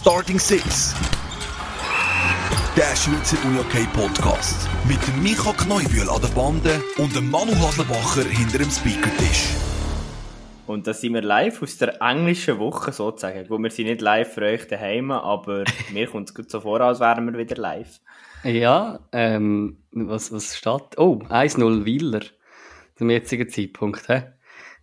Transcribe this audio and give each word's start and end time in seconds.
Starting 0.00 0.38
Six. 0.38 0.94
Der 2.76 2.94
Schweizer 2.94 3.36
UniOK 3.44 3.92
Podcast. 3.92 4.68
Mit 4.86 5.04
dem 5.08 5.24
Micha 5.24 5.52
Kneubühl 5.52 6.08
an 6.08 6.22
der 6.22 6.28
Bande 6.28 6.80
und 6.98 7.16
dem 7.16 7.28
Manu 7.28 7.50
Haslebacher 7.56 8.22
hinter 8.22 8.58
dem 8.58 8.70
Speakertisch. 8.70 9.48
Und 10.68 10.86
da 10.86 10.94
sind 10.94 11.14
wir 11.14 11.22
live 11.22 11.60
aus 11.64 11.78
der 11.78 12.00
englischen 12.00 12.60
Woche 12.60 12.92
sozusagen. 12.92 13.48
Gut, 13.48 13.60
wir 13.60 13.72
sind 13.72 13.86
nicht 13.86 14.00
live 14.00 14.34
für 14.34 14.42
euch 14.42 14.68
daheim, 14.68 15.10
aber 15.10 15.64
mir 15.92 16.06
kommt 16.06 16.28
es 16.28 16.34
gut 16.34 16.48
so 16.48 16.60
vor, 16.60 16.80
als 16.80 17.00
wären 17.00 17.26
wir 17.32 17.36
wieder 17.36 17.56
live. 17.56 17.98
Ja, 18.44 19.00
ähm, 19.10 19.78
was, 19.90 20.30
was 20.30 20.56
steht? 20.56 20.96
Oh, 20.96 21.18
1-0 21.28 21.84
Wieler. 21.84 22.20
Zum 22.94 23.10
jetzigen 23.10 23.48
Zeitpunkt, 23.48 24.08
hä? 24.08 24.22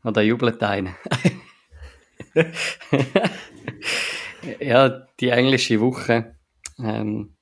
Und 0.04 0.18
da 0.18 0.22
jubelt 0.22 0.62
einer. 0.62 0.94
ja, 4.60 5.08
die 5.20 5.30
englische 5.30 5.80
Woche, 5.80 6.36
ähm, 6.80 7.36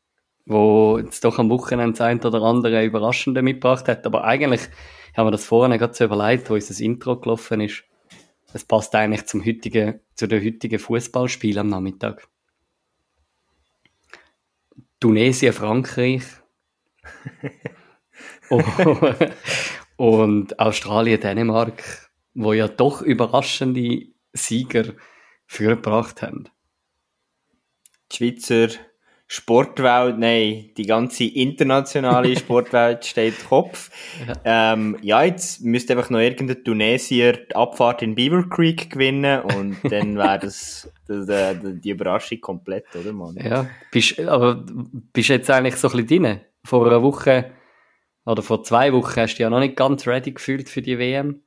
wo 0.46 0.98
jetzt 1.00 1.23
doch 1.23 1.40
am 1.40 1.50
Wochenende 1.50 1.98
das 1.98 2.02
ein 2.02 2.22
oder 2.22 2.41
andere 2.41 2.84
Überraschende 2.84 3.41
mitgebracht 3.41 3.88
hat. 3.88 4.05
Aber 4.05 4.23
eigentlich 4.23 4.62
haben 5.16 5.27
wir 5.27 5.32
das 5.32 5.46
vorne 5.46 5.77
gerade 5.77 5.94
so 5.94 6.05
überlegt, 6.05 6.50
wo 6.50 6.55
unser 6.55 6.84
Intro 6.84 7.20
gelaufen 7.20 7.62
ist. 7.62 7.84
Es 8.54 8.63
passt 8.66 8.94
eigentlich 8.94 9.26
zum 9.26 9.44
heutigen, 9.46 10.00
zu 10.16 10.27
der 10.27 10.44
heutigen 10.44 10.80
Fußballspiel 10.80 11.58
am 11.58 11.70
Nachmittag. 11.70 12.27
Tunesien, 14.99 15.54
Frankreich. 15.54 16.24
und 19.98 20.60
Australien, 20.60 21.20
Dänemark, 21.20 22.12
wo 22.34 22.54
ja 22.54 22.68
doch 22.68 23.02
überraschende 23.02 24.08
Sieger 24.34 24.94
vorgebracht 25.46 26.22
haben. 26.22 26.49
Die 28.13 28.17
Schweizer 28.17 28.70
Sportwelt, 29.35 30.20
nein, 30.20 30.70
die 30.77 30.85
ganze 30.85 31.24
internationale 31.24 32.35
Sportwelt 32.40 33.04
steht 33.04 33.48
Kopf. 33.48 33.90
Ja. 34.27 34.74
Ähm, 34.74 34.98
ja, 35.01 35.24
jetzt 35.24 35.62
müsste 35.63 35.93
einfach 35.93 36.12
noch 36.12 36.20
irgendein 36.20 36.63
Tunesier 36.63 37.34
die 37.34 37.55
Abfahrt 37.55 38.04
in 38.04 38.13
Beaver 38.13 38.48
Creek 38.48 38.91
gewinnen 38.91 39.41
und 39.41 39.77
dann 39.90 40.18
wäre 40.18 40.38
das, 40.38 40.91
das, 41.07 41.26
das, 41.26 41.57
die 41.63 41.90
Überraschung 41.90 42.41
komplett, 42.41 42.85
oder 42.96 43.12
Mann? 43.12 43.35
Ja, 43.38 43.68
bist, 43.91 44.20
aber 44.20 44.63
bist 45.13 45.29
jetzt 45.29 45.49
eigentlich 45.49 45.77
so 45.77 45.88
ein 45.88 45.98
bisschen 46.05 46.23
drin? 46.23 46.41
Vor 46.63 46.85
einer 46.85 47.01
Woche 47.01 47.51
oder 48.26 48.43
vor 48.43 48.63
zwei 48.63 48.93
Wochen 48.93 49.20
hast 49.20 49.38
du 49.38 49.43
ja 49.43 49.49
noch 49.49 49.60
nicht 49.60 49.76
ganz 49.76 50.05
ready 50.05 50.32
gefühlt 50.32 50.70
für 50.70 50.84
die 50.84 50.99
WM, 50.99 51.41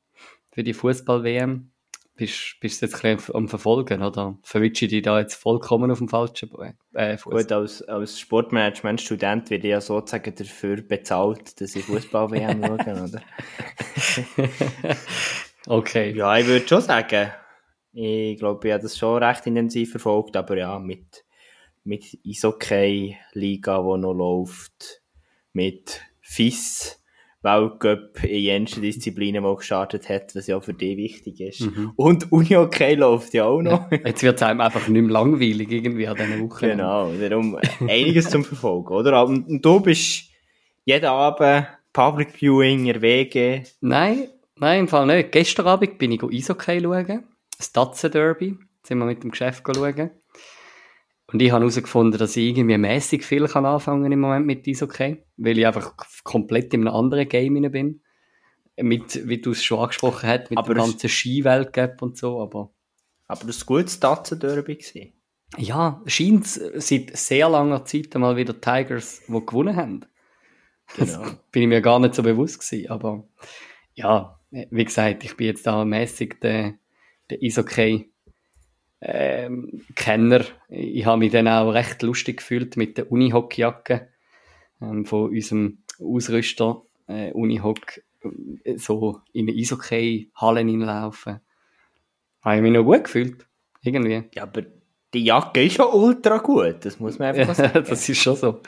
für 0.50 0.64
die 0.64 0.74
Fußball-WM 0.74 1.70
bist, 2.16 2.56
bist 2.60 2.80
du 2.80 2.86
jetzt 2.86 3.04
ein 3.04 3.16
bisschen 3.16 3.34
am 3.34 3.48
Verfolgen, 3.48 4.02
oder? 4.02 4.38
Verwitsche 4.42 4.86
ich 4.86 4.90
dich 4.90 5.02
da 5.02 5.20
jetzt 5.20 5.34
vollkommen 5.34 5.90
auf 5.90 5.98
dem 5.98 6.08
falschen 6.08 6.50
äh, 6.94 7.16
Fuß? 7.16 7.32
Gut, 7.32 7.52
als, 7.52 7.82
als 7.82 8.18
Sportmanagement-Student 8.18 9.50
werde 9.50 9.66
ich 9.66 9.70
ja 9.70 9.80
sozusagen 9.80 10.34
dafür 10.34 10.82
bezahlt, 10.82 11.60
dass 11.60 11.76
ich 11.76 11.84
Fußball-WM 11.84 12.62
schaue, 12.84 13.04
oder? 13.04 13.22
okay. 15.66 16.12
Ja, 16.16 16.36
ich 16.38 16.46
würde 16.46 16.66
schon 16.66 16.80
sagen, 16.80 17.30
ich 17.92 18.38
glaube, 18.38 18.66
ich 18.66 18.72
habe 18.74 18.82
das 18.82 18.98
schon 18.98 19.22
recht 19.22 19.46
intensiv 19.46 19.90
verfolgt, 19.90 20.36
aber 20.36 20.56
ja, 20.56 20.78
mit, 20.78 21.24
mit 21.84 22.18
Eishockey-Liga, 22.26 23.78
die 23.78 24.00
noch 24.00 24.14
läuft, 24.14 25.02
mit 25.52 26.02
FIS, 26.20 27.02
Weltcup 27.46 28.22
in 28.24 28.42
jensten 28.42 28.82
Disziplinen 28.82 29.42
mal 29.42 29.56
gestartet 29.56 30.08
hat, 30.08 30.34
was 30.34 30.46
ja 30.48 30.60
für 30.60 30.74
dich 30.74 30.96
wichtig 30.96 31.40
ist. 31.40 31.60
Mhm. 31.60 31.92
Und 31.96 32.32
Uni-Hockey 32.32 32.94
läuft 32.96 33.32
ja 33.34 33.44
auch 33.44 33.62
noch. 33.62 33.90
Ja, 33.90 33.98
jetzt 34.04 34.22
wird 34.22 34.36
es 34.36 34.42
einem 34.42 34.60
einfach 34.60 34.86
nicht 34.88 35.02
mehr 35.02 35.12
langweilig 35.12 35.70
irgendwie 35.70 36.08
an 36.08 36.16
diesen 36.16 36.50
Wochen. 36.50 36.66
Genau, 36.66 37.12
darum 37.12 37.58
einiges 37.88 38.28
zum 38.28 38.44
Verfolgen, 38.44 38.92
oder? 38.92 39.24
Und 39.24 39.64
du 39.64 39.80
bist 39.80 40.24
jeden 40.84 41.06
Abend 41.06 41.68
Public 41.92 42.32
Viewing 42.32 42.86
in 42.86 43.00
WG? 43.00 43.62
Nein, 43.80 44.28
nein, 44.56 44.80
im 44.80 44.88
Fall 44.88 45.06
nicht. 45.06 45.32
Gestern 45.32 45.66
Abend 45.66 45.96
bin 45.96 46.12
ich 46.12 46.22
Eishockey 46.22 46.80
schauen. 46.80 47.24
Das 47.56 47.72
Tatze 47.72 48.10
Derby. 48.10 48.58
Sind 48.82 48.98
wir 48.98 49.06
mit 49.06 49.22
dem 49.22 49.30
Geschäft 49.30 49.64
schauen. 49.66 50.10
Und 51.36 51.42
ich 51.42 51.50
habe 51.50 51.60
herausgefunden, 51.60 52.18
dass 52.18 52.34
ich 52.38 52.46
irgendwie 52.46 52.78
mäßig 52.78 53.22
viel 53.22 53.46
kann 53.46 53.66
anfangen 53.66 54.10
im 54.10 54.20
Moment 54.20 54.46
mit 54.46 54.66
Eishockey, 54.66 55.22
weil 55.36 55.58
ich 55.58 55.66
einfach 55.66 55.94
komplett 56.24 56.72
in 56.72 56.88
einem 56.88 56.96
anderen 56.96 57.28
Game 57.28 57.70
bin. 57.70 58.00
Mit, 58.78 59.28
wie 59.28 59.42
du 59.42 59.50
es 59.50 59.62
schon 59.62 59.80
angesprochen 59.80 60.30
hast, 60.30 60.48
mit 60.48 60.58
aber 60.58 60.72
dem 60.72 60.78
ganzen 60.78 61.10
Skiweltcup 61.10 62.00
und 62.00 62.16
so, 62.16 62.40
aber... 62.40 62.72
Aber 63.26 63.44
das 63.44 63.68
war 63.68 63.76
gutes 63.76 64.00
Tatzenderby 64.00 64.76
gewesen. 64.76 65.12
Ja, 65.58 66.02
scheint 66.06 66.46
seit 66.46 67.14
sehr 67.14 67.50
langer 67.50 67.84
Zeit 67.84 68.14
einmal 68.14 68.38
wieder 68.38 68.58
Tigers, 68.58 69.20
die 69.28 69.32
gewonnen 69.32 69.76
haben. 69.76 70.06
Genau. 70.96 71.22
Das 71.22 71.36
bin 71.52 71.64
ich 71.64 71.68
mir 71.68 71.82
gar 71.82 72.00
nicht 72.00 72.14
so 72.14 72.22
bewusst 72.22 72.60
gewesen, 72.60 72.90
aber 72.90 73.28
ja, 73.92 74.40
wie 74.50 74.84
gesagt, 74.86 75.22
ich 75.22 75.36
bin 75.36 75.48
jetzt 75.48 75.66
da 75.66 75.84
mäßig 75.84 76.40
der, 76.40 76.78
der 77.28 77.38
Eishockey 77.42 78.10
ähm, 79.00 79.82
Kenner. 79.94 80.44
Ich 80.68 81.04
habe 81.04 81.18
mich 81.18 81.32
dann 81.32 81.48
auch 81.48 81.70
recht 81.70 82.02
lustig 82.02 82.38
gefühlt 82.38 82.76
mit 82.76 82.98
der 82.98 83.10
Unihockeyjacke 83.10 84.08
ähm, 84.80 85.04
von 85.04 85.30
unserem 85.30 85.78
Ausrüster 86.00 86.82
äh, 87.06 87.32
Unihock 87.32 87.98
äh, 88.64 88.76
so 88.76 89.20
in 89.32 89.48
eine 89.48 89.58
Eishockey-Hallen 89.58 90.68
hineinlaufen. 90.68 91.40
Habe 92.42 92.56
ich 92.56 92.62
mich 92.62 92.72
noch 92.72 92.84
gut 92.84 93.04
gefühlt. 93.04 93.46
Irgendwie. 93.82 94.24
Ja, 94.34 94.42
aber 94.44 94.62
die 95.14 95.24
Jacke 95.24 95.62
ist 95.62 95.78
ja 95.78 95.84
ultra 95.84 96.38
gut, 96.38 96.84
das 96.84 96.98
muss 96.98 97.18
man 97.18 97.34
einfach 97.34 97.54
sagen. 97.54 97.84
das 97.88 98.08
ist 98.08 98.20
schon 98.20 98.36
so. 98.36 98.60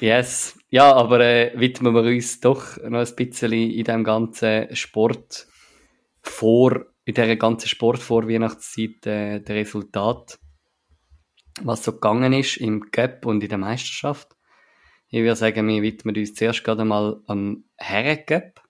yes. 0.00 0.58
Ja, 0.70 0.92
aber 0.92 1.20
äh, 1.20 1.52
widmen 1.54 1.94
wir 1.94 2.02
uns 2.02 2.40
doch 2.40 2.76
noch 2.88 2.98
ein 3.06 3.16
bisschen 3.16 3.52
in 3.52 3.84
dem 3.84 4.04
ganzen 4.04 4.74
Sport 4.74 5.46
vor 6.20 6.86
in 7.04 7.14
dieser 7.14 7.36
ganzen 7.36 7.68
Sportvorweihnachtszeit 7.68 9.06
äh, 9.06 9.40
der 9.40 9.56
Resultat, 9.56 10.38
was 11.62 11.84
so 11.84 11.92
gegangen 11.92 12.32
ist 12.32 12.56
im 12.56 12.90
Cup 12.90 13.26
und 13.26 13.42
in 13.42 13.48
der 13.48 13.58
Meisterschaft. 13.58 14.34
Ich 15.08 15.20
würde 15.20 15.36
sagen, 15.36 15.68
wir 15.68 15.82
widmen 15.82 16.16
uns 16.16 16.34
zuerst 16.34 16.64
gerade 16.64 16.84
mal 16.84 17.22
am 17.26 17.64
Herren-Cup, 17.76 18.62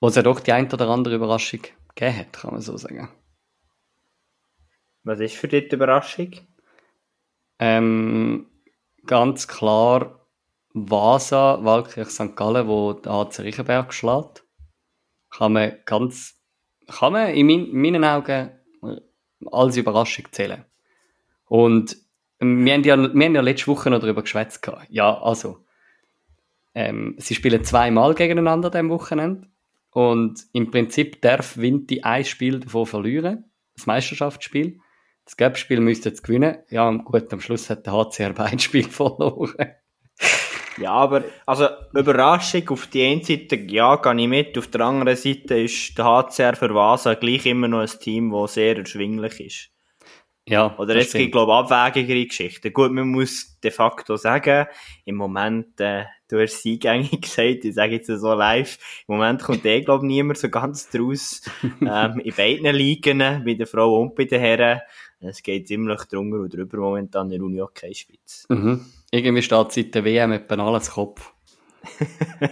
wo 0.00 0.08
es 0.08 0.16
ja 0.16 0.22
doch 0.22 0.40
die 0.40 0.52
ein 0.52 0.70
oder 0.72 0.88
andere 0.88 1.14
Überraschung 1.14 1.60
gegeben 1.94 2.18
hat, 2.18 2.32
kann 2.32 2.52
man 2.52 2.60
so 2.60 2.76
sagen. 2.76 3.08
Was 5.04 5.20
ist 5.20 5.36
für 5.36 5.48
dich 5.48 5.68
die 5.68 5.76
Überraschung? 5.76 6.32
Ähm, 7.58 8.50
ganz 9.06 9.48
klar 9.48 10.26
Vasa, 10.72 11.64
Waldkirch 11.64 12.10
St. 12.10 12.36
Gallen, 12.36 12.68
wo 12.68 12.92
der 12.92 13.12
AC 13.12 13.40
Riechenberg 13.40 13.94
schlägt 13.94 14.44
kann 15.30 15.52
man 15.52 15.72
ganz, 15.84 16.40
kann 16.86 17.12
man 17.12 17.28
in, 17.34 17.46
mein, 17.46 17.66
in 17.66 17.80
meinen 17.80 18.04
Augen 18.04 18.50
als 19.50 19.76
Überraschung 19.76 20.26
zählen. 20.32 20.64
Und 21.46 21.96
wir 22.38 22.74
haben 22.74 22.84
ja, 22.84 22.96
wir 22.96 23.24
haben 23.26 23.34
ja 23.34 23.40
letzte 23.40 23.66
Woche 23.68 23.90
noch 23.90 24.00
darüber 24.00 24.22
geschwätzt. 24.22 24.66
Ja, 24.88 25.20
also, 25.20 25.64
ähm, 26.74 27.14
sie 27.18 27.34
spielen 27.34 27.64
zweimal 27.64 28.14
gegeneinander 28.14 28.74
am 28.74 28.90
Wochenende. 28.90 29.48
Und 29.90 30.46
im 30.52 30.70
Prinzip 30.70 31.20
darf 31.20 31.56
Vinti 31.56 32.02
ein 32.02 32.24
Spiel 32.24 32.60
davon 32.60 32.86
verlieren. 32.86 33.50
Das 33.74 33.86
Meisterschaftsspiel. 33.86 34.78
Das 35.24 35.36
Gap-Spiel 35.36 35.80
müsste 35.80 36.08
jetzt 36.08 36.22
gewinnen. 36.22 36.58
Ja, 36.70 36.90
gut, 36.90 37.32
am 37.32 37.40
Schluss 37.40 37.70
hat 37.70 37.86
der 37.86 37.92
HCR 37.92 38.32
beide 38.32 38.58
Spiele 38.58 38.88
verloren. 38.88 39.54
Ja, 40.80 40.92
aber, 40.92 41.24
also, 41.46 41.68
Überraschung 41.94 42.68
auf 42.70 42.86
die 42.86 43.04
einen 43.04 43.22
Seite, 43.22 43.56
ja, 43.56 43.96
gehe 43.96 44.20
ich 44.22 44.28
mit. 44.28 44.58
Auf 44.58 44.68
der 44.68 44.80
anderen 44.80 45.16
Seite 45.16 45.60
ist 45.60 45.96
der 45.96 46.04
HCR 46.06 46.56
für 46.56 46.74
Vasa 46.74 47.14
gleich 47.14 47.46
immer 47.46 47.68
noch 47.68 47.80
ein 47.80 47.98
Team, 48.00 48.32
das 48.32 48.54
sehr 48.54 48.76
erschwinglich 48.78 49.40
ist. 49.40 49.70
Ja. 50.48 50.74
Oder 50.78 50.96
jetzt 50.96 51.14
gibt, 51.14 51.32
glaube 51.32 51.52
ich, 51.52 51.70
abwägigere 51.70 52.26
Geschichten. 52.26 52.72
Gut, 52.72 52.90
man 52.90 53.08
muss 53.08 53.60
de 53.60 53.70
facto 53.70 54.16
sagen, 54.16 54.66
im 55.04 55.14
Moment, 55.14 55.78
äh, 55.80 56.06
du 56.28 56.40
hast 56.40 56.62
sie 56.62 56.72
eingängig 56.72 57.20
gesagt, 57.20 57.64
ich 57.64 57.74
sage 57.74 57.94
jetzt 57.94 58.08
so 58.08 58.34
live, 58.34 58.78
im 59.06 59.16
Moment 59.16 59.42
kommt 59.42 59.64
eh, 59.64 59.82
glaube 59.82 60.06
ich, 60.06 60.08
niemand 60.08 60.38
so 60.38 60.48
ganz 60.48 60.88
draus, 60.88 61.42
ähm, 61.62 62.20
in 62.20 62.34
beiden 62.34 62.74
Ligen, 62.74 63.18
bei 63.18 63.54
der 63.54 63.66
Frau 63.66 64.00
und 64.00 64.14
bei 64.14 64.24
den 64.24 64.40
Herren. 64.40 64.80
Es 65.20 65.42
geht 65.42 65.68
ziemlich 65.68 66.02
drunter 66.04 66.38
und 66.38 66.52
drüber 66.52 66.78
momentan 66.78 67.26
in 67.26 67.38
der 67.38 67.42
Uni 67.42 67.58
Hockey 67.58 67.94
Schweiz. 67.94 68.46
Mhm. 68.48 68.86
Irgendwie 69.10 69.42
steht 69.42 69.72
seit 69.72 69.94
der 69.94 70.04
WM 70.04 70.32
etwa 70.32 70.54
alles 70.66 70.92
Kopf. 70.92 71.32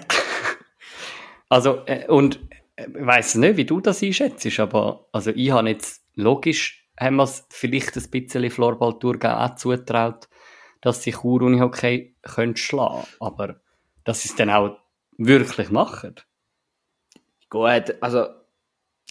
also, 1.48 1.84
äh, 1.86 2.06
und 2.08 2.40
äh, 2.76 2.86
ich 2.86 3.06
weiss 3.06 3.34
nicht, 3.34 3.56
wie 3.56 3.64
du 3.64 3.80
das 3.80 4.02
einschätzt, 4.02 4.58
aber 4.58 5.08
also 5.12 5.30
ich 5.30 5.50
habe 5.50 5.68
jetzt 5.68 6.04
logisch, 6.14 6.88
haben 6.98 7.16
wir 7.16 7.24
es 7.24 7.46
vielleicht 7.50 7.96
ein 7.96 8.10
bisschen 8.10 8.50
Floorball-Tour 8.50 9.18
auch 9.22 9.54
zutraut, 9.54 10.28
dass 10.80 11.02
sich 11.02 11.16
Chur 11.16 11.42
Unihockey 11.42 12.16
schlagen 12.54 12.54
können 12.54 13.06
aber 13.20 13.60
dass 14.04 14.22
sie 14.22 14.28
es 14.30 14.36
dann 14.36 14.50
auch 14.50 14.78
wirklich 15.18 15.70
machen. 15.70 16.14
Gut, 17.50 17.94
also 18.00 18.26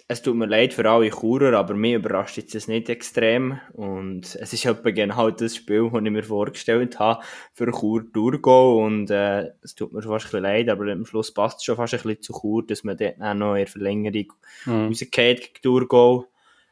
es 0.10 0.22
tut 0.22 0.38
mir 0.38 0.46
leid 0.46 0.74
für 0.74 0.90
alle 0.90 1.10
Churer, 1.10 1.58
aber 1.58 1.74
mich 1.74 1.94
überrascht 1.94 2.38
jetzt 2.38 2.56
das 2.56 2.70
nicht 2.70 2.88
extrem. 2.88 3.60
Und 3.74 4.36
es 4.36 4.54
ist 4.54 4.66
etwa 4.66 4.92
genau 4.92 5.30
das 5.32 5.58
Spiel, 5.58 5.90
das 5.92 6.02
ich 6.02 6.12
mir 6.12 6.24
vorgestellt 6.24 6.98
habe 6.98 7.24
für 7.54 7.70
Chur 7.72 8.04
Durgo. 8.04 8.86
Und 8.86 9.12
äh, 9.12 9.52
es 9.62 9.76
tut 9.76 9.92
mir 9.92 10.02
fast 10.02 10.28
ein 10.28 10.30
bisschen 10.30 10.44
leid, 10.44 10.70
aber 10.70 10.90
am 10.90 11.06
Schluss 11.06 11.34
passt 11.34 11.58
es 11.58 11.66
schon 11.66 11.76
fast 11.76 11.94
ein 11.94 12.02
bisschen 12.02 12.22
zu 12.22 12.34
Chur, 12.40 12.66
dass 12.66 12.86
man 12.86 12.96
dort 12.96 13.22
auch 13.22 13.34
noch 13.34 13.56
in 13.56 13.66
der 13.66 13.68
Verlängerung 13.68 14.34
mhm. 14.66 14.88
rausgeht 14.88 15.12
gegen 15.12 15.62
Durgo. 15.62 16.28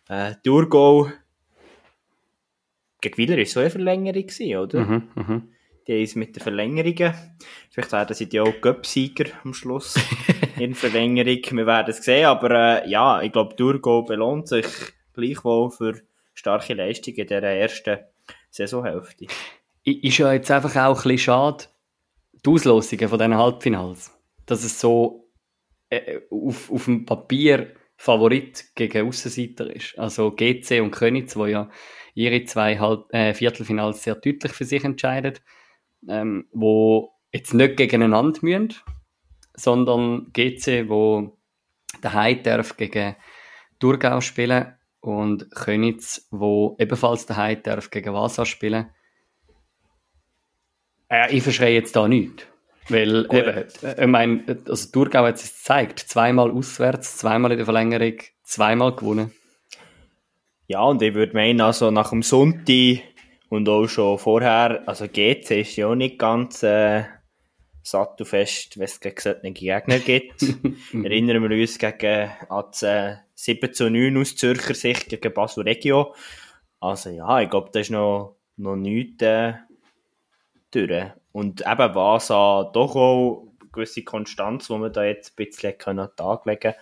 Äh, 0.08 0.36
Durgo 0.44 1.10
gegen 3.02 3.18
Wieler 3.18 3.38
war 3.38 3.46
so 3.46 3.60
eine 3.60 3.70
Verlängerung, 3.70 4.28
oder? 4.64 4.80
Mhm, 4.80 5.08
mh. 5.14 5.42
Die 5.88 6.02
ist 6.02 6.16
mit 6.16 6.36
den 6.36 6.42
Verlängerungen. 6.42 7.14
Vielleicht 7.70 7.92
werden 7.92 8.16
sie 8.16 8.28
ja 8.32 8.42
auch 8.42 8.60
Göpsieger 8.62 9.26
am 9.44 9.54
Schluss 9.54 9.96
in 10.60 10.74
Verlängerung. 10.74 11.58
Wir 11.58 11.68
werden 11.68 11.90
es 11.90 12.04
sehen, 12.04 12.26
aber 12.26 12.84
äh, 12.84 12.90
ja, 12.90 13.22
ich 13.22 13.32
glaube, 13.32 13.56
Durgo 13.56 14.02
belohnt 14.02 14.48
sich 14.48 14.66
gleichwohl 15.14 15.70
für 15.70 16.02
starke 16.34 16.74
Leistungen 16.74 17.18
in 17.18 17.28
dieser 17.28 17.44
ersten 17.44 18.00
Saisonhälfte. 18.50 19.28
Ist 19.84 20.18
ja 20.18 20.34
jetzt 20.34 20.50
einfach 20.50 20.76
auch 20.76 20.98
ein 20.98 21.04
bisschen 21.04 21.18
schade, 21.20 21.66
die 22.44 22.50
Auslosungen 22.50 23.08
von 23.08 23.20
diesen 23.20 23.38
Halbfinals. 23.38 24.12
Dass 24.48 24.64
es 24.64 24.80
so 24.80 25.30
äh, 25.90 26.20
auf, 26.32 26.72
auf 26.72 26.86
dem 26.86 27.06
Papier 27.06 27.74
Favorit 27.96 28.66
gegen 28.76 29.08
Aussenseiter 29.08 29.74
ist. 29.74 29.98
Also 30.00 30.32
GC 30.32 30.82
und 30.82 30.92
Könitz, 30.92 31.36
wo 31.36 31.46
ja 31.46 31.70
ihre 32.16 32.44
zwei 32.46 32.78
Halb 32.80 33.14
äh, 33.14 33.34
Viertelfinals 33.34 34.04
sehr 34.04 34.16
deutlich 34.16 34.52
für 34.52 34.66
sich 34.66 34.84
entscheiden 34.84 35.36
ähm, 36.10 36.48
wo 36.52 37.12
jetzt 37.32 37.54
nicht 37.54 37.78
gegeneinander 37.78 38.40
müssen, 38.42 38.74
sondern 39.56 40.32
GC, 40.34 40.90
wo 40.90 41.38
daheim 42.02 42.44
darf 42.44 42.78
gegen 42.78 43.16
Thurgau 43.80 44.22
spielen 44.22 44.74
und 45.02 45.52
Könitz, 45.52 46.28
wo 46.32 46.76
ebenfalls 46.80 47.26
daheim 47.26 47.62
darf 47.64 47.90
gegen 47.90 48.14
Vasa 48.14 48.46
spielen. 48.46 48.90
Äh, 51.10 51.36
ich 51.36 51.44
verschreie 51.44 51.74
jetzt 51.74 51.96
da 51.96 52.08
nichts. 52.08 52.46
Weil, 52.90 53.26
eben, 53.32 53.66
äh, 53.84 54.04
ich 54.04 54.08
meine, 54.08 54.58
also 54.68 54.92
Thurgau 54.92 55.26
hat 55.26 55.36
es 55.36 55.44
gezeigt. 55.44 56.00
Zweimal 56.00 56.52
auswärts, 56.52 57.18
zweimal 57.18 57.52
in 57.52 57.58
der 57.58 57.66
Verlängerung, 57.66 58.18
zweimal 58.44 58.96
gewonnen. 58.96 59.32
Ja, 60.68 60.82
und 60.82 61.02
ich 61.02 61.14
würde 61.14 61.34
meinen, 61.34 61.62
also 61.62 61.92
nach 61.92 62.10
dem 62.10 62.24
Sonntag 62.24 63.04
und 63.50 63.70
auch 63.70 63.88
schon 63.88 64.18
vorher, 64.18 64.84
also 64.88 65.08
GC 65.08 65.62
ist 65.62 65.76
ja 65.76 65.88
auch 65.88 65.96
nicht 65.96 66.18
ganz 66.18 66.64
äh, 66.64 67.04
sattelfest, 67.84 68.78
wenn 68.78 68.86
es 68.86 69.00
gegen 69.00 69.20
solche 69.20 69.52
Gegner 69.52 70.00
gibt. 70.00 70.42
Erinnern 70.94 71.48
wir 71.48 71.58
uns 71.58 71.78
gegen 71.78 72.32
äh, 72.50 73.16
7 73.36 73.74
zu 73.74 73.90
9 73.90 74.18
aus 74.18 74.36
Zürcher 74.36 74.74
Sicht 74.74 75.10
gegen 75.10 75.34
Basel 75.34 75.64
Regio. 75.64 76.16
Also 76.80 77.10
ja, 77.10 77.42
ich 77.42 77.50
glaube, 77.50 77.70
das 77.72 77.84
ist 77.84 77.92
noch, 77.92 78.38
noch 78.58 78.76
nichts 78.76 79.24
äh, 79.24 79.54
durch. 80.72 81.12
Und 81.32 81.62
eben 81.62 81.96
was 81.96 82.32
an 82.32 82.72
doch 82.74 82.96
auch 82.96 83.48
gewisse 83.72 84.04
Konstanz, 84.04 84.68
die 84.68 84.74
wir 84.74 84.90
da 84.90 85.04
jetzt 85.04 85.34
ein 85.34 85.46
bisschen 85.46 85.76
an 85.86 85.98
den 85.98 86.16
Tag 86.16 86.46
legen 86.46 86.60
können, 86.60 86.76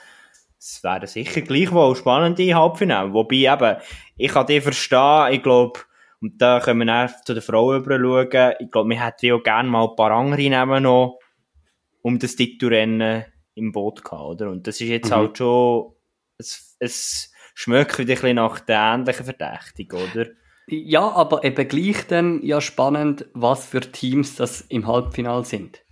es 0.59 0.81
wäre 0.81 1.07
sicher 1.07 1.41
gleichwohl 1.41 1.95
spannende 1.95 2.55
Halbfinale. 2.55 3.13
Wobei 3.13 3.35
eben, 3.35 3.77
ich 4.15 4.31
kann 4.31 4.45
die 4.45 4.61
verstehen, 4.61 5.33
ich 5.33 5.43
glaube, 5.43 5.81
und 6.23 6.41
da 6.41 6.61
können 6.61 6.79
wir 6.79 6.85
dann 6.85 7.11
zu 7.25 7.33
den 7.33 7.43
Frauen 7.43 7.83
schauen. 7.83 8.53
Ich 8.59 8.71
glaube, 8.71 8.89
wir 8.89 9.05
hätten 9.05 9.33
auch 9.33 9.43
gerne 9.43 9.69
mal 9.69 9.89
ein 9.89 9.95
paar 9.97 10.11
andere 10.11 10.41
nehmen 10.41 10.83
noch 10.83 11.19
um 12.01 12.17
das 12.17 12.37
Titelrennen 12.37 13.25
im 13.55 13.73
Boot 13.73 14.05
gehabt, 14.05 14.23
oder? 14.23 14.49
Und 14.49 14.65
das 14.65 14.79
ist 14.79 14.87
jetzt 14.87 15.09
mhm. 15.09 15.15
halt 15.15 15.37
schon, 15.37 15.93
es, 16.37 16.77
es 16.79 17.31
schmeckt 17.53 17.99
wieder 17.99 18.13
ein 18.13 18.15
bisschen 18.15 18.35
nach 18.37 18.61
der 18.61 18.79
ähnlichen 18.79 19.25
Verdächtigung, 19.25 20.01
oder? 20.13 20.27
Ja, 20.67 21.11
aber 21.11 21.43
eben 21.43 21.67
gleich 21.67 22.07
dann 22.07 22.41
ja 22.41 22.61
spannend, 22.61 23.25
was 23.33 23.65
für 23.65 23.81
Teams 23.81 24.37
das 24.37 24.61
im 24.61 24.87
Halbfinale 24.87 25.43
sind. 25.43 25.83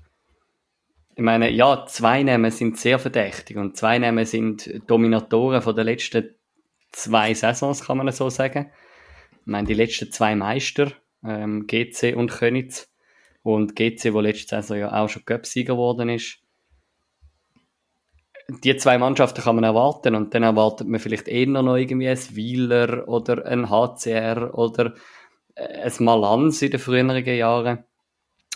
Ich 1.16 1.24
meine, 1.24 1.50
ja, 1.50 1.86
zwei 1.88 2.24
Namen 2.24 2.52
sind 2.52 2.78
sehr 2.78 3.00
verdächtig 3.00 3.58
und 3.58 3.76
zwei 3.76 4.00
Namen 4.00 4.26
sind 4.26 4.82
Dominatoren 4.88 5.62
von 5.62 5.76
den 5.76 5.86
letzten 5.86 6.34
zwei 6.94 7.34
Saisons, 7.34 7.84
kann 7.84 7.98
man 7.98 8.10
so 8.14 8.30
sagen 8.30 8.72
meine, 9.52 9.68
die 9.68 9.74
letzten 9.74 10.12
zwei 10.12 10.36
Meister, 10.36 10.92
ähm, 11.24 11.68
GC 11.68 12.16
und 12.16 12.32
Könitz. 12.32 12.90
Und 13.44 13.76
GC, 13.76 14.14
wo 14.14 14.20
letzte 14.20 14.56
Saison 14.56 14.78
ja 14.78 14.94
auch 14.94 15.10
schon 15.10 15.26
Cup-Sieger 15.26 15.74
geworden 15.74 16.10
ist. 16.10 16.38
Die 18.64 18.76
zwei 18.78 18.98
Mannschaften 18.98 19.42
kann 19.42 19.56
man 19.56 19.64
erwarten 19.64 20.14
und 20.14 20.34
dann 20.34 20.44
erwartet 20.44 20.88
man 20.88 21.00
vielleicht 21.00 21.28
eher 21.28 21.48
noch 21.48 21.76
irgendwie 21.76 22.10
ein 22.10 22.36
Wieler 22.36 23.08
oder 23.08 23.46
ein 23.46 23.70
HCR 23.70 24.54
oder 24.54 24.94
äh, 25.56 25.84
ein 25.84 25.94
Malanz 26.00 26.62
in 26.62 26.72
den 26.72 26.80
früheren 26.80 27.26
Jahren. 27.26 27.84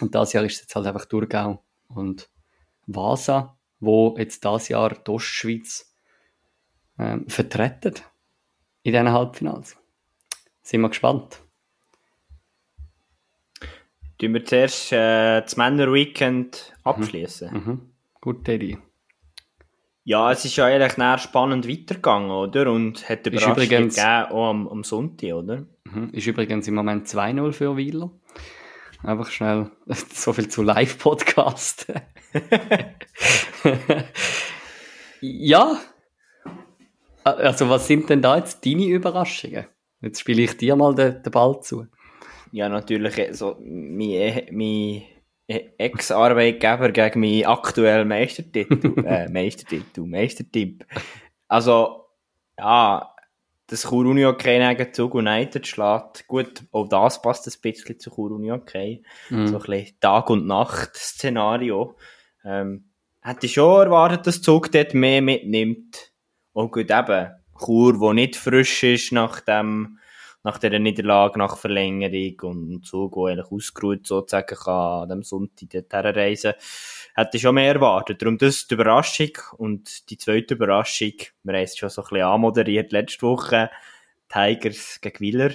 Und 0.01 0.13
das 0.13 0.33
Jahr 0.33 0.44
ist 0.44 0.56
es 0.56 0.62
jetzt 0.62 0.75
halt 0.75 0.86
einfach 0.86 1.06
Thurgau 1.06 1.63
und 1.88 2.30
Vasa, 2.86 3.57
wo 3.80 4.15
jetzt 4.18 4.44
das 4.44 4.68
Jahr 4.68 4.89
die 4.89 5.12
Ostschweiz 5.12 5.95
ähm, 7.00 7.27
vertreten 7.27 7.95
in 8.83 8.91
diesen 8.91 9.12
Halbfinals. 9.12 9.77
Sind 10.65 10.81
wir 10.81 10.89
gespannt. 10.89 11.41
Tun 14.17 14.33
wir 14.33 14.44
zuerst 14.44 14.91
äh, 14.91 15.41
das 15.41 15.56
Männer-Weekend 15.57 16.73
abschließen. 16.83 17.53
Mhm. 17.53 17.59
Mhm. 17.59 17.81
Gute 18.19 18.53
Idee. 18.53 18.77
Ja, 20.06 20.31
es 20.31 20.44
ist 20.44 20.56
ja 20.56 20.65
eigentlich 20.65 20.97
näher 20.97 21.19
spannend 21.19 21.69
weitergegangen, 21.69 22.31
oder? 22.31 22.71
Und 22.71 23.07
hat 23.07 23.27
Überraschung 23.27 23.53
übrigens, 23.53 23.95
gegeben, 23.95 24.31
auch 24.31 24.50
am, 24.50 24.67
am 24.67 24.83
Sonntag, 24.83 25.33
oder? 25.33 25.67
Mhm. 25.83 26.09
Ist 26.13 26.25
übrigens 26.25 26.67
im 26.67 26.73
Moment 26.73 27.07
2-0 27.07 27.51
für 27.51 27.77
Wieler. 27.77 28.09
Einfach 29.03 29.29
schnell 29.29 29.69
so 30.13 30.33
viel 30.33 30.47
zu 30.47 30.63
Live-Podcast. 30.63 31.94
ja. 35.21 35.79
Also, 37.23 37.69
was 37.69 37.85
sind 37.85 38.09
denn 38.09 38.23
da 38.23 38.38
jetzt 38.38 38.65
deine 38.65 38.88
Überraschungen? 38.88 39.67
Jetzt 40.06 40.19
spiele 40.19 40.44
ich 40.44 40.56
dir 40.56 40.75
mal 40.75 40.94
den, 40.94 41.24
den 41.24 41.31
Ball 41.31 41.60
zu. 41.62 41.88
Ja, 42.52 42.69
natürlich, 42.69 43.36
so, 43.36 43.57
mein, 43.60 44.48
mein 44.52 45.02
Ex-Arbeitgeber 45.48 46.92
gegen 46.92 47.19
meinen 47.19 47.46
aktuellen 47.46 48.07
Meistertitel, 48.07 49.04
äh, 49.06 49.28
Meistertitel, 49.30 50.02
Meistertipp. 50.02 50.86
Also, 51.48 52.06
ja, 52.56 53.16
das 53.66 53.81
Chur 53.81 54.06
Uni 54.06 54.25
okay 54.25 54.60
gegen 54.75 54.94
Zug 54.94 55.16
United 55.16 55.66
schlägt. 55.66 56.27
Gut, 56.27 56.63
auch 56.72 56.88
das 56.88 57.20
passt 57.20 57.48
ein 57.48 57.62
bisschen 57.62 58.00
zu 58.00 58.12
Chur 58.12 58.32
Uni 58.32 58.51
okay. 58.51 59.01
Mhm. 59.32 59.48
So 59.48 59.58
ein 59.58 59.63
bisschen 59.63 60.00
Tag- 60.00 60.29
und 60.29 60.46
Nacht-Szenario. 60.46 61.98
Ähm, 62.44 62.91
hätte 63.22 63.48
ich 63.48 63.53
schon 63.53 63.88
erwartet, 63.88 64.27
dass 64.27 64.44
Zug 64.44 64.72
dort 64.72 64.94
mehr 64.94 65.24
mitnimmt. 65.24 66.12
Und 66.53 66.72
gut, 66.72 66.91
eben, 66.91 67.32
Chur, 67.60 68.00
wo 68.00 68.13
nicht 68.13 68.36
frisch 68.36 68.84
ist 68.84 69.12
nach 69.12 69.39
dem, 69.39 69.98
nach 70.46 70.60
der 70.60 70.80
Niederlage, 70.80 71.40
nach 71.40 71.58
Verlängerung 71.58 72.70
und 72.70 72.86
so, 72.86 73.10
wo 73.12 73.25
eigentlich 73.25 73.52
ausgeruht 73.52 74.06
sozusagen 74.06 74.56
kann 74.56 75.02
an 75.02 75.10
dem 75.10 75.24
Sonntag 75.24 75.72
dorthin 75.72 76.12
reisen, 76.12 76.54
hätte 77.16 77.38
ich 77.38 77.42
schon 77.42 77.56
mehr 77.56 77.74
erwartet. 77.74 78.22
Darum 78.22 78.38
das 78.38 78.68
die 78.68 78.75
Überraschung. 78.75 79.32
Und 79.58 80.08
die 80.12 80.18
zweite 80.20 80.54
Überraschung, 80.54 81.14
wir 81.44 81.54
haben 81.56 81.64
es 81.64 81.75
schon 81.75 81.90
so 81.90 82.04
ein 82.04 82.10
bisschen 82.10 82.28
anmoderiert 82.28 82.92
letzte 82.92 83.24
Woche, 83.24 83.72
Tigers 84.30 85.02
gegen 85.02 85.20
Wieler. 85.20 85.52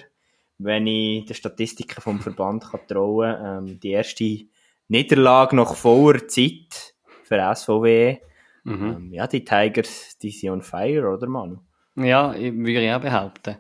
Wenn 0.58 0.88
ich 0.88 1.24
den 1.24 1.36
Statistiken 1.36 2.02
vom 2.02 2.18
Verband 2.18 2.64
kann 2.64 2.80
trauen 2.88 3.68
ähm, 3.68 3.78
die 3.78 3.92
erste 3.92 4.48
Niederlage 4.88 5.54
nach 5.54 5.76
voller 5.76 6.26
Zeit 6.26 6.96
für 7.22 7.54
SVW. 7.54 8.18
Mhm. 8.64 8.96
Ähm, 8.96 9.12
ja, 9.12 9.28
die 9.28 9.44
Tigers, 9.44 10.18
die 10.18 10.32
sind 10.32 10.50
on 10.50 10.62
fire, 10.62 11.08
oder 11.10 11.28
Manu? 11.28 11.58
Ja, 11.94 12.34
würde 12.34 12.84
ich 12.84 12.92
auch 12.92 13.00
behaupten. 13.00 13.56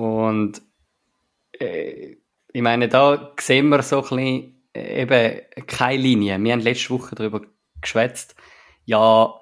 Und 0.00 0.62
äh, 1.58 2.16
ich 2.52 2.62
meine, 2.62 2.88
da 2.88 3.34
sehen 3.38 3.68
wir 3.68 3.82
so 3.82 3.96
ein 3.96 4.02
bisschen 4.02 4.62
äh, 4.74 5.02
eben 5.02 5.66
keine 5.66 6.02
Linie. 6.02 6.42
Wir 6.42 6.52
haben 6.54 6.60
letzte 6.60 6.90
Woche 6.90 7.14
darüber 7.14 7.42
geschwätzt. 7.82 8.34
Ja, 8.86 9.34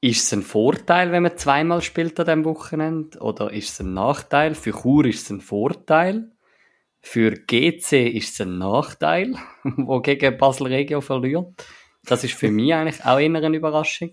ist 0.00 0.22
es 0.22 0.32
ein 0.32 0.42
Vorteil, 0.42 1.10
wenn 1.10 1.24
man 1.24 1.36
zweimal 1.36 1.82
spielt 1.82 2.20
an 2.20 2.26
diesem 2.26 2.44
Wochenende? 2.44 3.18
Oder 3.18 3.52
ist 3.52 3.70
es 3.70 3.80
ein 3.80 3.92
Nachteil? 3.92 4.54
Für 4.54 4.70
Chur 4.70 5.04
ist 5.06 5.24
es 5.24 5.30
ein 5.30 5.40
Vorteil. 5.40 6.30
Für 7.00 7.32
GC 7.32 8.06
ist 8.14 8.34
es 8.34 8.40
ein 8.40 8.58
Nachteil, 8.58 9.34
wo 9.64 10.00
gegen 10.00 10.38
Basel 10.38 10.68
Regio 10.68 11.00
verliert. 11.00 11.66
Das 12.04 12.22
ist 12.22 12.34
für 12.34 12.52
mich 12.52 12.72
eigentlich 12.72 13.04
auch 13.04 13.18
eher 13.18 13.34
eine 13.34 13.56
Überraschung. 13.56 14.12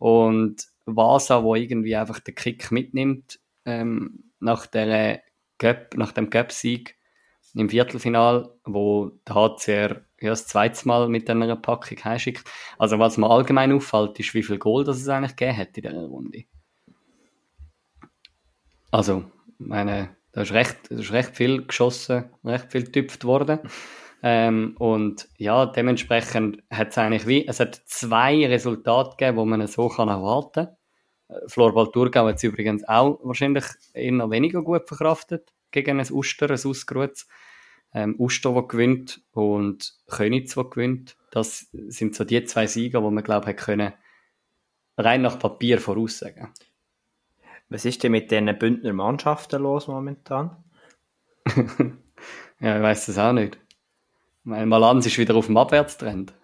Und 0.00 0.66
Vasa, 0.84 1.44
wo 1.44 1.54
irgendwie 1.54 1.94
einfach 1.94 2.18
den 2.18 2.34
Kick 2.34 2.72
mitnimmt 2.72 3.38
ähm, 3.64 4.31
nach, 4.42 4.66
der 4.66 5.22
Cup, 5.58 5.96
nach 5.96 6.12
dem 6.12 6.30
Cup-Sieg 6.30 6.96
im 7.54 7.68
Viertelfinal, 7.68 8.50
wo 8.64 9.10
der 9.26 9.34
HCR 9.34 10.04
ja, 10.20 10.30
das 10.30 10.46
zweite 10.46 10.86
Mal 10.86 11.08
mit 11.08 11.28
einer 11.28 11.56
Packung 11.56 11.98
heimschickt. 12.02 12.44
Also 12.78 12.98
was 12.98 13.18
mir 13.18 13.28
allgemein 13.28 13.72
auffällt, 13.72 14.18
ist, 14.20 14.34
wie 14.34 14.42
viel 14.42 14.58
Goal 14.58 14.84
das 14.84 14.98
es 15.00 15.08
eigentlich 15.08 15.36
gegeben 15.36 15.58
hat 15.58 15.76
in 15.76 15.82
dieser 15.82 16.06
Runde. 16.06 16.44
Also, 18.90 19.24
meine, 19.58 20.16
da 20.32 20.42
ist 20.42 20.52
recht, 20.52 20.76
da 20.90 20.96
ist 20.96 21.12
recht 21.12 21.36
viel 21.36 21.66
geschossen, 21.66 22.30
recht 22.44 22.70
viel 22.70 22.84
getüpft 22.84 23.24
worden. 23.24 23.60
Ähm, 24.24 24.76
und 24.78 25.28
ja, 25.36 25.66
dementsprechend 25.66 26.62
hat 26.70 26.90
es 26.90 26.98
eigentlich 26.98 27.26
wie, 27.26 27.44
es 27.48 27.58
hat 27.58 27.82
zwei 27.86 28.46
Resultate 28.46 29.16
gegeben, 29.16 29.36
die 29.36 29.44
man 29.46 29.66
so 29.66 29.88
kann 29.88 30.08
erwarten 30.08 30.66
kann. 30.66 30.76
Florbal 31.46 31.90
Thurgau 31.90 32.26
hat 32.26 32.36
es 32.36 32.42
übrigens 32.42 32.84
auch 32.88 33.20
wahrscheinlich 33.22 33.64
eher 33.94 34.30
weniger 34.30 34.62
gut 34.62 34.88
verkraftet 34.88 35.52
gegen 35.70 36.00
ein 36.00 36.12
Uster, 36.12 36.50
ein 36.50 36.58
Ausgerutz. 36.64 37.26
Ähm, 37.94 38.14
Uster, 38.18 38.52
der 38.52 38.62
gewinnt 38.62 39.20
und 39.32 39.94
Könitz, 40.08 40.54
der 40.54 40.64
gewinnt. 40.64 41.16
Das 41.30 41.68
sind 41.72 42.14
so 42.14 42.24
die 42.24 42.44
zwei 42.44 42.66
Sieger, 42.66 43.00
die 43.00 43.10
man, 43.10 43.24
glaube 43.24 43.50
ich, 43.50 43.56
können 43.56 43.92
rein 44.96 45.22
nach 45.22 45.38
Papier 45.38 45.78
voraussagen. 45.78 46.48
Was 47.68 47.84
ist 47.84 48.02
denn 48.02 48.12
mit 48.12 48.30
den 48.30 48.58
Bündner 48.58 48.92
Mannschaften 48.92 49.62
los 49.62 49.88
momentan? 49.88 50.56
ja, 52.60 52.76
ich 52.76 52.82
weiß 52.82 53.06
das 53.06 53.18
auch 53.18 53.32
nicht. 53.32 53.58
Weil 54.44 54.66
Malanz 54.66 55.06
ist 55.06 55.18
wieder 55.18 55.34
auf 55.36 55.46
dem 55.46 55.56
Abwärtstrend. 55.56 56.34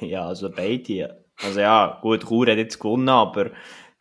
Ja, 0.00 0.26
also 0.26 0.50
beide. 0.50 1.24
Also 1.42 1.60
ja, 1.60 1.98
gut, 2.00 2.26
Chur 2.26 2.46
hat 2.46 2.58
jetzt 2.58 2.78
gewonnen, 2.78 3.08
aber 3.08 3.50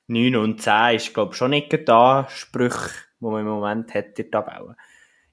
9 0.08 0.36
und 0.36 0.62
10 0.62 0.96
ist, 0.96 1.14
glaube 1.14 1.32
ich, 1.32 1.38
schon 1.38 1.52
nicht 1.52 1.88
da 1.88 2.28
Sprüche, 2.30 2.90
die 3.20 3.26
man 3.26 3.42
im 3.42 3.48
Moment 3.48 3.94
hat 3.94 4.20
in 4.20 4.30
der 4.30 4.32
Tabelle. 4.32 4.76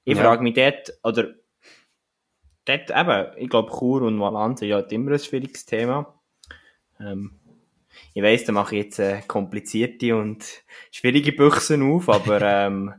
Ich 0.03 0.17
ja. 0.17 0.23
frage 0.23 0.43
mich 0.43 0.53
dort, 0.53 0.93
oder 1.03 1.33
dort 2.65 2.91
eben, 2.91 3.37
ich 3.37 3.49
glaube, 3.49 3.71
Chur 3.71 4.01
und 4.03 4.17
Malanz 4.17 4.59
sind 4.59 4.69
ja 4.69 4.79
immer 4.79 5.11
ein 5.11 5.19
schwieriges 5.19 5.65
Thema. 5.65 6.19
Ähm, 6.99 7.39
ich 8.13 8.23
weiss, 8.23 8.45
da 8.45 8.51
mache 8.51 8.75
ich 8.75 8.83
jetzt 8.85 8.99
äh, 8.99 9.21
komplizierte 9.27 10.15
und 10.15 10.63
schwierige 10.91 11.33
Büchsen 11.33 11.83
auf, 11.91 12.09
aber 12.09 12.41
ähm, 12.43 12.93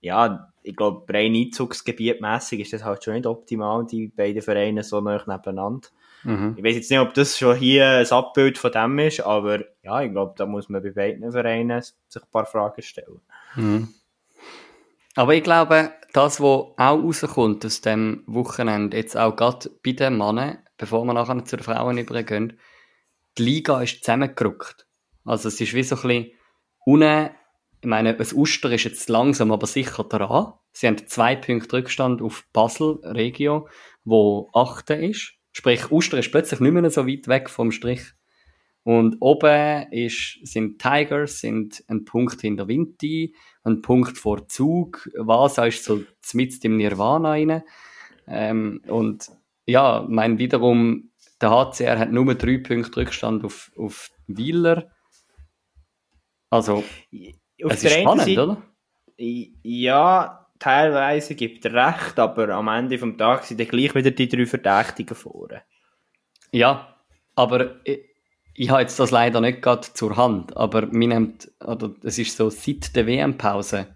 ja, 0.00 0.52
ich 0.62 0.76
glaube, 0.76 1.12
rein 1.12 1.34
Einzugsgebietmässig 1.34 2.60
ist 2.60 2.72
das 2.72 2.84
halt 2.84 3.04
schon 3.04 3.14
nicht 3.14 3.26
optimal, 3.26 3.84
die 3.86 4.08
beiden 4.08 4.42
Vereine 4.42 4.82
so 4.82 5.00
nah 5.00 5.22
nebeneinander. 5.26 5.88
Mhm. 6.24 6.54
Ich 6.56 6.64
weiß 6.64 6.74
jetzt 6.74 6.90
nicht, 6.90 7.00
ob 7.00 7.14
das 7.14 7.38
schon 7.38 7.56
hier 7.56 7.88
ein 7.88 8.10
Abbild 8.10 8.58
von 8.58 8.72
dem 8.72 8.98
ist, 8.98 9.20
aber 9.20 9.60
ja, 9.82 10.02
ich 10.02 10.10
glaube, 10.10 10.34
da 10.36 10.46
muss 10.46 10.68
man 10.68 10.82
bei 10.82 10.90
beiden 10.90 11.30
Vereinen 11.30 11.82
sich 11.82 12.22
ein 12.22 12.30
paar 12.30 12.46
Fragen 12.46 12.82
stellen. 12.82 13.20
Mhm. 13.56 13.88
Aber 15.14 15.34
ich 15.34 15.44
glaube, 15.44 15.92
das, 16.12 16.40
was 16.40 16.46
auch 16.46 16.74
rauskommt 16.78 17.64
aus 17.64 17.80
dem 17.80 18.22
Wochenende, 18.26 18.96
jetzt 18.96 19.16
auch 19.16 19.36
gerade 19.36 19.70
bei 19.84 19.92
den 19.92 20.16
Männern, 20.18 20.58
bevor 20.76 21.04
wir 21.04 21.12
nachher 21.12 21.44
zu 21.44 21.56
den 21.56 21.64
Frauen 21.64 21.98
übergehen, 21.98 22.58
die 23.38 23.42
Liga 23.42 23.82
ist 23.82 24.04
zusammengerückt. 24.04 24.86
Also 25.24 25.48
es 25.48 25.60
ist 25.60 25.74
wie 25.74 25.82
so 25.82 25.96
ein 25.96 26.02
bisschen 26.02 26.32
unten, 26.84 27.30
ich 27.80 27.88
meine, 27.88 28.14
das 28.14 28.32
Uster 28.32 28.70
ist 28.72 28.84
jetzt 28.84 29.08
langsam, 29.08 29.52
aber 29.52 29.66
sicher 29.66 30.04
dran. 30.04 30.54
Sie 30.72 30.86
haben 30.86 31.06
zwei 31.06 31.36
Punkte 31.36 31.76
Rückstand 31.76 32.22
auf 32.22 32.44
Basel, 32.52 32.98
Regio, 33.02 33.68
wo 34.04 34.50
achte 34.54 34.94
ist. 34.94 35.33
Sprich, 35.56 35.90
Uster 35.90 36.18
ist 36.18 36.32
plötzlich 36.32 36.58
nicht 36.60 36.72
mehr 36.72 36.90
so 36.90 37.06
weit 37.06 37.28
weg 37.28 37.48
vom 37.48 37.70
Strich. 37.70 38.12
Und 38.82 39.16
oben 39.20 39.90
ist, 39.92 40.40
sind 40.42 40.78
Tigers, 40.78 41.40
sind 41.40 41.82
ein 41.88 42.04
Punkt 42.04 42.40
hinter 42.40 42.68
Vinti, 42.68 43.34
ein 43.62 43.80
Punkt 43.80 44.18
vor 44.18 44.46
Zug. 44.48 45.08
Vasa 45.16 45.64
ist 45.64 45.84
so 45.84 46.02
mitten 46.34 46.66
im 46.66 46.76
Nirvana 46.76 47.30
rein. 47.30 47.62
Ähm, 48.26 48.82
und 48.88 49.30
ja, 49.64 50.04
mein 50.08 50.38
wiederum 50.38 51.10
der 51.40 51.50
HCR 51.50 51.98
hat 51.98 52.12
nur 52.12 52.34
drei 52.34 52.58
Punkte 52.58 53.00
Rückstand 53.00 53.44
auf, 53.44 53.70
auf 53.76 54.10
Wieler. 54.26 54.90
Also, 56.50 56.78
auf 56.78 56.84
es 57.72 57.84
ist 57.84 57.92
spannend, 57.92 58.24
Seite, 58.24 58.42
oder? 58.42 58.62
Ja, 59.16 60.43
teilweise 60.64 61.34
gibt 61.34 61.66
er 61.66 61.88
recht, 61.88 62.18
aber 62.18 62.48
am 62.48 62.68
Ende 62.68 62.96
des 62.96 63.16
Tages 63.18 63.48
sind 63.48 63.60
dann 63.60 63.68
gleich 63.68 63.94
wieder 63.94 64.10
die 64.10 64.28
drei 64.28 64.46
Verdächtigen 64.46 65.14
vorne. 65.14 65.62
Ja, 66.52 66.96
aber 67.34 67.84
ich, 67.84 68.00
ich 68.54 68.70
habe 68.70 68.80
jetzt 68.80 68.98
das 68.98 69.10
leider 69.10 69.42
nicht 69.42 69.60
gerade 69.60 69.86
zur 69.92 70.16
Hand, 70.16 70.56
aber 70.56 70.86
mir 70.86 71.08
nimmt, 71.08 71.50
oder 71.60 71.94
es 72.02 72.18
ist 72.18 72.36
so, 72.36 72.48
seit 72.48 72.96
der 72.96 73.06
WM-Pause 73.06 73.94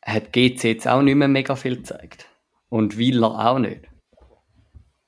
hat 0.00 0.32
GC 0.32 0.62
jetzt 0.64 0.86
auch 0.86 1.02
nicht 1.02 1.16
mehr 1.16 1.28
mega 1.28 1.56
viel 1.56 1.78
gezeigt. 1.78 2.26
Und 2.68 2.96
Villa 2.96 3.52
auch 3.52 3.58
nicht. 3.58 3.88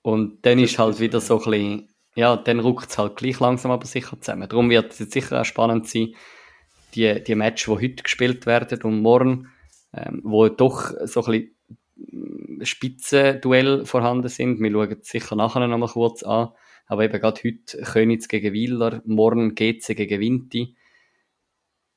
Und 0.03 0.45
dann 0.47 0.59
ist 0.59 0.79
halt 0.79 0.99
wieder 0.99 1.21
so 1.21 1.39
ein 1.39 1.45
bisschen, 1.45 1.95
ja, 2.17 2.37
dann 2.37 2.59
ruckt 2.61 2.91
es 2.91 2.99
halt 2.99 3.17
gleich 3.17 3.39
langsam 3.39 3.71
aber 3.71 3.87
sicher 3.87 4.21
zusammen. 4.21 4.49
Darum 4.49 4.69
wird 4.71 4.93
es 4.93 4.99
jetzt 4.99 5.13
sicher 5.13 5.41
auch 5.41 5.45
spannend 5.45 5.87
sein, 5.87 6.15
die, 6.95 7.23
die 7.23 7.35
Matches, 7.37 7.67
die 7.67 7.85
heute 7.85 8.03
gespielt 8.03 8.47
werden 8.47 8.83
und 8.83 9.01
morgen, 9.03 9.49
ähm, 9.93 10.21
wo 10.25 10.49
doch 10.49 10.93
so 11.05 11.25
ein 11.25 11.53
bisschen 11.97 12.67
Spitzenduell 12.67 13.87
vorhanden 13.87 14.29
sind. 14.29 14.61
Wir 14.61 14.71
schauen 14.71 14.99
es 15.01 15.09
sicher 15.09 15.37
nachher 15.37 15.67
noch 15.67 15.79
mal 15.79 15.89
kurz 15.89 16.23
an. 16.23 16.51
Aber 16.87 17.05
eben 17.05 17.21
gerade 17.21 17.41
heute 17.43 17.83
Königs 17.83 18.29
gegen 18.29 18.53
Wieler, 18.53 19.03
morgen 19.05 19.55
GC 19.55 19.97
gegen 19.97 20.21
Vinti. 20.21 20.77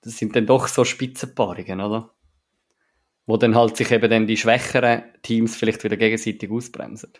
Das 0.01 0.17
sind 0.17 0.35
dann 0.35 0.47
doch 0.47 0.67
so 0.67 0.85
Spitzenpaarungen, 0.85 1.81
oder? 1.81 2.13
Wo 3.25 3.37
dann 3.37 3.55
halt 3.55 3.77
sich 3.77 3.91
eben 3.91 4.09
dann 4.09 4.25
die 4.25 4.37
schwächeren 4.37 5.03
Teams 5.21 5.55
vielleicht 5.55 5.83
wieder 5.83 5.97
gegenseitig 5.97 6.49
ausbremsen 6.49 7.11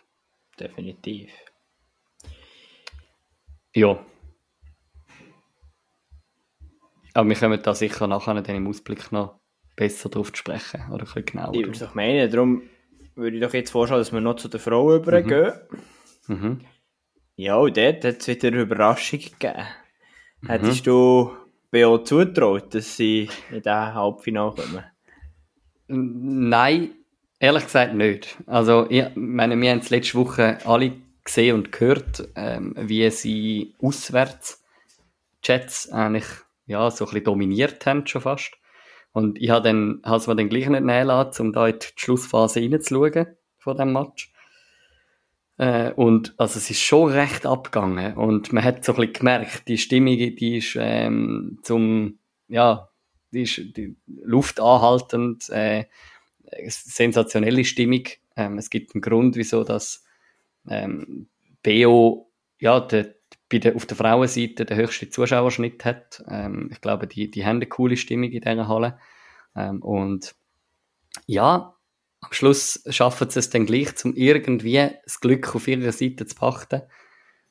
definitiv. 0.60 1.30
Ja. 3.74 4.04
Aber 7.14 7.28
wir 7.28 7.36
kommen 7.36 7.60
da 7.62 7.74
sicher 7.74 8.06
nachher 8.06 8.40
dann 8.40 8.56
im 8.56 8.68
Ausblick 8.68 9.10
noch 9.10 9.39
besser 9.80 10.08
drauf 10.08 10.32
zu 10.32 10.38
sprechen. 10.38 10.82
Oder 10.90 11.02
ein 11.02 11.04
bisschen 11.04 11.24
genauer. 11.24 11.54
Ich 11.54 11.66
würde 11.66 11.78
doch 11.78 11.94
meinen, 11.94 12.30
darum 12.30 12.62
würde 13.14 13.36
ich 13.36 13.42
doch 13.42 13.54
jetzt 13.54 13.70
vorschlagen, 13.70 14.00
dass 14.00 14.12
wir 14.12 14.20
noch 14.20 14.36
zu 14.36 14.48
der 14.48 14.60
Frau 14.60 14.94
übergehen. 14.94 15.54
Mhm. 16.28 16.34
Mhm. 16.34 16.60
Ja, 17.36 17.56
und 17.56 17.76
dort 17.76 18.04
hat 18.04 18.20
es 18.20 18.28
wieder 18.28 18.48
eine 18.48 18.60
Überraschung 18.60 19.20
gegeben. 19.20 19.64
Mhm. 20.42 20.48
Hättest 20.48 20.86
du 20.86 21.32
BO 21.70 21.98
zutraut, 21.98 22.74
dass 22.74 22.96
sie 22.96 23.28
in 23.50 23.56
diesen 23.56 23.94
Halbfinale 23.94 24.54
kommen? 24.54 24.84
Nein, 25.88 26.90
Ehrlich 27.42 27.64
gesagt 27.64 27.94
nicht. 27.94 28.36
Also, 28.46 28.86
ich 28.90 29.06
meine, 29.14 29.58
wir 29.58 29.70
haben 29.70 29.78
es 29.78 29.88
letzte 29.88 30.18
Woche 30.18 30.58
alle 30.66 30.92
gesehen 31.24 31.54
und 31.54 31.72
gehört, 31.72 32.28
ähm, 32.36 32.74
wie 32.76 33.08
sie 33.10 33.74
auswärts 33.80 34.62
Chats 35.42 35.90
eigentlich 35.90 36.26
ja, 36.66 36.90
so 36.90 37.06
ein 37.06 37.10
bisschen 37.10 37.24
dominiert 37.24 37.84
haben 37.86 38.06
schon 38.06 38.20
fast. 38.20 38.52
Und 39.12 39.40
ich 39.40 39.50
habe 39.50 39.64
dann, 39.64 40.00
habe 40.04 40.18
es 40.18 40.26
mir 40.26 40.36
dann 40.36 40.48
gleich 40.48 40.68
nicht 40.68 40.84
nehmen 40.84 41.06
lassen, 41.06 41.42
um 41.42 41.52
da 41.52 41.66
in 41.66 41.78
die 41.78 41.86
Schlussphase 41.96 42.60
reinzuschauen 42.60 43.26
von 43.58 43.76
dem 43.76 43.92
Match. 43.92 44.32
Äh, 45.58 45.92
und 45.92 46.34
also 46.38 46.58
es 46.58 46.70
ist 46.70 46.80
schon 46.80 47.12
recht 47.12 47.44
abgegangen 47.44 48.14
und 48.14 48.52
man 48.52 48.64
hat 48.64 48.84
so 48.84 48.92
ein 48.92 48.96
bisschen 48.96 49.12
gemerkt, 49.12 49.68
die 49.68 49.78
Stimmung, 49.78 50.16
die 50.16 50.56
ist 50.56 50.76
ähm, 50.78 51.58
zum, 51.62 52.18
ja, 52.48 52.88
die 53.32 53.42
ist 53.42 53.58
die 53.76 53.96
Luft 54.06 54.60
anhaltend, 54.60 55.50
äh, 55.50 55.84
sensationelle 56.68 57.64
Stimmung. 57.64 58.04
Ähm, 58.36 58.58
es 58.58 58.70
gibt 58.70 58.94
einen 58.94 59.02
Grund, 59.02 59.36
wieso 59.36 59.64
das 59.64 60.04
ähm, 60.68 61.28
BO 61.62 62.30
ja, 62.60 62.78
der, 62.80 63.14
bei 63.50 63.58
der, 63.58 63.76
auf 63.76 63.84
der 63.84 63.96
Frauenseite 63.96 64.64
den 64.64 64.76
höchsten 64.76 65.10
Zuschauerschnitt 65.10 65.84
hat. 65.84 66.22
Ähm, 66.28 66.70
ich 66.72 66.80
glaube, 66.80 67.06
die, 67.06 67.30
die 67.30 67.44
haben 67.44 67.56
eine 67.56 67.66
coole 67.66 67.96
Stimmung 67.96 68.30
in 68.30 68.40
dieser 68.40 68.68
Halle. 68.68 68.98
Ähm, 69.56 69.82
und 69.82 70.34
ja, 71.26 71.74
am 72.20 72.32
Schluss 72.32 72.84
schaffen 72.88 73.28
sie 73.28 73.38
es 73.38 73.50
dann 73.50 73.66
gleich, 73.66 74.04
um 74.04 74.14
irgendwie 74.14 74.90
das 75.04 75.20
Glück 75.20 75.54
auf 75.54 75.68
ihrer 75.68 75.92
Seite 75.92 76.26
zu 76.26 76.36
pachten. 76.36 76.82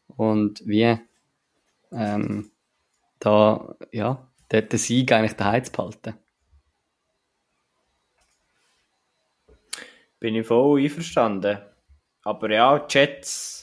Und 0.07 0.65
wie 0.65 0.97
ähm, 1.91 2.51
da, 3.19 3.75
ja, 3.91 4.27
den, 4.51 4.69
den 4.69 4.79
Sieg 4.79 5.11
eigentlich 5.11 5.35
daheim 5.35 5.63
zu 5.63 5.71
behalten. 5.71 6.13
Bin 10.19 10.35
ich 10.35 10.47
voll 10.47 10.81
einverstanden. 10.81 11.59
Aber 12.23 12.51
ja, 12.51 12.85
Jets 12.89 13.58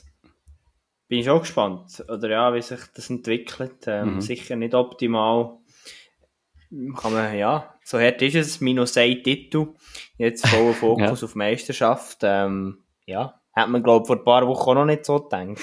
bin 1.09 1.21
ich 1.21 1.31
auch 1.31 1.41
gespannt. 1.41 2.05
Oder 2.09 2.29
ja, 2.31 2.55
wie 2.55 2.63
sich 2.63 2.81
das 2.95 3.11
entwickelt. 3.11 3.85
Ähm, 3.87 4.15
mhm. 4.15 4.21
Sicher 4.21 4.57
nicht 4.57 4.75
optimal. 4.75 5.59
Kann 6.97 7.13
man, 7.13 7.37
ja, 7.37 7.75
so 7.85 7.99
hart 7.99 8.21
ist 8.23 8.35
es. 8.35 8.61
Minus 8.61 8.97
ein 8.97 9.23
Titel. 9.23 9.69
Jetzt 10.19 10.47
voller 10.47 10.73
Fokus 10.75 11.21
ja. 11.21 11.27
auf 11.27 11.35
Meisterschaft. 11.35 12.19
Ähm, 12.23 12.85
ja, 13.07 13.41
hat 13.53 13.69
man, 13.69 13.83
glaube 13.83 14.03
ich, 14.03 14.07
vor 14.09 14.17
ein 14.17 14.25
paar 14.25 14.47
Wochen 14.47 14.71
auch 14.71 14.75
noch 14.75 14.85
nicht 14.85 15.05
so 15.05 15.21
gedacht. 15.21 15.61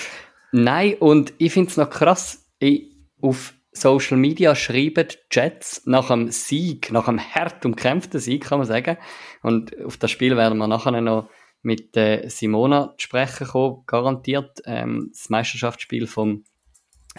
Nein, 0.52 0.96
und 1.00 1.34
ich 1.38 1.52
finde 1.52 1.70
es 1.70 1.78
noch 1.78 1.90
krass. 1.90 2.50
Ich, 2.60 2.92
auf 3.22 3.54
Social 3.74 4.18
Media 4.18 4.56
schreiben 4.56 5.08
Jets 5.32 5.86
nach 5.86 6.10
einem 6.10 6.32
Sieg, 6.32 6.92
nach 6.92 7.08
einem 7.08 7.20
hart 7.20 7.66
umkämpften 7.66 8.20
Sieg, 8.20 8.46
kann 8.46 8.60
man 8.60 8.68
sagen. 8.68 8.98
Und 9.42 9.76
auf 9.84 9.98
das 9.98 10.12
Spiel 10.12 10.38
werden 10.38 10.58
wir 10.60 10.68
nachher 10.68 11.02
noch 11.02 11.30
mit 11.64 11.98
äh, 11.98 12.28
Simona 12.30 12.94
zu 12.98 13.06
sprechen 13.06 13.48
kommen, 13.48 13.84
garantiert. 13.88 14.62
Ähm, 14.66 15.10
das 15.12 15.30
Meisterschaftsspiel 15.30 16.08
vom 16.08 16.44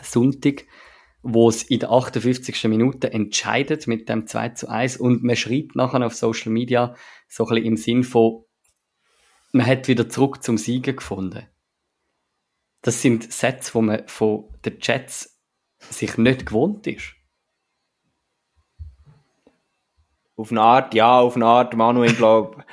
Sonntag, 0.00 0.66
wo 1.22 1.48
es 1.48 1.62
in 1.62 1.80
der 1.80 1.90
58. 1.90 2.64
Minute 2.64 3.12
entscheidet 3.12 3.86
mit 3.86 4.08
dem 4.08 4.26
2 4.26 4.50
zu 4.50 4.68
1 4.68 4.98
und 4.98 5.24
man 5.24 5.36
schreibt 5.36 5.74
nachher 5.74 6.04
auf 6.04 6.14
Social 6.14 6.52
Media 6.52 6.94
so 7.26 7.44
ein 7.44 7.48
bisschen 7.48 7.66
im 7.66 7.76
Sinn 7.76 8.04
von, 8.04 8.44
man 9.52 9.66
hat 9.66 9.88
wieder 9.88 10.08
zurück 10.08 10.42
zum 10.42 10.58
Siegen 10.58 10.96
gefunden. 10.96 11.48
Das 12.82 13.00
sind 13.00 13.32
Sätze, 13.32 13.72
wo 13.74 13.80
man 13.80 14.06
von 14.08 14.44
den 14.64 14.78
Jets 14.82 15.40
sich 15.78 16.18
nicht 16.18 16.46
gewohnt 16.46 16.86
ist. 16.86 17.14
Auf 20.36 20.50
eine 20.50 20.60
Art, 20.60 20.94
ja, 20.94 21.20
auf 21.20 21.36
eine 21.36 21.46
Art, 21.46 21.74
Manuel, 21.76 22.10
ich 22.10 22.16
glaube, 22.16 22.64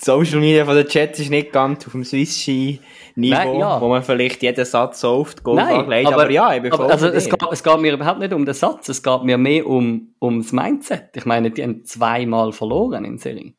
Social 0.00 0.40
Media 0.40 0.64
von 0.64 0.76
den 0.76 0.86
Jets 0.88 1.20
ist 1.20 1.30
nicht 1.30 1.52
ganz 1.52 1.86
auf 1.86 1.92
dem 1.92 2.04
Swiss 2.04 2.40
Ski 2.40 2.80
Niveau, 3.16 3.60
ja. 3.60 3.80
wo 3.80 3.88
man 3.88 4.02
vielleicht 4.02 4.42
jeden 4.42 4.64
Satz 4.64 5.00
so 5.00 5.10
oft 5.10 5.44
Golf 5.44 5.60
anlegt, 5.60 6.08
aber, 6.08 6.22
aber, 6.22 6.30
ja, 6.30 6.52
ich 6.54 6.62
bin 6.62 6.72
aber, 6.72 6.90
also 6.90 7.06
es 7.06 7.28
geht, 7.28 7.42
es 7.52 7.62
geht 7.62 7.78
mir 7.78 7.92
überhaupt 7.92 8.18
nicht 8.18 8.32
um 8.32 8.44
den 8.44 8.54
Satz, 8.54 8.88
es 8.88 9.02
geht 9.04 9.22
mir 9.22 9.38
mehr 9.38 9.66
um, 9.66 10.14
um 10.18 10.42
das 10.42 10.50
Mindset. 10.50 11.10
Ich 11.14 11.24
meine, 11.24 11.52
die 11.52 11.62
haben 11.62 11.84
zweimal 11.84 12.52
verloren 12.52 13.04
in 13.04 13.18
Serie. 13.18 13.54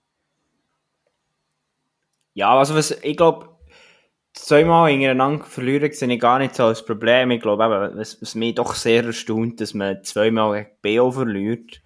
Ja, 2.34 2.54
also 2.58 2.76
was, 2.76 2.92
ich 3.02 3.16
glaube, 3.16 3.48
zweimal 4.34 4.92
hintereinander 4.92 5.46
verlieren 5.46 5.92
sehe 5.94 6.14
ich 6.14 6.20
gar 6.20 6.40
nicht 6.40 6.54
so 6.54 6.66
als 6.66 6.86
Problem. 6.86 7.32
Ich 7.32 7.42
glaube 7.42 7.94
was, 7.96 8.22
was 8.22 8.36
mich 8.36 8.56
doch 8.56 8.76
sehr 8.76 9.06
erstaunt, 9.06 9.62
dass 9.62 9.74
man 9.74 10.04
zweimal 10.04 10.68
gegen 10.82 11.00
BO 11.00 11.12
verliert. 11.12 11.82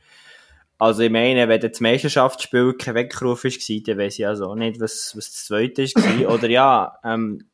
Also 0.79 1.03
ich 1.03 1.12
meine, 1.12 1.50
wenn 1.50 1.59
das 1.59 1.81
Meisterschaftsspiel 1.81 2.74
kein 2.74 2.95
Weckruf 2.95 3.43
war, 3.43 3.83
dann 3.86 3.98
weiß 3.98 4.19
ich 4.19 4.25
also 4.25 4.45
auch 4.45 4.55
nicht, 4.55 4.79
was, 4.79 5.13
was 5.15 5.25
das 5.25 5.45
zweite 5.45 5.83
war. 5.83 6.33
Oder 6.33 6.50
ja, 6.50 6.98
ähm, 7.03 7.50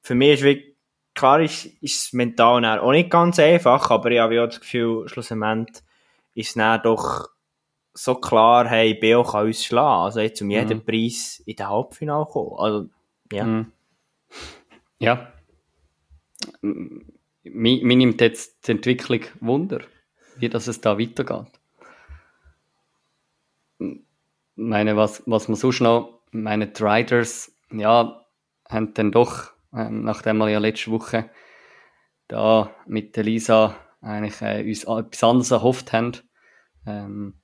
für 0.00 0.14
mich 0.14 0.34
ist 0.34 0.42
wirklich, 0.42 0.76
klar 1.12 1.40
ist, 1.40 1.66
ist 1.82 2.06
es 2.06 2.12
mental 2.12 2.78
auch 2.78 2.92
nicht 2.92 3.10
ganz 3.10 3.40
einfach, 3.40 3.90
aber 3.90 4.12
ich 4.12 4.20
habe 4.20 4.40
auch 4.40 4.46
das 4.46 4.60
Gefühl, 4.60 5.08
schlussendlich 5.08 5.82
ist 6.34 6.50
es 6.50 6.54
dann 6.54 6.80
doch 6.82 7.28
so 7.94 8.14
klar, 8.14 8.68
hey, 8.68 8.94
BO 8.94 9.24
kann 9.24 9.46
uns 9.46 9.64
schlagen. 9.64 10.04
Also 10.04 10.20
jetzt 10.20 10.40
um 10.40 10.50
jeden 10.50 10.78
mhm. 10.78 10.84
Preis 10.84 11.42
in 11.46 11.56
den 11.56 11.68
Halbfinale 11.68 12.26
kommen. 12.26 12.58
Also, 12.58 12.88
ja. 13.32 13.44
Mhm. 13.44 13.72
Ja. 15.00 15.32
Mir, 16.60 17.84
mir 17.84 17.96
nimmt 17.96 18.20
jetzt 18.20 18.68
die 18.68 18.72
Entwicklung 18.72 19.22
Wunder, 19.40 19.80
wie 20.36 20.48
das 20.48 20.68
es 20.68 20.80
da 20.80 20.98
weitergeht. 20.98 21.50
Meine, 24.56 24.96
was, 24.96 25.22
was 25.26 25.48
man 25.48 25.56
sonst 25.56 25.80
noch, 25.80 26.20
meine 26.32 26.72
Riders, 26.78 27.52
ja, 27.70 28.26
haben 28.68 28.94
dann 28.94 29.12
doch, 29.12 29.52
ähm, 29.74 30.02
nachdem 30.02 30.38
wir 30.38 30.48
ja 30.48 30.58
letzte 30.58 30.90
Woche 30.90 31.30
da 32.28 32.74
mit 32.86 33.16
der 33.16 33.24
Lisa 33.24 33.76
eigentlich 34.00 34.40
äh, 34.40 34.64
uns 34.66 34.84
etwas 34.84 35.22
anderes 35.22 35.50
erhofft 35.50 35.92
haben, 35.92 36.12
ähm, 36.86 37.40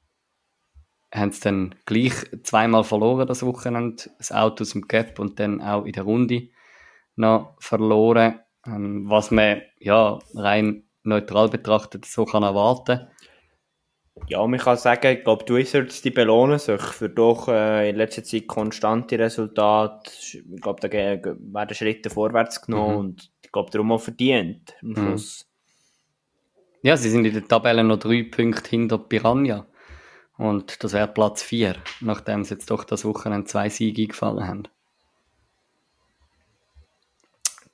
haben 1.12 1.28
es 1.28 1.40
dann 1.40 1.74
gleich 1.84 2.14
zweimal 2.42 2.84
verloren 2.84 3.26
das 3.26 3.44
Wochenende, 3.44 4.10
das 4.18 4.32
Auto 4.32 4.62
aus 4.62 4.70
dem 4.70 4.88
Gap 4.88 5.18
und 5.18 5.38
dann 5.38 5.60
auch 5.60 5.84
in 5.84 5.92
der 5.92 6.04
Runde 6.04 6.48
noch 7.16 7.56
verloren, 7.58 8.40
ähm, 8.66 9.08
was 9.08 9.30
man 9.30 9.62
ja 9.78 10.18
rein 10.34 10.84
neutral 11.02 11.48
betrachtet 11.48 12.06
so 12.06 12.24
kann 12.24 12.42
erwarten. 12.42 13.08
Ja, 14.28 14.46
man 14.46 14.58
kann 14.58 14.76
sagen, 14.76 15.16
ich 15.18 15.24
glaube, 15.24 15.44
die 15.44 15.54
Wizards 15.54 16.00
die 16.02 16.10
belohnen 16.10 16.58
sich 16.58 16.80
für 16.80 17.08
doch 17.08 17.48
äh, 17.48 17.90
in 17.90 17.96
letzter 17.96 18.24
Zeit 18.24 18.46
konstante 18.46 19.18
Resultate. 19.18 20.10
Ich 20.22 20.42
glaube, 20.60 20.80
da 20.80 20.90
werden 20.92 21.74
Schritte 21.74 22.08
vorwärts 22.08 22.62
genommen 22.62 22.92
mhm. 22.92 22.98
und 23.00 23.32
ich 23.42 23.52
glaube, 23.52 23.70
darum 23.70 23.92
auch 23.92 24.00
verdient 24.00 24.74
am 24.82 24.88
mhm. 24.88 24.94
Schluss. 24.94 25.46
Ja, 26.82 26.96
sie 26.96 27.10
sind 27.10 27.24
in 27.24 27.34
der 27.34 27.46
Tabelle 27.46 27.84
noch 27.84 27.98
drei 27.98 28.22
Punkte 28.24 28.70
hinter 28.70 28.98
Piranha. 28.98 29.66
Und 30.36 30.82
das 30.82 30.94
wäre 30.94 31.06
Platz 31.06 31.42
4, 31.42 31.76
nachdem 32.00 32.42
sie 32.44 32.54
jetzt 32.54 32.70
doch 32.70 32.84
das 32.84 33.04
Wochenende 33.04 33.46
zwei 33.46 33.68
Siege 33.68 34.08
gefallen 34.08 34.46
haben. 34.46 34.62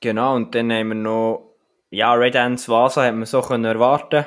Genau, 0.00 0.36
und 0.36 0.54
dann 0.54 0.70
haben 0.70 0.88
wir 0.88 0.94
noch, 0.94 1.54
ja, 1.90 2.12
Red 2.12 2.36
Ants 2.36 2.68
Vasa 2.68 3.04
hat 3.04 3.14
man 3.14 3.26
so 3.26 3.40
können 3.40 3.64
erwarten, 3.64 4.26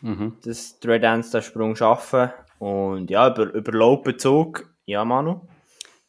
mhm. 0.00 0.36
dass 0.44 0.78
die 0.78 0.88
Red 0.88 1.04
Ants 1.04 1.30
den 1.30 1.42
Sprung 1.42 1.76
schaffen. 1.76 2.30
Und 2.58 3.10
ja, 3.10 3.28
über, 3.28 3.52
über 3.52 3.72
Laubenzug, 3.72 4.68
ja, 4.86 5.04
Manu? 5.04 5.48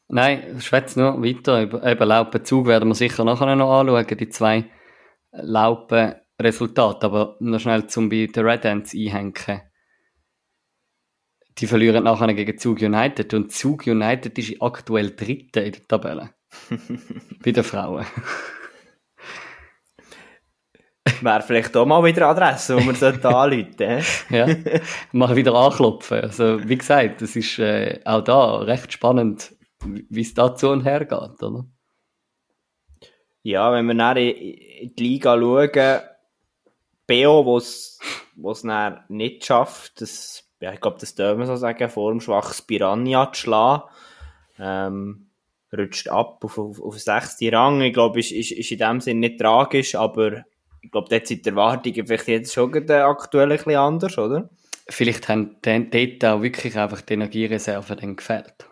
Nein, 0.07 0.59
schwätze 0.59 0.99
nur 0.99 1.23
weiter. 1.23 1.63
Über, 1.63 1.89
über 1.89 2.05
Laubenzug 2.05 2.67
werden 2.67 2.89
wir 2.89 2.95
sicher 2.95 3.23
nachher 3.23 3.55
noch 3.55 3.79
anschauen, 3.79 4.05
die 4.17 4.29
zwei 4.29 4.65
Laupen-Resultate. 5.31 7.05
Aber 7.05 7.37
noch 7.39 7.59
schnell 7.59 7.87
zum 7.87 8.09
bei 8.09 8.27
den 8.27 8.45
Red 8.45 8.65
Ants 8.65 8.93
einhängen. 8.93 9.61
Die 11.57 11.67
verlieren 11.67 12.03
nachher 12.03 12.33
gegen 12.33 12.57
Zug 12.57 12.81
United 12.81 13.33
und 13.33 13.51
Zug 13.51 13.85
United 13.85 14.37
ist 14.37 14.61
aktuell 14.61 15.15
Dritte 15.15 15.61
in 15.61 15.73
der 15.73 15.87
Tabelle. 15.87 16.33
bei 17.43 17.51
den 17.51 17.63
Frauen. 17.63 18.05
Wäre 21.21 21.41
vielleicht 21.41 21.75
auch 21.75 21.85
mal 21.85 22.03
wieder 22.03 22.29
eine 22.29 22.37
Adresse, 22.37 22.77
wo 22.77 22.81
man 22.81 22.95
sollte 22.95 23.27
anrufen 23.27 24.03
Ja, 24.29 24.47
mal 25.11 25.35
wieder 25.35 25.55
anklopfen. 25.55 26.21
Also, 26.21 26.67
wie 26.67 26.77
gesagt, 26.77 27.21
es 27.21 27.35
ist 27.35 27.57
äh, 27.59 27.99
auch 28.05 28.21
da 28.21 28.57
recht 28.57 28.93
spannend, 28.93 29.55
wie 29.83 30.21
es 30.21 30.33
da 30.33 30.55
zu 30.55 30.69
und 30.69 30.83
her 30.85 31.05
geht, 31.05 31.41
oder? 31.41 31.65
Ja, 33.43 33.73
wenn 33.73 33.87
wir 33.87 33.95
dann 33.95 34.17
in 34.17 34.95
die 34.95 35.03
Liga 35.03 35.35
schauen, 35.35 36.01
BO, 37.07 37.45
wo 37.45 37.57
es 37.57 37.99
nicht 39.09 39.45
schafft, 39.45 40.01
das, 40.01 40.43
ja, 40.59 40.71
ich 40.71 40.79
glaube, 40.79 40.97
das 40.99 41.15
dürfen 41.15 41.39
wir 41.39 41.47
so 41.47 41.55
sagen, 41.55 41.89
vor 41.89 42.11
dem 42.11 42.21
schwaches 42.21 42.61
Piranha 42.61 43.31
zu 43.33 43.41
schlagen, 43.41 43.83
ähm, 44.59 45.31
rutscht 45.75 46.09
ab 46.09 46.43
auf, 46.43 46.59
auf, 46.59 46.81
auf 46.81 46.99
6. 46.99 47.39
Rang. 47.51 47.81
Ich 47.81 47.93
glaube, 47.93 48.19
ist, 48.19 48.31
ist, 48.31 48.51
ist 48.51 48.71
in 48.71 48.77
dem 48.77 49.01
Sinne 49.01 49.21
nicht 49.21 49.39
tragisch, 49.39 49.95
aber 49.95 50.43
ich 50.81 50.91
glaube, 50.91 51.09
dort 51.09 51.27
sind 51.27 51.45
die 51.45 51.49
Erwartungen 51.49 52.05
vielleicht 52.05 52.27
jetzt 52.27 52.53
schon 52.53 52.73
aktuell 52.89 53.51
ein 53.51 53.57
bisschen 53.57 53.75
anders, 53.75 54.17
oder? 54.17 54.49
Vielleicht 54.89 55.29
haben 55.29 55.57
dort 55.61 56.25
auch 56.25 56.41
wirklich 56.41 56.77
einfach 56.77 57.01
die 57.01 57.13
Energiereserven 57.13 57.97
dann 57.97 58.15
gefällt. 58.15 58.67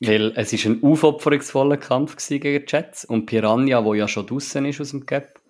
Weil 0.00 0.32
es 0.36 0.52
ist 0.52 0.66
ein 0.66 0.82
aufopferungsvoller 0.82 1.76
Kampf 1.76 2.16
gegen 2.26 2.66
die 2.66 2.70
Jets 2.70 3.04
und 3.04 3.26
Piranha, 3.26 3.84
wo 3.84 3.94
ja 3.94 4.08
schon 4.08 4.26
draußen 4.26 4.64
ist 4.66 4.80
aus 4.80 4.90
dem 4.90 5.06
Gap, 5.06 5.40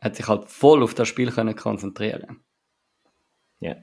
hat 0.00 0.16
sich 0.16 0.26
halt 0.26 0.48
voll 0.48 0.82
auf 0.82 0.94
das 0.94 1.08
Spiel 1.08 1.30
können 1.30 1.54
konzentrieren. 1.54 2.40
Ja. 3.60 3.76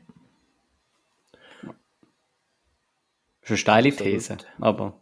Das 3.41 3.51
ist 3.51 3.51
eine 3.51 3.57
steile 3.57 3.95
These, 3.95 4.37
aber... 4.59 4.99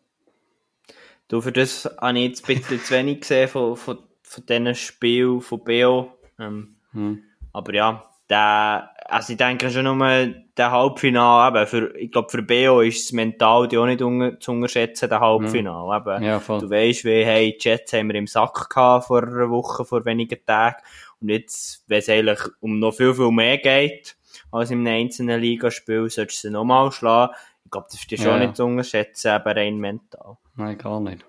Du, 1.28 1.42
für 1.42 1.52
das 1.52 1.86
habe 2.00 2.20
ich 2.20 2.26
jetzt 2.26 2.48
ein 2.48 2.58
bisschen 2.58 2.80
zu 2.80 2.94
wenig 2.94 3.22
gesehen 3.22 3.50
von, 3.50 3.76
von 3.76 3.98
von 4.26 4.46
diesen 4.46 4.76
Spielen 4.76 5.42
von 5.42 5.64
BO. 5.64 6.12
Ähm, 6.40 6.76
hm. 6.92 7.24
Aber 7.54 7.74
ja, 7.74 8.10
der, 8.30 8.90
also 9.06 9.34
ich 9.34 9.38
denke 9.38 9.70
schon 9.70 9.86
nur, 9.86 10.34
der 10.58 10.72
Halbfinale, 10.72 11.60
eben, 11.60 11.68
für, 11.68 11.96
ich 11.98 12.12
glaube, 12.12 12.30
für 12.30 12.42
BO 12.42 12.82
ist 12.82 13.06
es 13.06 13.12
mental 13.12 13.68
die 13.68 13.78
auch 13.78 13.86
nicht 13.86 14.02
un 14.02 14.38
zu 14.40 14.52
unterschätzen, 14.52 15.10
der 15.10 15.20
Halbfinale. 15.20 16.04
Hm. 16.04 16.14
Eben, 16.14 16.24
ja, 16.24 16.40
du 16.40 16.70
weißt, 16.70 17.06
wie, 17.06 17.24
hey, 17.24 17.58
die 17.58 17.70
Jets 17.70 17.94
haben 17.94 18.08
wir 18.08 18.16
im 18.16 18.28
Sack 18.28 18.70
gehabt 18.70 19.08
vor 19.08 19.24
einer 19.24 19.50
Woche, 19.50 19.86
vor 19.86 20.04
wenigen 20.06 20.44
Tagen. 20.46 20.82
Und 21.22 21.30
jetzt, 21.30 21.84
wenn 21.88 22.00
es 22.00 22.10
eigentlich 22.10 22.40
um 22.60 22.80
noch 22.80 22.94
viel, 22.94 23.14
viel 23.14 23.32
mehr 23.32 23.58
geht, 23.58 24.18
als 24.52 24.72
im 24.72 24.86
einzelnen 24.86 25.40
Ligaspiel, 25.40 26.10
solltest 26.10 26.44
du 26.44 26.48
sie 26.48 26.54
nochmal 26.54 26.92
schlagen. 26.92 27.34
Ich 27.64 27.72
glaube, 27.72 27.88
das 27.90 28.00
ist 28.00 28.10
dir 28.10 28.18
schon 28.18 28.28
ja. 28.28 28.40
nicht 28.40 28.56
zu 28.56 28.66
unterschätzen, 28.66 29.36
eben 29.36 29.58
rein 29.58 29.78
mental. 29.78 30.38
Nein, 30.56 30.78
gar 30.78 31.00
nicht. 31.00 31.26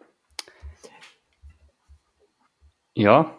Ja. 2.96 3.36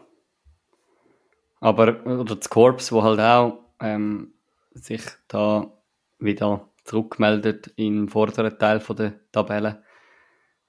Aber, 1.60 2.06
oder 2.06 2.36
das 2.36 2.50
Korps, 2.50 2.91
wo 2.91 3.02
halt 3.02 3.20
auch 3.20 3.60
ähm, 3.80 4.34
sich 4.74 5.02
da 5.28 5.74
wieder 6.20 6.70
zurückmeldet 6.84 7.74
im 7.76 8.08
vorderen 8.08 8.58
Teil 8.60 8.80
von 8.80 8.96
der 8.96 9.13
Tabelle, 9.32 9.84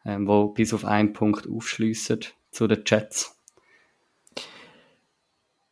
ähm, 0.07 0.27
wo 0.27 0.48
bis 0.48 0.72
auf 0.72 0.87
einen 0.87 1.12
Punkt 1.12 1.46
aufschliessen 1.48 2.20
zu 2.51 2.66
den 2.66 2.83
Jets. 2.87 3.38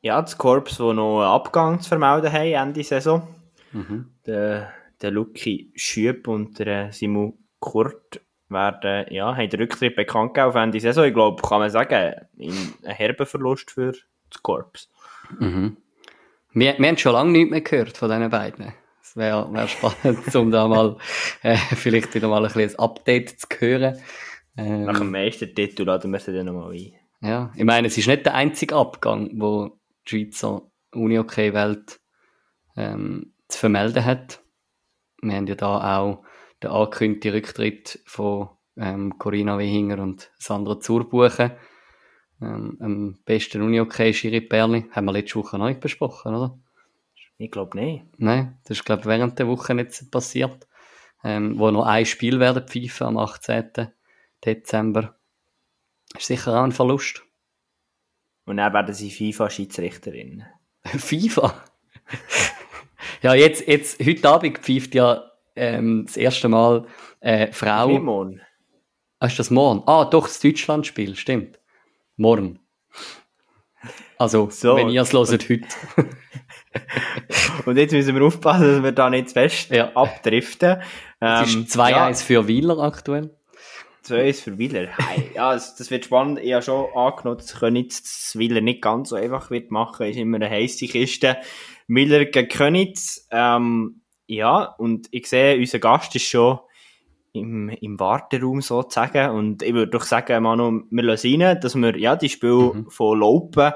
Ja, 0.03 0.21
das 0.21 0.37
Korps, 0.37 0.79
wo 0.79 0.93
noch 0.93 1.23
einen 1.23 1.31
Abgang 1.31 1.81
zu 1.81 1.89
vermelden 1.89 2.31
haben 2.31 2.53
Ende 2.53 2.85
Saison. 2.85 3.27
Mhm. 3.73 4.13
Der, 4.27 4.73
der 5.01 5.11
Lucky 5.11 5.73
Schüb 5.75 6.29
und 6.29 6.59
der 6.59 6.93
Simon 6.93 7.39
Kurt 7.61 8.21
werden, 8.49 9.07
ja, 9.13 9.37
haben 9.37 9.51
den 9.51 9.61
Rücktritt 9.61 9.97
bekannt 9.97 10.35
gegeben 10.35 10.49
auf 10.49 10.55
Ende 10.55 10.81
Saison. 10.81 11.05
Ich 11.05 11.15
glaube, 11.15 11.43
kann 11.43 11.61
man 11.61 11.71
sagen, 11.71 12.15
ein 12.39 12.75
herber 12.85 13.27
Verlust 13.27 13.71
für 13.71 13.93
das 13.93 14.43
Korps. 14.43 14.89
Mhm. 15.39 15.77
Wir, 16.53 16.79
wir 16.79 16.89
haben 16.89 16.97
schon 16.97 17.13
lange 17.13 17.33
nichts 17.33 17.51
mehr 17.51 17.61
gehört 17.61 17.97
von 17.97 18.09
diesen 18.09 18.31
beiden. 18.31 18.73
Es 19.03 19.17
wäre 19.17 19.53
wär 19.53 19.69
spannend, 19.69 20.35
um 20.35 20.51
da 20.51 20.69
mal 20.69 20.97
äh, 21.43 21.57
vielleicht 21.57 22.15
wieder 22.15 22.29
mal 22.29 22.45
ein 22.45 22.53
ein 22.53 22.79
Update 22.79 23.41
zu 23.41 23.47
hören. 23.59 23.99
Ähm, 24.57 24.85
Nach 24.85 24.99
dem 24.99 25.11
Meistertitel 25.11 25.85
laden 25.85 26.13
wir 26.13 26.21
sie 26.21 26.33
dann 26.33 26.47
nochmal 26.47 26.73
ein. 26.73 26.93
Ja, 27.21 27.53
ich 27.55 27.65
meine, 27.65 27.89
es 27.89 27.99
ist 27.99 28.07
nicht 28.07 28.27
der 28.27 28.35
einzige 28.35 28.75
Abgang, 28.75 29.31
wo 29.35 29.79
die 30.07 30.25
Schweizer 30.25 30.63
Uni-OK-Welt 30.93 32.01
ähm, 32.77 33.33
zu 33.49 33.59
vermelden 33.59 34.05
hat. 34.05 34.41
Wir 35.23 35.37
haben 35.37 35.47
ja 35.47 35.55
da 35.55 35.99
auch 35.99 36.25
den 36.63 36.71
angekündigten 36.71 37.33
Rücktritt 37.33 38.01
von 38.07 38.51
ähm, 38.77 39.19
Corinna 39.19 39.59
Wehinger 39.59 39.99
und 39.99 40.31
Sandra 40.39 40.81
Zurbuchen, 40.81 41.53
ähm, 42.41 42.77
am 42.81 43.19
besten 43.25 43.63
Uni-OK 43.63 44.15
Schiri 44.15 44.41
Perli. 44.41 44.87
Haben 44.91 45.07
wir 45.07 45.13
letzte 45.13 45.37
Woche 45.37 45.59
noch 45.59 45.69
nicht 45.69 45.81
besprochen, 45.81 46.35
oder? 46.35 46.59
Ich 47.39 47.51
glaube 47.51 47.79
nicht. 47.79 48.05
Nein, 48.19 48.59
das 48.65 48.79
ist, 48.79 48.85
glaube 48.85 49.01
ich, 49.01 49.07
während 49.07 49.39
der 49.39 49.47
Woche 49.49 49.75
nicht 49.75 50.11
passiert. 50.11 50.67
Ähm, 51.25 51.59
wo 51.59 51.71
noch 51.71 51.87
ein 51.87 52.07
Spiel 52.07 52.41
werden 52.41 52.67
pfeifen 52.67 53.07
am 53.07 53.19
18. 53.19 53.89
Dezember. 54.45 55.17
Ist 56.17 56.27
sicher 56.27 56.59
auch 56.59 56.65
ein 56.65 56.73
Verlust. 56.73 57.23
Und 58.45 58.59
dann 58.59 58.73
werden 58.73 58.95
sie 58.95 59.11
FIFA-Schiedsrichterin. 59.11 60.45
FIFA? 60.85 61.65
ja, 63.23 63.35
jetzt, 63.35 63.67
jetzt, 63.67 63.99
heute 64.05 64.29
Abend 64.29 64.59
pfeift 64.59 64.95
ja 64.95 65.33
ähm, 65.57 66.05
das 66.07 66.17
erste 66.17 66.49
Mal 66.49 66.87
äh, 67.21 67.53
Frau. 67.53 67.89
Morgen. 67.99 68.41
Ah, 69.19 69.27
ist 69.27 69.39
das 69.39 69.51
morgen? 69.51 69.83
Ah, 69.87 70.05
doch, 70.05 70.29
das 70.29 70.41
Deutschlandspiel, 70.41 71.17
stimmt. 71.17 71.59
Morgen. 72.17 72.61
Also, 74.19 74.49
so. 74.51 74.77
wenn 74.77 74.89
ihr 74.89 75.03
es 75.03 75.13
hört, 75.13 75.31
heute. 75.31 75.67
Und 77.67 77.77
jetzt 77.77 77.93
müssen 77.93 78.15
wir 78.15 78.23
aufpassen, 78.23 78.67
dass 78.67 78.83
wir 78.83 78.93
da 78.93 79.11
nicht 79.11 79.29
zu 79.29 79.35
fest 79.35 79.71
ja. 79.71 79.93
abdriften. 79.95 80.83
Es 81.21 81.55
ähm, 81.55 81.63
ist 81.63 81.77
2-1 81.77 81.91
ja. 81.91 82.15
für 82.15 82.49
Wieler 82.49 82.79
aktuell. 82.79 83.37
2-1 84.05 84.43
für 84.43 84.59
Wieler. 84.59 84.89
ja, 85.35 85.53
das, 85.53 85.77
das, 85.77 85.91
wird 85.91 86.05
spannend. 86.05 86.39
Ich 86.41 86.53
habe 86.53 86.63
schon 86.63 86.87
angenommen, 86.95 87.39
dass 87.39 87.59
Königs 87.59 88.03
das 88.03 88.39
Wieler 88.39 88.61
nicht 88.61 88.83
ganz 88.83 89.09
so 89.09 89.17
einfach 89.17 89.51
wird 89.51 89.71
machen. 89.71 90.07
Ist 90.07 90.17
immer 90.17 90.37
eine 90.37 90.51
heisse 90.51 90.87
Kiste. 90.87 91.39
Wieler 91.89 92.25
gegen 92.27 92.49
Königs. 92.49 93.27
Ähm, 93.31 94.03
ja, 94.27 94.65
und 94.79 95.09
ich 95.11 95.29
sehe, 95.29 95.59
unser 95.59 95.79
Gast 95.79 96.15
ist 96.17 96.25
schon 96.25 96.59
im, 97.33 97.69
im 97.69 98.01
Warteraum 98.01 98.61
sozusagen. 98.61 99.31
Und 99.31 99.63
ich 99.63 99.73
würde 99.73 99.93
doch 99.93 100.05
sagen, 100.05 100.43
Manu, 100.43 100.83
wir 100.91 101.03
lassen 101.03 101.43
rein, 101.43 101.61
dass 101.61 101.75
wir 101.75 101.97
ja, 101.97 102.17
die 102.17 102.29
Spiel 102.29 102.73
mhm. 102.75 102.91
von 102.91 103.19
Lopen 103.19 103.73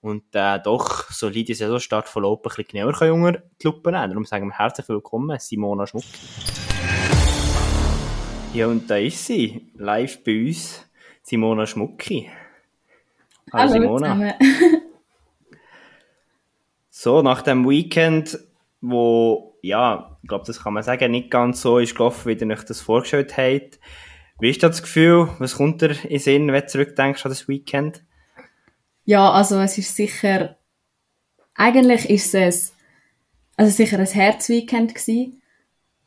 und 0.00 0.24
äh, 0.32 0.58
doch 0.60 1.10
solide 1.10 1.54
Saisonstart 1.54 2.08
von 2.08 2.22
Lopen 2.22 2.50
ein 2.50 2.56
bisschen 2.56 2.84
genauer 2.84 3.12
unter 3.12 3.42
die 3.60 3.66
Lupe 3.66 3.90
nehmen. 3.90 4.10
Darum 4.10 4.24
sagen 4.24 4.48
wir 4.48 4.58
herzlich 4.58 4.88
willkommen, 4.88 5.38
Simona 5.38 5.86
Schmuck. 5.86 6.04
Ja, 8.52 8.66
und 8.68 8.88
da 8.88 8.96
ist 8.96 9.24
sie, 9.24 9.72
live 9.76 10.22
bei 10.22 10.46
uns, 10.46 10.88
Simona 11.22 11.66
Schmucki. 11.66 12.30
Hallo, 13.52 13.72
Hallo 13.72 13.72
Simona. 13.72 14.34
so, 16.90 17.22
nach 17.22 17.42
dem 17.42 17.68
Weekend, 17.68 18.38
wo, 18.84 19.58
ja, 19.62 20.18
ich 20.22 20.28
glaube, 20.28 20.44
das 20.46 20.62
kann 20.62 20.74
man 20.74 20.82
sagen, 20.82 21.10
nicht 21.10 21.30
ganz 21.30 21.60
so 21.60 21.78
ist 21.78 21.94
gelaufen, 21.94 22.28
wie 22.28 22.44
ihr 22.44 22.50
euch 22.52 22.64
das 22.64 22.80
vorgestellt 22.80 23.36
habt. 23.36 23.78
Wie 24.40 24.50
ist 24.50 24.62
das 24.62 24.82
Gefühl? 24.82 25.28
Was 25.38 25.56
kommt 25.56 25.80
dir 25.80 25.96
in 26.04 26.18
Sinn, 26.18 26.52
wenn 26.52 26.60
du 26.60 26.66
zurückdenkst 26.66 27.24
an 27.24 27.30
das 27.30 27.48
Weekend? 27.48 28.02
Ja, 29.04 29.30
also 29.30 29.60
es 29.60 29.78
ist 29.78 29.94
sicher, 29.94 30.56
eigentlich 31.54 32.10
ist 32.10 32.34
es, 32.34 32.74
also 33.56 33.70
sicher 33.70 33.98
ein 33.98 34.06
Herzweekend 34.06 34.94
gewesen. 34.94 35.42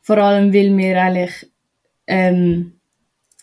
Vor 0.00 0.18
allem, 0.18 0.52
weil 0.52 0.76
wir 0.76 1.00
eigentlich 1.00 1.50
ähm, 2.06 2.78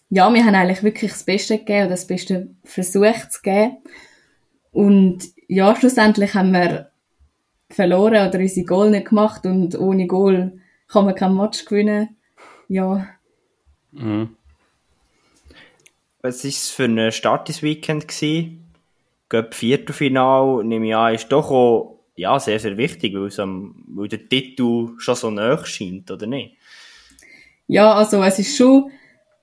ja, 0.10 0.34
wir 0.34 0.46
haben 0.46 0.56
eigentlich 0.56 0.84
wirklich 0.84 1.12
das 1.12 1.24
Beste 1.24 1.58
gegeben 1.58 1.88
oder 1.88 1.90
das 1.92 2.08
Beste 2.08 2.50
versucht 2.64 3.32
zu 3.32 3.42
geben. 3.42 3.78
Und 4.72 5.24
ja, 5.48 5.76
schlussendlich 5.76 6.34
haben 6.34 6.52
wir 6.52 6.92
verloren 7.70 8.28
oder 8.28 8.40
unsere 8.40 8.66
Goal 8.66 8.92
nicht 8.92 9.10
gemacht 9.10 9.46
und 9.46 9.78
ohne 9.78 10.08
Goal 10.08 10.60
kann 10.88 11.06
man 11.06 11.16
kein 11.16 11.36
Match 11.36 11.66
gewinnen. 11.66 12.16
Ja. 12.68 13.08
Mhm. 13.92 14.36
Was 16.22 16.44
war 16.44 16.50
es 16.50 16.70
für 16.70 16.86
ein 16.86 17.12
Start 17.12 17.50
des 17.50 17.62
Weekend? 17.64 18.08
Göpp 19.30 19.54
Viertelfinal, 19.54 20.64
nehme 20.64 20.88
ich 20.88 20.96
an, 20.96 21.14
ist 21.16 21.30
doch 21.30 21.50
auch 21.50 22.00
ja, 22.16 22.40
sehr, 22.40 22.60
sehr 22.60 22.78
wichtig, 22.78 23.14
weil, 23.16 23.28
es 23.28 23.40
am, 23.40 23.84
weil 23.88 24.08
der 24.08 24.28
Titel 24.28 24.92
schon 24.98 25.16
so 25.16 25.30
nahe 25.30 25.66
scheint, 25.66 26.10
oder 26.12 26.28
nicht? 26.28 26.56
Ja, 27.68 27.94
also 27.94 28.24
es 28.24 28.40
ist 28.40 28.56
schon 28.56 28.92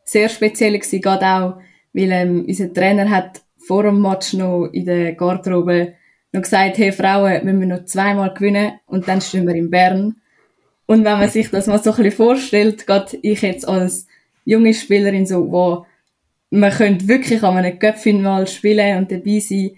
sehr 0.05 0.29
speziell 0.29 0.79
gewesen, 0.79 1.01
gerade 1.01 1.27
auch, 1.27 1.61
weil 1.93 2.13
ähm, 2.13 2.45
unser 2.47 2.73
Trainer 2.73 3.11
hat 3.11 3.43
vor 3.59 3.83
dem 3.83 4.01
Match 4.01 4.33
noch 4.35 4.67
in 4.67 4.87
der 4.87 5.15
Garderobe 5.15 5.95
noch 6.33 6.43
gesagt, 6.43 6.79
hey 6.79 6.93
Frauen, 6.93 7.45
wir 7.45 7.53
müssen 7.53 7.69
noch 7.69 7.85
zweimal 7.85 8.33
gewinnen 8.33 8.81
und 8.87 9.07
dann 9.07 9.21
stehen 9.21 9.47
wir 9.47 9.55
in 9.55 9.71
Bern. 9.71 10.17
Und 10.87 11.05
wenn 11.05 11.19
man 11.19 11.29
sich 11.29 11.51
das 11.51 11.67
mal 11.67 11.83
so 11.83 11.91
ein 11.91 11.97
bisschen 11.97 12.13
vorstellt, 12.13 12.87
gerade 12.87 13.19
ich 13.23 13.43
jetzt 13.43 13.69
als 13.69 14.07
junge 14.45 14.75
Spielerin 14.75 15.27
so, 15.27 15.51
wo 15.51 15.87
man 16.51 16.71
könnte 16.71 17.09
wirklich 17.09 17.43
an 17.43 17.57
einem 17.57 17.79
Köpfchen 17.79 18.47
spielen 18.47 18.99
und 18.99 19.13
dabei 19.13 19.39
sein, 19.39 19.73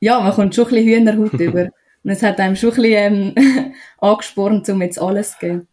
ja, 0.00 0.20
man 0.20 0.32
kommt 0.32 0.54
schon 0.54 0.66
ein 0.66 0.70
bisschen 0.70 0.88
Hühnerhaut 0.88 1.32
über. 1.40 1.68
Und 2.04 2.10
es 2.10 2.22
hat 2.22 2.38
einem 2.38 2.56
schon 2.56 2.70
ein 2.70 2.76
bisschen 2.76 3.34
ähm, 3.36 3.74
angespornt, 3.98 4.68
um 4.68 4.82
jetzt 4.82 5.00
alles 5.00 5.32
zu 5.32 5.38
geben. 5.40 5.68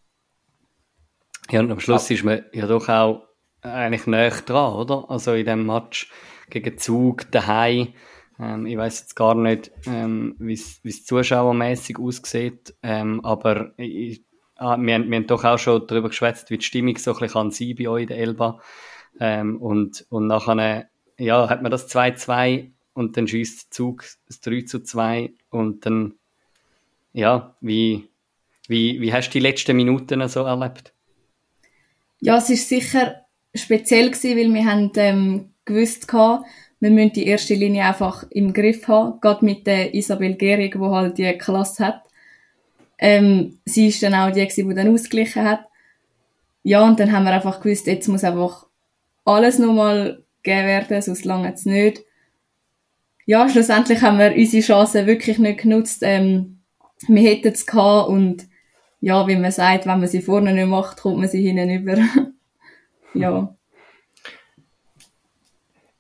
Ja, 1.52 1.60
und 1.60 1.72
am 1.72 1.80
Schluss 1.80 2.10
ist 2.10 2.24
man 2.24 2.44
ja 2.54 2.66
doch 2.66 2.90
auch 2.90 3.28
eigentlich 3.62 4.08
näher 4.08 4.32
dran, 4.46 4.74
oder? 4.74 5.06
Also 5.10 5.34
in 5.34 5.46
dem 5.46 5.66
Match 5.66 6.12
gegen 6.50 6.78
Zug 6.78 7.30
daheim. 7.32 7.94
Ähm, 8.40 8.66
ich 8.66 8.78
weiß 8.78 9.02
jetzt 9.02 9.16
gar 9.16 9.36
nicht, 9.36 9.72
ähm, 9.86 10.36
wie 10.40 10.54
es 10.54 11.06
zuschauermäßig 11.06 12.00
aussieht, 12.00 12.76
ähm, 12.84 13.24
aber 13.24 13.74
ich, 13.78 14.24
ah, 14.56 14.78
wir, 14.78 14.94
haben, 14.96 15.10
wir 15.10 15.18
haben 15.18 15.28
doch 15.28 15.44
auch 15.44 15.60
schon 15.60 15.88
darüber 15.88 16.10
geschwätzt, 16.10 16.50
wie 16.50 16.58
die 16.58 16.66
Stimmung 16.66 16.98
so 16.98 17.12
ein 17.12 17.20
bisschen 17.20 17.34
kann 17.34 17.52
sein 17.52 17.76
bei 17.78 17.88
euch 17.88 18.04
in 18.04 18.08
der 18.08 18.18
Elba. 18.18 18.62
Ähm, 19.20 19.62
und, 19.62 20.06
und 20.10 20.28
nachher, 20.28 20.90
ja, 21.18 21.50
hat 21.50 21.62
man 21.62 21.72
das 21.72 21.90
2-2 21.90 22.72
und 22.94 23.16
dann 23.16 23.28
schießt 23.28 23.74
Zug 23.74 24.06
das 24.28 24.42
3-2 24.44 25.32
und 25.50 25.86
dann, 25.86 26.16
ja, 27.14 27.56
wie, 27.62 28.10
wie, 28.68 29.00
wie 29.00 29.14
hast 29.14 29.30
du 29.30 29.34
die 29.34 29.40
letzten 29.40 29.76
Minuten 29.78 30.28
so 30.28 30.42
erlebt? 30.42 30.94
Ja, 32.20 32.38
es 32.38 32.50
ist 32.50 32.68
sicher 32.68 33.26
speziell 33.54 34.12
gewesen, 34.12 34.38
weil 34.38 34.54
wir 34.54 34.66
haben 34.66 34.92
ähm, 34.96 35.54
gewusst 35.64 36.08
gehabt, 36.08 36.46
wir 36.80 36.90
müssen 36.90 37.14
die 37.14 37.28
erste 37.28 37.56
Linie 37.56 37.86
einfach 37.86 38.26
im 38.30 38.54
Griff 38.54 38.88
haben, 38.88 39.20
gerade 39.22 39.46
mit 39.46 39.66
der 39.66 39.94
Isabel 39.94 40.36
Gehrig, 40.36 40.74
die 40.74 40.80
halt 40.80 41.18
die 41.18 41.38
Klasse 41.38 41.86
hat. 41.86 42.02
Ähm, 42.98 43.58
sie 43.66 43.88
ist 43.88 44.04
dann 44.04 44.14
auch 44.14 44.32
die, 44.32 44.48
die 44.48 44.74
dann 44.74 44.94
ausgeglichen 44.94 45.44
hat. 45.44 45.66
Ja, 46.64 46.86
und 46.86 47.00
dann 47.00 47.12
haben 47.12 47.26
wir 47.26 47.34
einfach 47.34 47.62
gewusst, 47.62 47.88
jetzt 47.88 48.08
muss 48.08 48.24
einfach 48.24 48.66
alles 49.24 49.60
nochmal 49.60 50.24
gegeben 50.44 50.68
werden, 50.68 51.02
sonst 51.02 51.26
lange 51.26 51.54
es 51.54 51.66
nicht. 51.66 52.04
Ja, 53.26 53.50
schlussendlich 53.50 54.02
haben 54.02 54.20
wir 54.20 54.36
unsere 54.36 54.64
Chancen 54.64 55.08
wirklich 55.08 55.40
nicht 55.40 55.62
genutzt. 55.62 56.00
Ähm, 56.02 56.60
wir 57.08 57.30
hätten 57.30 57.50
es 57.50 57.66
gehabt 57.66 58.10
und 58.10 58.48
ja, 59.02 59.28
wie 59.28 59.36
man 59.36 59.52
sagt, 59.52 59.86
wenn 59.86 60.00
man 60.00 60.08
sie 60.08 60.22
vorne 60.22 60.54
nicht 60.54 60.68
macht, 60.68 61.02
kommt 61.02 61.18
man 61.18 61.28
sie 61.28 61.42
hinten 61.42 61.70
über. 61.70 61.98
ja. 63.14 63.56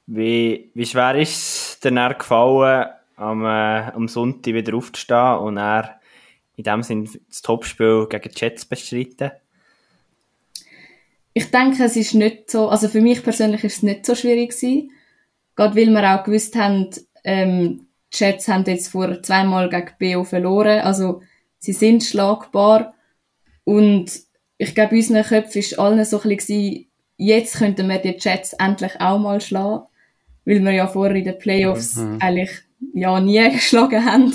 Wie, 0.07 0.71
wie 0.73 0.85
schwer 0.85 1.15
ist 1.15 1.31
es 1.31 1.79
dir 1.79 1.91
dann 1.91 2.17
gefallen, 2.17 2.89
am, 3.15 3.45
äh, 3.45 3.91
am 3.91 4.07
Sonntag 4.07 4.53
wieder 4.53 4.75
aufzustehen 4.75 5.37
und 5.39 5.57
er 5.57 5.99
in 6.55 6.63
dem 6.63 6.83
Sinne 6.83 7.09
das 7.27 7.41
Topspiel 7.41 8.07
gegen 8.09 8.29
die 8.29 8.39
Jets 8.39 8.65
bestreiten? 8.65 9.31
Ich 11.33 11.51
denke, 11.51 11.83
es 11.83 11.95
ist 11.95 12.13
nicht 12.13 12.49
so, 12.49 12.69
also 12.69 12.87
für 12.87 13.01
mich 13.01 13.23
persönlich 13.23 13.63
ist 13.63 13.77
es 13.77 13.83
nicht 13.83 14.05
so 14.05 14.15
schwierig 14.15 14.51
gewesen. 14.51 14.91
Gerade 15.55 15.75
weil 15.75 15.89
wir 15.89 16.15
auch 16.15 16.23
gewusst 16.23 16.55
haben, 16.55 16.89
ähm, 17.23 17.87
die 18.13 18.23
Jets 18.23 18.47
haben 18.47 18.63
jetzt 18.65 18.89
vor 18.89 19.21
zweimal 19.21 19.69
gegen 19.69 19.91
BO 19.99 20.23
verloren, 20.23 20.81
also 20.81 21.21
sie 21.59 21.73
sind 21.73 22.03
schlagbar. 22.03 22.93
Und 23.63 24.11
ich 24.57 24.75
glaube, 24.75 24.95
in 24.95 25.01
unseren 25.01 25.23
Köpfen 25.23 25.61
war 25.61 25.85
allen 25.85 26.05
so 26.05 26.21
ein 26.21 26.29
bisschen, 26.29 26.85
jetzt 27.17 27.57
könnten 27.57 27.89
wir 27.89 27.99
die 27.99 28.17
Jets 28.17 28.53
endlich 28.53 29.01
auch 29.01 29.19
mal 29.19 29.41
schlagen, 29.41 29.87
weil 30.45 30.63
wir 30.63 30.71
ja 30.71 30.88
vorher 30.88 31.15
in 31.15 31.25
den 31.25 31.38
Playoffs 31.38 31.95
mhm. 31.95 32.17
eigentlich 32.21 32.51
ja 32.93 33.19
nie 33.19 33.49
geschlagen 33.51 34.05
haben. 34.05 34.34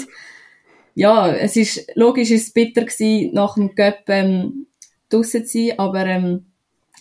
Ja, 0.95 1.29
es 1.33 1.57
ist, 1.57 1.87
logisch 1.95 2.31
ist 2.31 2.49
es 2.49 2.53
bitter 2.53 2.83
gewesen, 2.83 3.33
nach 3.33 3.55
dem 3.55 3.75
Cup 3.75 4.01
ähm, 4.09 4.67
draussen 5.09 5.47
zu 5.47 5.59
sein, 5.59 5.79
aber 5.79 6.05
ähm, 6.07 6.47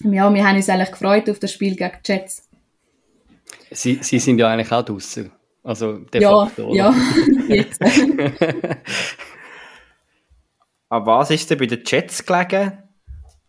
ja, 0.04 0.34
wir 0.34 0.48
haben 0.48 0.56
uns 0.56 0.70
eigentlich 0.70 0.92
gefreut 0.92 1.30
auf 1.30 1.40
das 1.40 1.52
Spiel 1.52 1.76
gegen 1.76 1.98
die 2.06 2.12
Jets. 2.12 2.48
Sie, 3.72 4.00
Sie 4.02 4.20
sind 4.20 4.40
ja 4.40 4.50
eigentlich 4.50 4.72
auch 4.72 4.84
draussen. 4.84 5.32
Also 5.64 5.98
de 6.00 6.22
ja, 6.22 6.46
facto? 6.46 6.74
Ja, 6.74 6.94
jetzt. 7.50 7.82
an 10.90 11.06
was 11.06 11.32
ist 11.32 11.50
denn 11.50 11.58
bei 11.58 11.66
den 11.66 11.84
Jets 11.86 12.26
gelegen? 12.26 12.89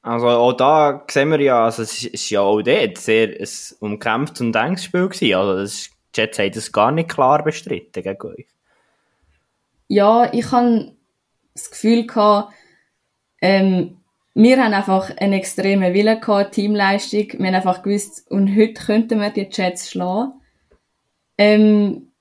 Also 0.03 0.29
auch 0.29 0.53
da 0.55 1.05
sehen 1.11 1.31
wir 1.31 1.41
ja, 1.41 1.65
also 1.65 1.83
es 1.83 2.05
ist 2.05 2.31
ja 2.31 2.41
auch 2.41 2.63
dort 2.63 2.99
sehr 2.99 3.29
ein 3.29 3.49
umkämpftes 3.81 4.41
und 4.41 4.57
enges 4.57 4.85
Spiel 4.85 5.09
gewesen. 5.09 5.35
Also 5.35 5.61
das, 5.61 5.91
Jets 6.15 6.39
haben 6.39 6.53
das 6.53 6.73
gar 6.73 6.91
nicht 6.91 7.11
klar 7.11 7.45
bestritten 7.45 8.03
gegen 8.03 8.27
euch. 8.27 8.47
Ja, 9.89 10.33
ich 10.33 10.51
habe 10.53 10.93
das 11.55 11.71
Gefühl 11.71 12.07
gehabt, 12.07 12.53
ähm, 13.43 14.01
wir 14.35 14.63
haben 14.63 14.73
einfach 14.73 15.15
einen 15.17 15.35
extremen 15.35 15.93
Willen 15.93 16.21
gehabt, 16.21 16.53
Teamleistung. 16.53 17.27
Wir 17.39 17.47
haben 17.49 17.55
einfach 17.55 17.83
gewusst, 17.83 18.31
und 18.31 18.55
heute 18.57 18.75
könnten 18.75 19.21
wir 19.21 19.31
die 19.31 19.49
Jets 19.51 19.91
schlagen. 19.91 20.33
Ähm, 21.37 22.13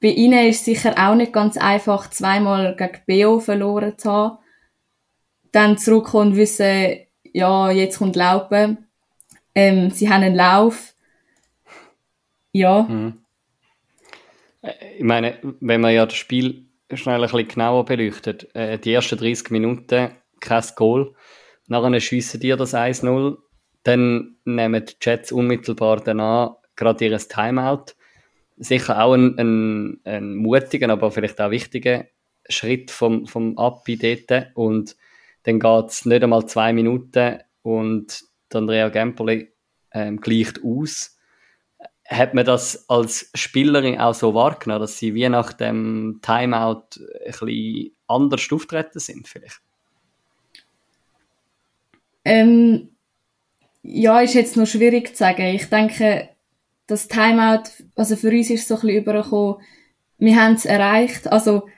bei 0.00 0.08
ihnen 0.08 0.46
ist 0.46 0.60
es 0.60 0.64
sicher 0.64 0.94
auch 0.96 1.14
nicht 1.14 1.32
ganz 1.32 1.56
einfach, 1.56 2.10
zweimal 2.10 2.76
gegen 2.76 3.02
BO 3.06 3.40
verloren 3.40 3.96
zu 3.98 4.10
haben. 4.10 4.38
Dann 5.52 5.78
zurückkommen 5.78 6.32
und 6.32 6.36
wissen, 6.36 6.98
ja, 7.32 7.70
jetzt 7.70 7.98
kommt 7.98 8.16
Laupen. 8.16 8.86
Ähm, 9.54 9.90
sie 9.90 10.08
haben 10.08 10.22
einen 10.22 10.34
Lauf. 10.34 10.94
Ja. 12.52 12.82
Mhm. 12.82 13.18
Ich 14.96 15.04
meine, 15.04 15.38
wenn 15.60 15.80
man 15.80 15.94
ja 15.94 16.04
das 16.06 16.16
Spiel 16.16 16.66
schnell 16.92 17.16
ein 17.16 17.22
bisschen 17.22 17.48
genauer 17.48 17.84
beleuchtet, 17.84 18.54
äh, 18.54 18.78
die 18.78 18.92
ersten 18.92 19.18
30 19.18 19.50
Minuten 19.50 20.10
kein 20.40 20.64
Goal, 20.74 21.14
nachher 21.66 22.00
schiessen 22.00 22.40
die 22.40 22.50
das 22.50 22.74
1-0, 22.74 23.36
dann 23.84 24.36
nehmen 24.44 24.84
die 24.84 24.94
Jets 25.00 25.32
unmittelbar 25.32 26.00
danach 26.00 26.56
gerade 26.76 27.06
ihr 27.06 27.18
Timeout 27.18 27.94
sicher 28.58 29.02
auch 29.02 29.14
ein, 29.14 29.38
ein, 29.38 30.00
ein 30.04 30.36
mutiger, 30.36 30.90
aber 30.90 31.10
vielleicht 31.10 31.40
auch 31.40 31.50
wichtiger 31.50 32.06
Schritt 32.48 32.90
vom, 32.90 33.26
vom 33.26 33.56
Appi 33.58 33.96
dort. 33.96 34.48
Und 34.54 34.96
dann 35.48 35.60
geht 35.60 35.90
es 35.90 36.04
nicht 36.04 36.22
einmal 36.22 36.46
zwei 36.46 36.74
Minuten 36.74 37.38
und 37.62 38.22
Andrea 38.52 38.90
Gempoli 38.90 39.50
ähm, 39.92 40.20
gleicht 40.20 40.62
aus. 40.62 41.16
Hat 42.06 42.34
man 42.34 42.44
das 42.44 42.88
als 42.90 43.30
Spielerin 43.34 43.98
auch 43.98 44.12
so 44.12 44.34
wahrgenommen, 44.34 44.82
dass 44.82 44.98
sie 44.98 45.14
wie 45.14 45.28
nach 45.28 45.54
dem 45.54 46.20
Timeout 46.20 46.84
ein 46.98 47.32
bisschen 47.32 47.96
anders 48.06 48.52
auftreten 48.52 48.98
sind, 48.98 49.26
vielleicht? 49.26 49.60
Ähm, 52.26 52.90
ja, 53.82 54.20
ist 54.20 54.34
jetzt 54.34 54.56
noch 54.58 54.66
schwierig 54.66 55.08
zu 55.08 55.16
sagen. 55.16 55.46
Ich 55.46 55.70
denke, 55.70 56.28
das 56.86 57.08
Timeout, 57.08 57.70
also 57.96 58.16
für 58.16 58.28
uns 58.28 58.50
ist 58.50 58.62
es 58.62 58.68
so 58.68 58.74
ein 58.74 58.80
bisschen 58.82 59.02
übergekommen, 59.02 59.62
wir 60.18 60.36
haben 60.36 60.54
es 60.54 60.66
erreicht, 60.66 61.26
also 61.32 61.68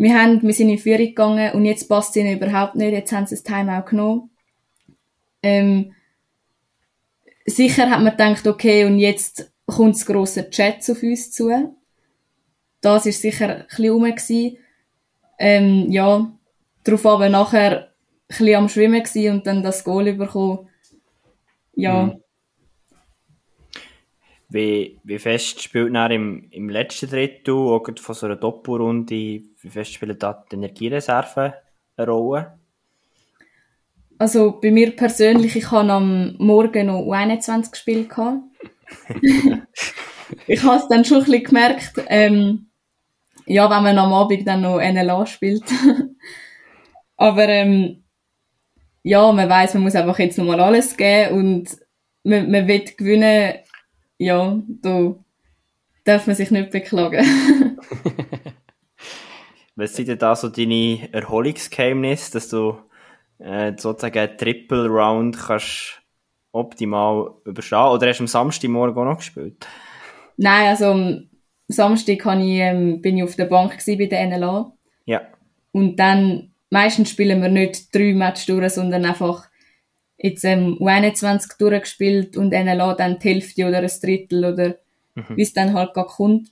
wir, 0.00 0.18
haben, 0.18 0.42
wir 0.42 0.54
sind 0.54 0.70
in 0.70 0.78
Führung 0.78 1.06
gegangen 1.06 1.52
und 1.52 1.66
jetzt 1.66 1.86
passt 1.86 2.16
es 2.16 2.22
ihnen 2.22 2.38
überhaupt 2.38 2.74
nicht, 2.74 2.92
jetzt 2.92 3.12
haben 3.12 3.26
sie 3.26 3.34
das 3.34 3.44
Timeout 3.44 3.90
genommen. 3.90 4.30
Ähm, 5.42 5.92
sicher 7.44 7.90
hat 7.90 8.00
man 8.00 8.12
gedacht, 8.12 8.46
okay, 8.46 8.86
und 8.86 8.98
jetzt 8.98 9.52
kommt 9.66 9.96
das 9.96 10.06
grosse 10.06 10.48
Chat 10.48 10.88
auf 10.88 11.02
uns 11.02 11.32
zu. 11.32 11.76
Das 12.80 13.04
ist 13.04 13.20
sicher 13.20 13.66
ein 13.68 14.14
bisschen. 14.14 14.56
Ähm, 15.38 15.90
ja, 15.90 16.32
darauf 16.82 17.04
aber 17.04 17.28
nachher 17.28 17.80
ein 17.80 17.88
bisschen 18.26 18.54
am 18.54 18.68
Schwimmen 18.70 19.02
gewesen 19.02 19.34
und 19.34 19.46
dann 19.46 19.62
das 19.62 19.84
Goal 19.84 20.14
bekommen. 20.14 20.66
Ja, 21.74 22.04
mhm. 22.04 22.22
Wie, 24.48 24.98
wie 25.04 25.18
fest 25.18 25.62
spielt 25.62 25.94
er 25.94 26.10
im, 26.10 26.48
im 26.50 26.70
letzten 26.70 27.10
Drittel, 27.10 27.54
auch 27.54 27.86
von 28.00 28.14
so 28.14 28.26
einer 28.26 28.36
Doppelrunde, 28.36 29.42
wie 29.62 29.70
fest 29.70 29.92
spielen 29.92 30.18
da 30.18 30.44
die 30.50 30.56
Energiereserven 30.56 31.52
eine 31.96 32.06
Rolle? 32.06 32.58
Also 34.18 34.58
bei 34.60 34.70
mir 34.70 34.94
persönlich, 34.94 35.56
ich 35.56 35.70
habe 35.70 35.92
am 35.92 36.36
Morgen 36.38 36.86
noch 36.86 37.00
U21 37.00 37.70
gespielt. 37.70 38.10
ich 40.46 40.62
habe 40.62 40.76
es 40.76 40.88
dann 40.88 41.04
schon 41.04 41.18
ein 41.18 41.24
bisschen 41.24 41.44
gemerkt, 41.44 41.92
ähm, 42.08 42.66
ja, 43.46 43.70
wenn 43.70 43.82
man 43.82 43.98
am 43.98 44.12
Abend 44.12 44.46
dann 44.46 44.60
noch 44.60 44.78
NLA 44.78 45.26
spielt. 45.26 45.64
Aber 47.16 47.48
ähm, 47.48 48.04
ja, 49.02 49.32
man 49.32 49.48
weiß, 49.48 49.74
man 49.74 49.84
muss 49.84 49.94
einfach 49.94 50.18
jetzt 50.18 50.38
nochmal 50.38 50.60
alles 50.60 50.96
geben 50.96 51.38
und 51.38 51.78
man, 52.22 52.50
man 52.50 52.68
will 52.68 52.84
gewinnen 52.96 53.54
ja, 54.20 54.60
da 54.82 55.14
darf 56.04 56.26
man 56.26 56.36
sich 56.36 56.50
nicht 56.50 56.70
beklagen. 56.70 57.24
Was 59.80 59.94
sind 59.94 60.08
denn 60.08 60.18
da 60.18 60.36
so 60.36 60.50
deine 60.50 61.08
Erholungsgeheimnisse, 61.12 62.32
dass 62.32 62.48
du 62.50 62.78
äh, 63.38 63.72
sozusagen 63.78 64.18
einen 64.18 64.36
Triple 64.36 64.86
Round 64.88 65.38
kannst 65.38 66.02
optimal 66.52 67.30
überstehen? 67.46 67.78
Oder 67.78 68.08
hast 68.08 68.18
du 68.18 68.24
am 68.24 68.28
Samstagmorgen 68.28 68.98
auch 68.98 69.06
noch 69.06 69.16
gespielt? 69.16 69.66
Nein, 70.36 70.68
also 70.68 70.86
am 70.86 71.30
Samstag 71.68 72.18
ich, 72.18 72.26
ähm, 72.26 73.00
bin 73.00 73.16
ich 73.16 73.22
auf 73.22 73.36
der 73.36 73.46
Bank 73.46 73.78
bei 73.86 74.06
der 74.06 74.26
NLA. 74.26 74.70
Ja. 75.06 75.22
Und 75.72 75.96
dann, 75.96 76.52
meistens 76.68 77.08
spielen 77.08 77.40
wir 77.40 77.48
nicht 77.48 77.94
drei 77.94 78.12
Matches 78.12 78.46
durch, 78.46 78.74
sondern 78.74 79.06
einfach 79.06 79.48
jetzt 80.18 80.44
ähm, 80.44 80.76
U21 80.78 81.58
durchgespielt 81.58 82.36
und 82.36 82.50
NLA 82.50 82.94
dann 82.96 83.18
die 83.18 83.28
Hälfte 83.30 83.66
oder 83.66 83.78
ein 83.78 83.90
Drittel 84.02 84.44
oder 84.44 84.74
mhm. 85.14 85.36
wie 85.36 85.42
es 85.42 85.54
dann 85.54 85.72
halt 85.72 85.94
gar 85.94 86.06
kommt. 86.06 86.50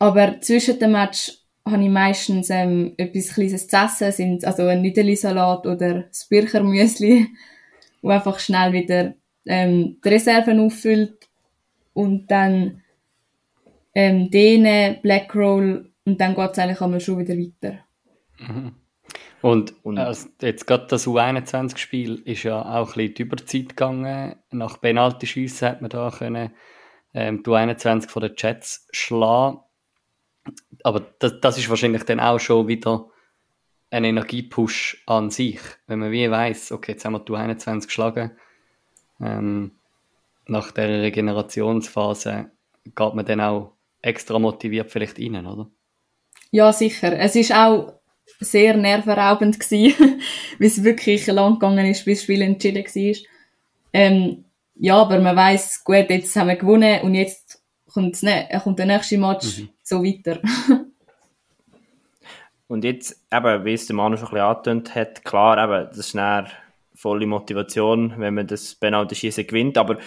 Aber 0.00 0.40
zwischen 0.40 0.80
dem 0.80 0.92
Match 0.92 1.43
habe 1.66 1.82
ich 1.82 1.90
meistens 1.90 2.50
ähm, 2.50 2.94
etwas 2.96 3.34
Kleines 3.34 3.68
zu 3.68 3.76
essen, 3.76 4.12
sind 4.12 4.44
also 4.44 4.66
ein 4.66 4.82
Nüdeli-Salat 4.82 5.66
oder 5.66 6.02
das 6.02 6.26
Birchermüsli, 6.26 7.28
wo 8.02 8.10
einfach 8.10 8.38
schnell 8.38 8.72
wieder 8.72 9.14
ähm, 9.46 9.98
die 10.04 10.08
Reserven 10.08 10.60
auffüllt 10.60 11.28
und 11.94 12.30
dann 12.30 12.82
ähm, 13.94 14.30
dehnen, 14.30 15.00
Black 15.02 15.34
Roll 15.34 15.90
und 16.04 16.20
dann 16.20 16.34
geht 16.34 16.50
es 16.52 16.58
eigentlich 16.58 16.80
einmal 16.80 17.00
schon 17.00 17.18
wieder 17.18 17.34
weiter. 17.34 17.78
Mhm. 18.38 18.74
Und, 19.40 19.74
und 19.84 19.98
also 19.98 20.28
jetzt 20.40 20.66
gerade 20.66 20.86
das 20.88 21.06
U21-Spiel 21.06 22.22
ist 22.24 22.44
ja 22.44 22.62
auch 22.62 22.88
ein 22.88 22.94
bisschen 22.94 23.14
die 23.14 23.22
Überzeit 23.22 23.68
gegangen. 23.68 24.36
Nach 24.50 24.80
Penalty-Schiessen 24.80 25.68
hat 25.68 25.82
man 25.82 25.90
da 25.90 26.10
können, 26.10 26.50
ähm, 27.12 27.42
die 27.42 27.50
U21 27.50 28.08
von 28.08 28.22
den 28.22 28.34
Jets 28.38 28.88
schlagen. 28.90 29.58
Aber 30.84 31.00
das, 31.18 31.40
das 31.40 31.58
ist 31.58 31.68
wahrscheinlich 31.68 32.04
dann 32.04 32.20
auch 32.20 32.38
schon 32.38 32.68
wieder 32.68 33.08
ein 33.90 34.04
Energiepush 34.04 35.02
an 35.06 35.30
sich. 35.30 35.60
Wenn 35.86 35.98
man 35.98 36.12
wie 36.12 36.30
weiß, 36.30 36.72
okay, 36.72 36.92
jetzt 36.92 37.04
haben 37.04 37.14
wir 37.14 37.20
die 37.20 37.32
U21 37.32 37.86
geschlagen. 37.86 38.32
Ähm, 39.20 39.72
nach 40.46 40.72
der 40.72 41.02
Regenerationsphase 41.02 42.50
geht 42.84 43.14
man 43.14 43.24
dann 43.24 43.40
auch 43.40 43.72
extra 44.02 44.38
motiviert 44.38 44.90
vielleicht 44.90 45.18
rein, 45.18 45.46
oder? 45.46 45.70
Ja, 46.50 46.72
sicher. 46.72 47.18
Es 47.18 47.34
ist 47.34 47.52
auch 47.52 47.94
sehr 48.40 48.76
nervenraubend 48.76 49.58
gewesen, 49.58 50.20
weil 50.58 50.66
es 50.66 50.84
wirklich 50.84 51.26
lang 51.28 51.54
gegangen 51.54 51.86
ist, 51.86 52.04
bis 52.04 52.18
das 52.18 52.24
Spiel 52.24 52.42
entschieden 52.42 52.84
war. 52.84 53.16
Ähm, 53.94 54.44
ja, 54.74 54.96
aber 54.96 55.18
man 55.18 55.36
weiß 55.36 55.82
gut, 55.82 56.10
jetzt 56.10 56.36
haben 56.36 56.48
wir 56.48 56.56
gewonnen 56.56 57.00
und 57.02 57.14
jetzt 57.14 57.62
kommt, 57.90 58.22
ne 58.22 58.48
kommt 58.62 58.78
der 58.78 58.86
nächste 58.86 59.16
Match 59.16 59.60
mhm. 59.60 59.68
So 59.84 60.02
weiter. 60.02 60.40
und 62.66 62.82
jetzt, 62.84 63.24
eben, 63.32 63.64
wie 63.64 63.74
es 63.74 63.86
der 63.86 63.94
Manu 63.94 64.16
schon 64.16 64.26
ein 64.28 64.32
bisschen 64.32 64.46
angetönt 64.46 64.94
hat, 64.94 65.24
klar, 65.24 65.62
eben, 65.62 65.88
das 65.88 65.98
ist 65.98 66.16
eine 66.16 66.48
volle 66.94 67.26
Motivation, 67.26 68.14
wenn 68.18 68.34
man 68.34 68.46
das 68.46 68.74
Penalty-Schießen 68.74 69.46
gewinnt, 69.46 69.78
aber 69.78 69.98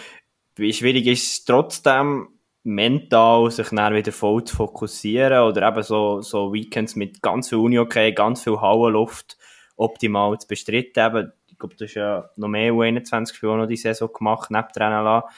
wie 0.56 0.74
schwierig 0.74 1.06
ist 1.08 1.32
es 1.32 1.46
trotzdem, 1.46 2.30
mental 2.64 3.50
sich 3.50 3.70
dann 3.70 3.94
wieder 3.94 4.12
voll 4.12 4.44
zu 4.44 4.56
fokussieren 4.56 5.44
oder 5.44 5.68
eben 5.68 5.84
so, 5.84 6.22
so 6.22 6.52
Weekends 6.52 6.98
mit 6.98 7.22
ganz 7.22 7.48
viel 7.48 7.60
Uni-Okay, 7.60 8.12
ganz 8.12 8.44
viel 8.44 8.60
Hauenluft 8.60 9.38
optimal 9.78 10.38
zu 10.38 10.48
bestreiten. 10.48 11.06
Eben, 11.06 11.32
ich 11.48 11.58
glaube, 11.58 11.76
du 11.76 11.86
hast 11.86 11.94
ja 11.94 12.30
noch 12.36 12.50
mehr 12.50 12.74
U21 12.74 13.34
Spiele 13.34 13.58
noch 13.58 13.68
die 13.68 13.78
Saison 13.78 14.12
gemacht, 14.12 14.52
neben 14.52 14.68
NLA. 14.76 15.30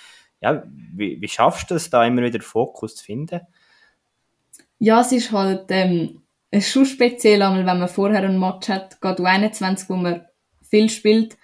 Ja, 0.41 0.63
wie, 0.65 1.21
wie 1.21 1.27
schaffst 1.27 1.69
du 1.69 1.75
es, 1.75 1.89
da 1.89 2.03
immer 2.03 2.23
wieder 2.23 2.41
Fokus 2.41 2.95
zu 2.95 3.05
finden? 3.05 3.41
Ja, 4.79 5.01
es 5.01 5.11
ist 5.11 5.31
halt 5.31 5.65
ähm, 5.69 6.21
es 6.51 6.65
ist 6.65 6.71
schon 6.71 6.85
speziell, 6.85 7.41
wenn 7.41 7.65
man 7.65 7.87
vorher 7.87 8.23
einen 8.23 8.39
Match 8.39 8.69
hat, 8.69 8.99
gerade 9.01 9.21
U21, 9.21 9.87
wo 9.89 9.95
man 9.95 10.25
viel 10.67 10.89
spielt. 10.89 11.37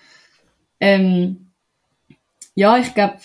Ähm, 0.80 1.52
ja, 2.56 2.78
ich 2.78 2.94
glaube, 2.94 3.20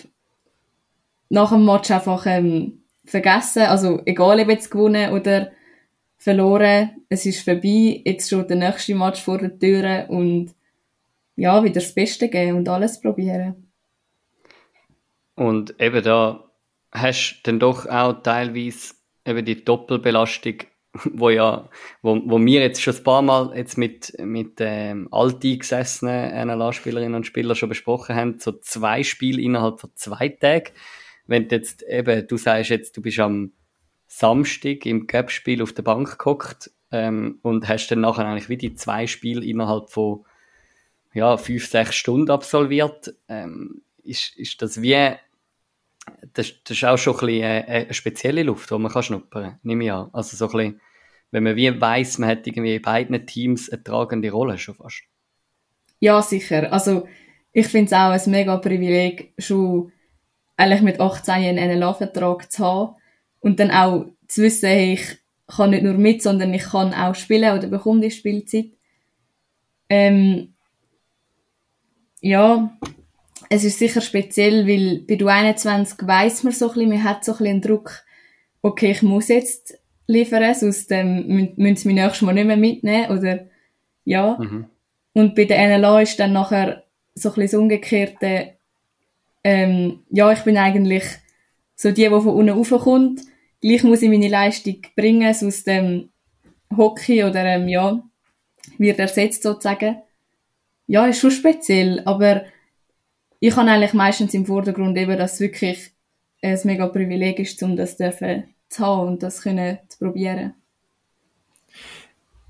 nach 1.30 1.50
dem 1.50 1.64
Match 1.64 1.90
einfach 1.90 2.26
ähm, 2.26 2.82
vergessen. 3.04 3.62
Also 3.62 4.02
egal, 4.04 4.40
ob 4.40 4.48
jetzt 4.48 4.70
gewonnen 4.70 5.12
oder 5.12 5.52
verloren, 6.18 7.02
es 7.08 7.24
ist 7.24 7.44
vorbei. 7.44 8.02
Jetzt 8.04 8.28
schon 8.28 8.46
der 8.46 8.56
nächste 8.56 8.94
Match 8.94 9.22
vor 9.22 9.38
der 9.38 9.58
Tür 9.58 10.06
und 10.08 10.54
ja, 11.36 11.64
wieder 11.64 11.74
das 11.74 11.94
Beste 11.94 12.28
geben 12.28 12.58
und 12.58 12.68
alles 12.68 13.00
probieren. 13.00 13.72
Und 15.34 15.80
eben 15.80 16.02
da 16.02 16.44
hast 16.92 17.40
du 17.42 17.50
dann 17.50 17.60
doch 17.60 17.86
auch 17.86 18.22
teilweise 18.22 18.94
eben 19.24 19.44
die 19.44 19.64
Doppelbelastung 19.64 20.54
wo 21.04 21.30
ja, 21.30 21.68
wo, 22.02 22.20
wo 22.24 22.44
wir 22.44 22.60
jetzt 22.60 22.82
schon 22.82 22.96
ein 22.96 23.04
paar 23.04 23.22
Mal 23.22 23.56
jetzt 23.56 23.78
mit, 23.78 24.12
mit 24.18 24.54
ähm, 24.58 25.08
alteingesessenen 25.12 26.48
NLA-Spielerinnen 26.48 27.14
und 27.14 27.26
Spielern 27.26 27.56
schon 27.56 27.68
besprochen 27.68 28.16
haben, 28.16 28.38
so 28.40 28.52
zwei 28.52 29.04
Spiele 29.04 29.40
innerhalb 29.40 29.80
von 29.80 29.90
zwei 29.94 30.28
Tagen. 30.28 30.72
Wenn 31.26 31.48
du 31.48 31.56
jetzt 31.56 31.84
eben, 31.84 32.26
du 32.26 32.36
sagst 32.36 32.70
jetzt, 32.70 32.96
du 32.96 33.02
bist 33.02 33.20
am 33.20 33.52
Samstag 34.08 34.84
im 34.86 35.06
Gap-Spiel 35.06 35.62
auf 35.62 35.72
der 35.72 35.82
Bank 35.82 36.10
geguckt 36.10 36.72
ähm, 36.90 37.38
und 37.42 37.68
hast 37.68 37.88
dann 37.88 38.00
nachher 38.00 38.26
eigentlich 38.26 38.48
wie 38.48 38.56
die 38.56 38.74
zwei 38.74 39.06
Spiele 39.06 39.44
innerhalb 39.44 39.90
von 39.90 40.24
ja, 41.12 41.36
fünf, 41.36 41.68
sechs 41.68 41.94
Stunden 41.94 42.30
absolviert, 42.30 43.14
ähm, 43.28 43.82
ist, 44.02 44.36
ist 44.36 44.60
das 44.62 44.82
wie 44.82 45.14
das, 46.32 46.52
das 46.64 46.76
ist 46.76 46.84
auch 46.84 46.96
schon 46.96 47.14
ein 47.14 47.26
bisschen 47.26 47.44
eine, 47.44 47.68
eine 47.68 47.94
spezielle 47.94 48.42
Luft, 48.42 48.70
die 48.70 48.78
man 48.78 48.92
kann 48.92 49.02
schnuppern 49.02 49.42
kann, 49.42 49.58
nehme 49.62 49.84
ich 49.84 49.92
an. 49.92 50.10
Also 50.12 50.36
so 50.36 50.46
ein 50.46 50.52
bisschen, 50.52 50.80
wenn 51.30 51.42
man 51.44 51.56
wie 51.56 51.80
weiss, 51.80 52.18
man 52.18 52.28
hat 52.28 52.46
irgendwie 52.46 52.76
in 52.76 52.82
beiden 52.82 53.26
Teams 53.26 53.70
eine 53.70 53.82
tragende 53.82 54.30
Rolle 54.30 54.58
schon 54.58 54.74
fast. 54.74 55.02
Ja, 55.98 56.22
sicher. 56.22 56.72
Also 56.72 57.06
ich 57.52 57.68
finde 57.68 57.86
es 57.86 57.92
auch 57.92 58.10
ein 58.10 58.30
mega 58.30 58.56
Privileg, 58.56 59.32
schon 59.38 59.92
eigentlich 60.56 60.82
mit 60.82 61.00
18 61.00 61.34
einen 61.34 61.78
NLA-Vertrag 61.78 62.50
zu 62.50 62.64
haben 62.64 62.96
und 63.40 63.60
dann 63.60 63.70
auch 63.70 64.06
zu 64.28 64.42
wissen, 64.42 64.68
hey, 64.68 64.94
ich 64.94 65.18
kann 65.46 65.70
nicht 65.70 65.82
nur 65.82 65.94
mit, 65.94 66.22
sondern 66.22 66.54
ich 66.54 66.62
kann 66.62 66.94
auch 66.94 67.14
spielen 67.14 67.56
oder 67.56 67.66
bekomme 67.66 68.00
die 68.00 68.10
Spielzeit. 68.10 68.66
Ähm, 69.88 70.54
ja, 72.20 72.76
es 73.52 73.64
ist 73.64 73.80
sicher 73.80 74.00
speziell, 74.00 74.66
weil 74.66 75.00
bei 75.00 75.16
du 75.16 75.26
21 75.26 76.06
weiss 76.06 76.44
man 76.44 76.52
so 76.52 76.68
ein 76.68 76.74
bisschen, 76.74 76.88
man 76.88 77.04
hat 77.04 77.24
so 77.24 77.32
ein 77.32 77.38
bisschen 77.38 77.50
einen 77.50 77.60
Druck, 77.60 78.04
okay, 78.62 78.92
ich 78.92 79.02
muss 79.02 79.28
jetzt 79.28 79.76
liefern, 80.06 80.54
sonst 80.54 80.90
ähm, 80.92 81.52
müssen 81.56 81.76
sie 81.76 81.88
mich 81.88 81.96
nächstes 81.96 82.22
Mal 82.22 82.32
nicht 82.32 82.46
mehr 82.46 82.56
mitnehmen, 82.56 83.10
oder, 83.10 83.48
ja. 84.04 84.38
Mhm. 84.38 84.66
Und 85.14 85.34
bei 85.34 85.44
der 85.44 85.78
NLA 85.78 86.02
ist 86.02 86.20
dann 86.20 86.32
nachher 86.32 86.84
so 87.14 87.30
ein 87.30 87.34
bisschen 87.34 87.42
das 87.42 87.54
Umgekehrte, 87.54 88.54
ähm, 89.42 90.04
ja, 90.10 90.30
ich 90.30 90.40
bin 90.40 90.56
eigentlich 90.56 91.04
so 91.74 91.90
die, 91.90 92.04
die 92.04 92.08
von 92.08 92.28
unten 92.28 92.50
raufkommt, 92.50 93.22
gleich 93.60 93.82
muss 93.82 94.02
ich 94.02 94.10
meine 94.10 94.28
Leistung 94.28 94.76
bringen, 94.94 95.34
sonst 95.34 95.66
ähm, 95.66 96.10
Hockey 96.76 97.24
oder, 97.24 97.44
ähm, 97.44 97.68
ja, 97.68 98.00
wird 98.78 99.00
ersetzt 99.00 99.42
sozusagen. 99.42 99.96
Ja, 100.86 101.06
ist 101.06 101.20
schon 101.20 101.32
speziell, 101.32 102.02
aber 102.04 102.44
ich 103.40 103.56
habe 103.56 103.70
eigentlich 103.70 103.94
meistens 103.94 104.34
im 104.34 104.46
Vordergrund 104.46 104.96
eben, 104.98 105.16
dass 105.16 105.34
es 105.34 105.40
wirklich 105.40 105.90
ein 106.42 106.58
mega 106.64 106.86
Privileg 106.86 107.38
ist, 107.38 107.62
um 107.62 107.76
das 107.76 107.96
zu 107.96 108.12
haben 108.78 109.08
und 109.08 109.22
das 109.22 109.42
können 109.42 109.78
zu 109.88 109.98
probieren. 109.98 110.54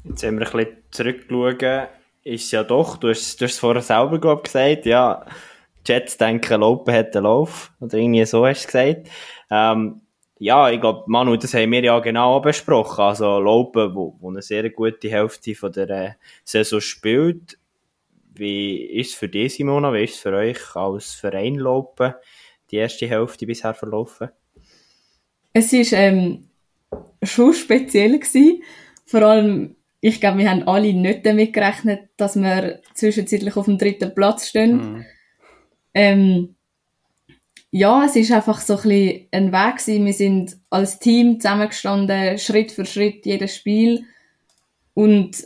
Jetzt 0.04 0.24
haben 0.24 0.38
wir 0.38 0.46
ein 0.46 0.52
bisschen 0.52 0.76
zurückgeschaut, 0.90 1.88
ist 2.24 2.50
ja 2.50 2.64
doch, 2.64 2.96
du 2.96 3.08
hast, 3.08 3.40
du 3.40 3.44
hast 3.44 3.52
es 3.52 3.58
vorher 3.58 3.82
selber 3.82 4.20
glaub, 4.20 4.44
gesagt, 4.44 4.86
ja, 4.86 5.24
Jets 5.86 6.16
denken, 6.16 6.60
Lopen 6.60 6.94
hat 6.94 7.14
einen 7.16 7.24
Lauf, 7.24 7.72
oder 7.80 7.96
irgendwie 7.96 8.24
so 8.24 8.46
hast 8.46 8.64
du 8.64 8.66
gesagt. 8.66 9.08
Ähm, 9.50 10.00
ja, 10.38 10.70
ich 10.70 10.80
glaube, 10.80 11.04
Manu, 11.06 11.36
das 11.36 11.52
haben 11.52 11.70
wir 11.70 11.82
ja 11.82 11.98
genau 11.98 12.40
besprochen. 12.40 13.02
Also 13.02 13.38
Lopen, 13.38 13.94
wo, 13.94 14.16
wo 14.20 14.30
eine 14.30 14.40
sehr 14.40 14.68
gute 14.70 15.10
Hälfte 15.10 15.54
von 15.54 15.70
der 15.70 15.90
äh, 15.90 16.10
Saison 16.44 16.80
spielt, 16.80 17.58
wie 18.40 18.76
ist 18.82 19.10
es 19.10 19.14
für 19.14 19.28
dich, 19.28 19.54
Simona? 19.54 19.92
Wie 19.92 20.02
ist 20.02 20.14
es 20.14 20.20
für 20.20 20.34
euch 20.34 20.74
als 20.74 21.12
Verein 21.12 21.56
laufen, 21.56 22.14
die 22.70 22.76
erste 22.76 23.06
Hälfte 23.06 23.46
bisher 23.46 23.74
verlaufen? 23.74 24.30
Es 25.52 25.72
ist 25.72 25.92
ähm, 25.92 26.48
schon 27.22 27.52
speziell 27.52 28.18
gewesen. 28.18 28.62
Vor 29.04 29.22
allem, 29.22 29.76
ich 30.00 30.20
glaube, 30.20 30.38
wir 30.38 30.50
haben 30.50 30.66
alle 30.66 30.92
nicht 30.94 31.26
damit 31.26 31.52
gerechnet, 31.52 32.08
dass 32.16 32.36
wir 32.36 32.80
zwischenzeitlich 32.94 33.56
auf 33.56 33.66
dem 33.66 33.76
dritten 33.76 34.14
Platz 34.14 34.48
stehen. 34.48 34.76
Mhm. 34.76 35.06
Ähm, 35.92 36.54
ja, 37.70 38.04
es 38.04 38.16
ist 38.16 38.32
einfach 38.32 38.60
so 38.60 38.76
ein 38.76 38.82
bisschen 38.82 39.28
ein 39.32 39.52
Weg 39.52 39.76
gewesen. 39.76 40.06
Wir 40.06 40.12
sind 40.14 40.56
als 40.70 40.98
Team 40.98 41.40
zusammengestanden, 41.40 42.38
Schritt 42.38 42.72
für 42.72 42.86
Schritt, 42.86 43.26
jedes 43.26 43.54
Spiel. 43.54 44.04
Und 44.94 45.36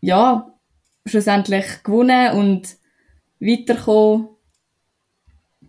ja, 0.00 0.49
schlussendlich 1.10 1.82
gewonnen 1.82 2.32
und 2.36 2.76
weitergekommen. 3.40 4.28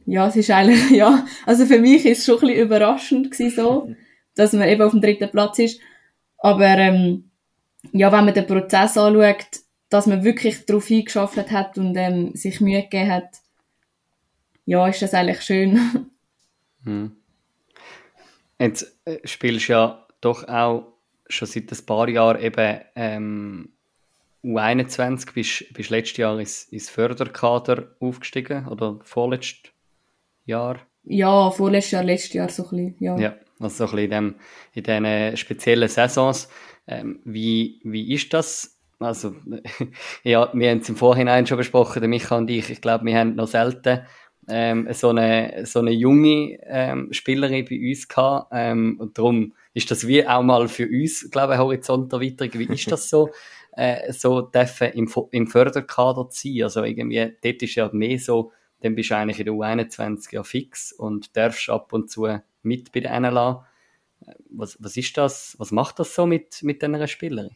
Ja, 0.05 0.27
es 0.27 0.35
ist 0.35 0.51
eigentlich, 0.51 0.89
ja, 0.91 1.25
also 1.45 1.65
für 1.65 1.79
mich 1.79 2.05
ist 2.05 2.19
es 2.19 2.25
schon 2.25 2.35
ein 2.35 2.47
bisschen 2.47 2.65
überraschend 2.65 3.31
gewesen, 3.31 3.55
so, 3.55 3.95
dass 4.35 4.53
man 4.53 4.67
eben 4.67 4.81
auf 4.81 4.91
dem 4.91 5.01
dritten 5.01 5.29
Platz 5.29 5.59
ist. 5.59 5.79
Aber, 6.37 6.65
ähm, 6.65 7.31
ja, 7.91 8.11
wenn 8.11 8.25
man 8.25 8.33
den 8.33 8.47
Prozess 8.47 8.97
anschaut, 8.97 9.61
dass 9.89 10.07
man 10.07 10.23
wirklich 10.23 10.65
darauf 10.65 10.87
hingeschafft 10.87 11.51
hat 11.51 11.77
und 11.77 11.95
ähm, 11.97 12.33
sich 12.33 12.61
Mühe 12.61 12.81
gegeben 12.83 13.11
hat, 13.11 13.29
ja, 14.65 14.87
ist 14.87 15.01
das 15.01 15.13
eigentlich 15.13 15.41
schön. 15.41 15.79
Hm. 16.83 17.15
Jetzt 18.57 18.97
äh, 19.05 19.19
spielst 19.23 19.69
du 19.69 19.73
ja 19.73 20.07
doch 20.19 20.47
auch 20.47 20.93
schon 21.27 21.47
seit 21.47 21.71
ein 21.71 21.85
paar 21.85 22.09
Jahren 22.09 22.41
eben 22.41 22.79
ähm, 22.95 23.69
U21 24.43 25.33
bist, 25.33 25.73
bist 25.73 25.89
letztes 25.89 26.17
Jahr 26.17 26.39
ins, 26.39 26.63
ins 26.65 26.89
Förderkader 26.89 27.95
aufgestiegen 27.99 28.67
oder 28.67 28.99
vorletztes 29.03 29.71
Jahr? 30.45 30.79
Ja, 31.03 31.51
vorletztes 31.51 31.91
Jahr, 31.91 32.03
letztes 32.03 32.33
Jahr 32.33 32.49
so 32.49 32.63
ein 32.63 32.69
bisschen, 32.69 32.95
ja. 32.99 33.17
Ja, 33.17 33.35
also 33.59 33.87
so 33.87 33.91
ein 33.91 34.07
bisschen 34.07 34.11
in, 34.11 34.11
dem, 34.11 34.35
in 34.73 35.03
diesen 35.03 35.37
speziellen 35.37 35.89
Saisons. 35.89 36.49
Ähm, 36.87 37.19
wie, 37.23 37.79
wie 37.83 38.13
ist 38.13 38.33
das? 38.33 38.77
Also, 38.99 39.35
ja, 40.23 40.49
wir 40.53 40.69
haben 40.69 40.79
es 40.79 40.89
im 40.89 40.95
Vorhinein 40.95 41.47
schon 41.47 41.57
besprochen, 41.57 42.01
der 42.01 42.09
Micha 42.09 42.37
und 42.37 42.49
ich. 42.49 42.69
Ich 42.69 42.81
glaube, 42.81 43.05
wir 43.05 43.17
haben 43.17 43.35
noch 43.35 43.47
selten 43.47 44.01
ähm, 44.47 44.87
so, 44.91 45.09
eine, 45.09 45.65
so 45.65 45.79
eine 45.79 45.91
junge 45.91 46.57
ähm, 46.63 47.11
Spielerin 47.11 47.65
bei 47.65 47.79
uns 47.79 48.07
gehabt. 48.07 48.49
Ähm, 48.51 48.97
und 48.99 49.17
darum 49.17 49.53
ist 49.73 49.89
das 49.91 50.07
wie 50.07 50.27
auch 50.27 50.43
mal 50.43 50.67
für 50.67 50.87
uns, 50.87 51.29
glaube 51.31 51.53
ich, 51.53 51.59
Horizonterweiterung. 51.59 52.53
Wie 52.53 52.73
ist 52.73 52.91
das 52.91 53.09
so? 53.09 53.29
äh, 53.73 54.11
so 54.11 54.41
dürfen 54.41 54.89
im, 54.93 55.11
im 55.31 55.47
Förderkader 55.47 56.27
sein. 56.29 56.63
Also 56.63 56.83
irgendwie, 56.83 57.33
dort 57.41 57.61
ist 57.61 57.75
ja 57.75 57.89
mehr 57.93 58.19
so, 58.19 58.51
dann 58.81 58.95
bist 58.95 59.11
du 59.11 59.15
eigentlich 59.15 59.39
in 59.39 59.45
der 59.45 59.53
U21 59.53 60.33
ja 60.33 60.43
fix 60.43 60.91
und 60.91 61.35
darfst 61.37 61.69
ab 61.69 61.93
und 61.93 62.09
zu 62.09 62.27
mit 62.63 62.91
bei 62.91 62.99
der 62.99 63.19
NLA. 63.19 63.65
Was, 64.49 64.77
was 64.79 64.97
ist 64.97 65.17
das? 65.17 65.55
Was 65.57 65.71
macht 65.71 65.99
das 65.99 66.13
so 66.13 66.25
mit, 66.25 66.61
mit 66.63 66.81
dieser 66.81 67.07
Spielerin? 67.07 67.55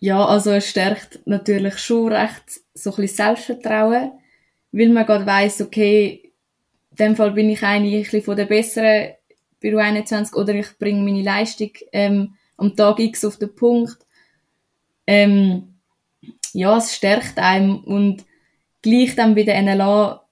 Ja, 0.00 0.24
also 0.24 0.52
es 0.52 0.68
stärkt 0.68 1.20
natürlich 1.26 1.78
schon 1.78 2.12
recht 2.12 2.60
so 2.72 2.90
ein 2.90 2.96
bisschen 2.96 3.16
Selbstvertrauen, 3.16 4.12
weil 4.70 4.88
man 4.90 5.04
gerade 5.04 5.26
weiss, 5.26 5.60
okay, 5.60 6.32
in 6.90 6.96
dem 6.96 7.16
Fall 7.16 7.32
bin 7.32 7.50
ich 7.50 7.62
eigentlich 7.62 8.12
ein 8.14 8.22
von 8.22 8.36
der 8.36 8.46
Besseren 8.46 9.14
bei 9.60 9.70
U21 9.70 10.34
oder 10.34 10.54
ich 10.54 10.78
bringe 10.78 11.02
meine 11.02 11.22
Leistung 11.22 11.70
ähm, 11.92 12.34
am 12.56 12.76
Tag 12.76 13.00
X 13.00 13.24
auf 13.24 13.38
den 13.38 13.54
Punkt 13.54 13.98
ähm, 15.08 15.74
ja, 16.52 16.76
es 16.76 16.94
stärkt 16.94 17.38
einem 17.38 17.78
und 17.78 18.26
gleich 18.82 19.16
dann 19.16 19.34
bei 19.34 19.42
der 19.42 19.60
NLA, 19.62 20.22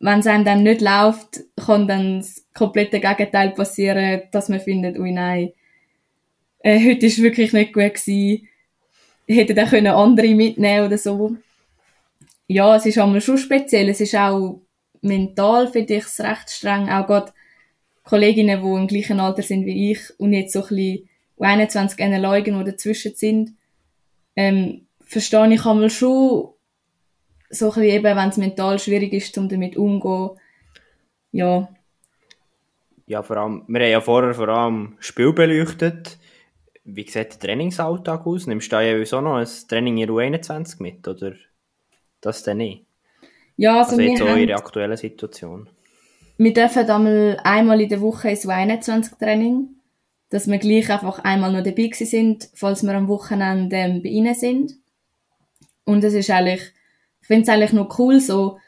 wenn 0.00 0.18
es 0.18 0.26
einem 0.26 0.44
dann 0.44 0.62
nicht 0.62 0.82
läuft, 0.82 1.40
kann 1.56 1.88
dann 1.88 2.18
das 2.18 2.44
komplette 2.52 3.00
Gegenteil 3.00 3.52
passieren, 3.52 4.22
dass 4.30 4.50
man 4.50 4.60
findet, 4.60 4.98
ui 4.98 5.12
nein, 5.12 5.52
äh, 6.58 6.78
heute 6.78 7.06
ist 7.06 7.22
wirklich 7.22 7.54
nicht 7.54 7.72
gut 7.72 7.94
gewesen, 7.94 8.48
hätte 9.26 9.54
dann 9.54 9.68
können 9.68 9.86
andere 9.86 10.34
mitnehmen 10.34 10.86
oder 10.86 10.98
so. 10.98 11.34
Ja, 12.48 12.76
es 12.76 12.84
ist 12.84 12.98
einmal 12.98 13.22
schon 13.22 13.38
speziell, 13.38 13.88
es 13.88 14.02
ist 14.02 14.14
auch 14.14 14.60
mental, 15.00 15.68
finde 15.68 15.94
ich, 15.94 16.04
recht 16.18 16.50
streng, 16.50 16.90
auch 16.90 17.06
gerade 17.06 17.32
Kolleginnen, 18.04 18.60
die 18.62 18.78
im 18.78 18.86
gleichen 18.88 19.20
Alter 19.20 19.42
sind 19.42 19.64
wie 19.64 19.92
ich 19.92 20.00
und 20.18 20.34
jetzt 20.34 20.52
so 20.52 20.60
ein 20.64 20.68
bisschen 20.68 21.08
21 21.38 21.98
NLA 21.98 22.36
irgendwo 22.36 22.62
dazwischen 22.62 23.14
sind, 23.14 23.54
ähm, 24.36 24.86
verstehe 25.00 25.52
ich 25.52 25.66
einmal 25.66 25.90
schon, 25.90 26.54
so 27.50 27.66
ein 27.66 27.74
bisschen 27.74 27.82
eben, 27.84 28.16
wenn 28.16 28.28
es 28.28 28.36
mental 28.36 28.78
schwierig 28.78 29.12
ist, 29.12 29.36
um 29.38 29.48
damit 29.48 29.76
umzugehen. 29.76 30.38
Ja. 31.32 31.68
Ja, 33.06 33.22
vor 33.22 33.36
allem, 33.36 33.64
wir 33.68 33.80
haben 33.80 33.90
ja 33.90 34.00
vorher 34.00 34.34
vor 34.34 34.48
allem 34.48 34.96
Spiel 35.00 35.32
beleuchtet. 35.32 36.18
Wie 36.84 37.08
sieht 37.08 37.14
der 37.34 37.38
Trainingsalltag 37.38 38.26
aus? 38.26 38.46
Nimmst 38.46 38.72
du 38.72 38.76
da 38.76 38.82
ja 38.82 39.20
noch 39.20 39.36
ein 39.36 39.48
Training 39.68 39.98
in 39.98 40.10
U21 40.10 40.82
mit, 40.82 41.06
oder 41.06 41.34
das 42.20 42.42
denn 42.42 42.58
nicht? 42.58 42.86
Ja, 43.56 43.78
also, 43.78 43.92
also 43.92 44.02
jetzt 44.02 44.18
so 44.18 44.24
eure 44.24 44.54
aktuelle 44.54 44.96
Situation. 44.96 45.68
Wir 46.38 46.54
dürfen 46.54 46.88
einmal, 46.88 47.38
einmal 47.44 47.80
in 47.80 47.88
der 47.88 48.00
Woche 48.00 48.30
ins 48.30 48.46
U21-Training 48.46 49.68
dass 50.32 50.48
wir 50.48 50.56
gleich 50.56 50.90
einfach 50.90 51.18
einmal 51.18 51.52
noch 51.52 51.62
dabei 51.62 51.90
sind, 51.92 52.48
falls 52.54 52.82
wir 52.82 52.94
am 52.94 53.06
Wochenende 53.06 53.76
ähm, 53.76 54.02
bei 54.02 54.08
ihnen 54.08 54.34
sind. 54.34 54.72
Und 55.84 56.02
es 56.04 56.14
ist 56.14 56.30
eigentlich, 56.30 56.62
ich 57.20 57.26
finde 57.26 57.42
es 57.42 57.48
eigentlich 57.50 57.74
noch 57.74 57.98
cool, 57.98 58.18
so, 58.18 58.58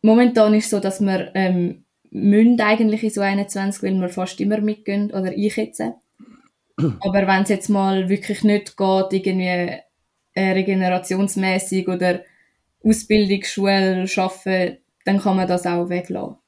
momentan 0.00 0.54
ist 0.54 0.64
es 0.64 0.70
so, 0.70 0.80
dass 0.80 1.02
wir 1.02 1.32
ähm, 1.34 1.84
müssen 2.10 2.58
eigentlich 2.62 3.02
in 3.02 3.10
so 3.10 3.20
21, 3.20 3.82
weil 3.82 4.00
wir 4.00 4.08
fast 4.08 4.40
immer 4.40 4.62
mitgehen, 4.62 5.10
oder 5.10 5.36
ich 5.36 5.54
jetzt. 5.56 5.80
Aber 6.78 7.26
wenn 7.26 7.42
es 7.42 7.50
jetzt 7.50 7.68
mal 7.68 8.08
wirklich 8.08 8.42
nicht 8.42 8.74
geht, 8.78 9.12
irgendwie 9.12 9.80
äh, 10.32 10.52
regenerationsmäßig 10.52 11.88
oder 11.88 12.22
Ausbildungsschule 12.82 14.08
schaffen, 14.08 14.78
dann 15.04 15.20
kann 15.20 15.36
man 15.36 15.46
das 15.46 15.66
auch 15.66 15.90
weglassen. 15.90 16.39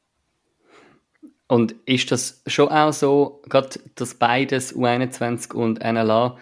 Und 1.53 1.73
ist 1.85 2.11
das 2.11 2.43
schon 2.47 2.71
auch 2.71 2.95
so, 2.95 3.43
gerade 3.47 3.79
das 3.95 4.15
beides 4.15 4.75
U21 4.75 5.53
und 5.53 5.81
NLA, 5.81 6.39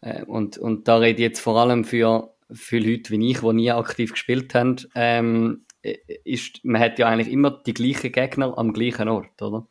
äh, 0.00 0.24
und, 0.24 0.56
und 0.56 0.88
da 0.88 0.96
rede 0.96 1.18
ich 1.18 1.28
jetzt 1.28 1.40
vor 1.40 1.58
allem 1.60 1.84
für, 1.84 2.34
für 2.50 2.78
Leute 2.78 3.10
wie 3.10 3.30
ich, 3.30 3.40
die 3.40 3.52
nie 3.52 3.70
aktiv 3.70 4.12
gespielt 4.12 4.54
haben, 4.54 4.76
ähm, 4.94 5.66
ist, 6.24 6.64
man 6.64 6.80
hat 6.80 6.98
ja 6.98 7.08
eigentlich 7.08 7.30
immer 7.30 7.50
die 7.50 7.74
gleichen 7.74 8.12
Gegner 8.12 8.56
am 8.56 8.72
gleichen 8.72 9.10
Ort, 9.10 9.42
oder? 9.42 9.66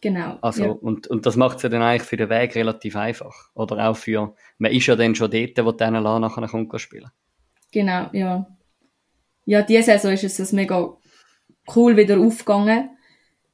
Genau. 0.00 0.36
Also, 0.40 0.64
ja. 0.64 0.70
und, 0.72 1.06
und 1.06 1.24
das 1.24 1.36
macht 1.36 1.58
es 1.58 1.62
ja 1.62 1.68
dann 1.68 1.82
eigentlich 1.82 2.08
für 2.08 2.16
den 2.16 2.28
Weg 2.28 2.56
relativ 2.56 2.96
einfach. 2.96 3.50
Oder 3.54 3.88
auch 3.88 3.96
für, 3.96 4.34
man 4.58 4.72
ist 4.72 4.86
ja 4.88 4.96
dann 4.96 5.14
schon 5.14 5.30
dort, 5.30 5.64
wo 5.64 5.70
der 5.70 5.92
NLA 5.92 6.18
nachher 6.18 6.48
kommt 6.48 6.80
spielen. 6.80 7.12
Genau, 7.70 8.10
ja. 8.12 8.48
Ja, 9.44 9.62
diese 9.62 9.84
Saison 9.84 10.10
ist 10.10 10.24
es 10.24 10.52
mega 10.52 10.92
cool 11.72 11.96
wieder 11.96 12.18
aufgegangen. 12.18 12.90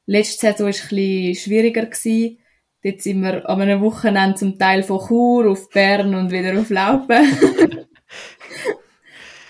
Letzte 0.07 0.47
Saison 0.47 0.65
war 0.65 0.71
es 0.71 0.83
ein 0.83 0.89
bisschen 0.89 1.35
schwieriger. 1.35 1.87
Gewesen. 1.87 2.39
Dort 2.85 3.01
sind 3.01 3.23
wir 3.23 3.49
an 3.49 3.61
einem 3.61 3.81
Wochenende 3.81 4.37
zum 4.37 4.59
Teil 4.59 4.83
von 4.83 5.07
Chur 5.07 5.51
auf 5.51 5.71
Bern 5.71 6.15
und 6.15 6.33
wieder 6.33 6.59
auf 6.59 6.69
Laupen. 6.71 7.87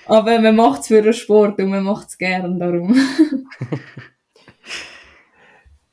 Aber 0.06 0.38
man 0.40 0.56
macht 0.56 0.82
es 0.82 0.88
für 0.88 1.00
den 1.00 1.14
Sport 1.14 1.58
und 1.58 1.70
man 1.70 1.84
macht 1.84 2.08
es 2.08 2.18
gern 2.18 2.58
darum. 2.58 2.94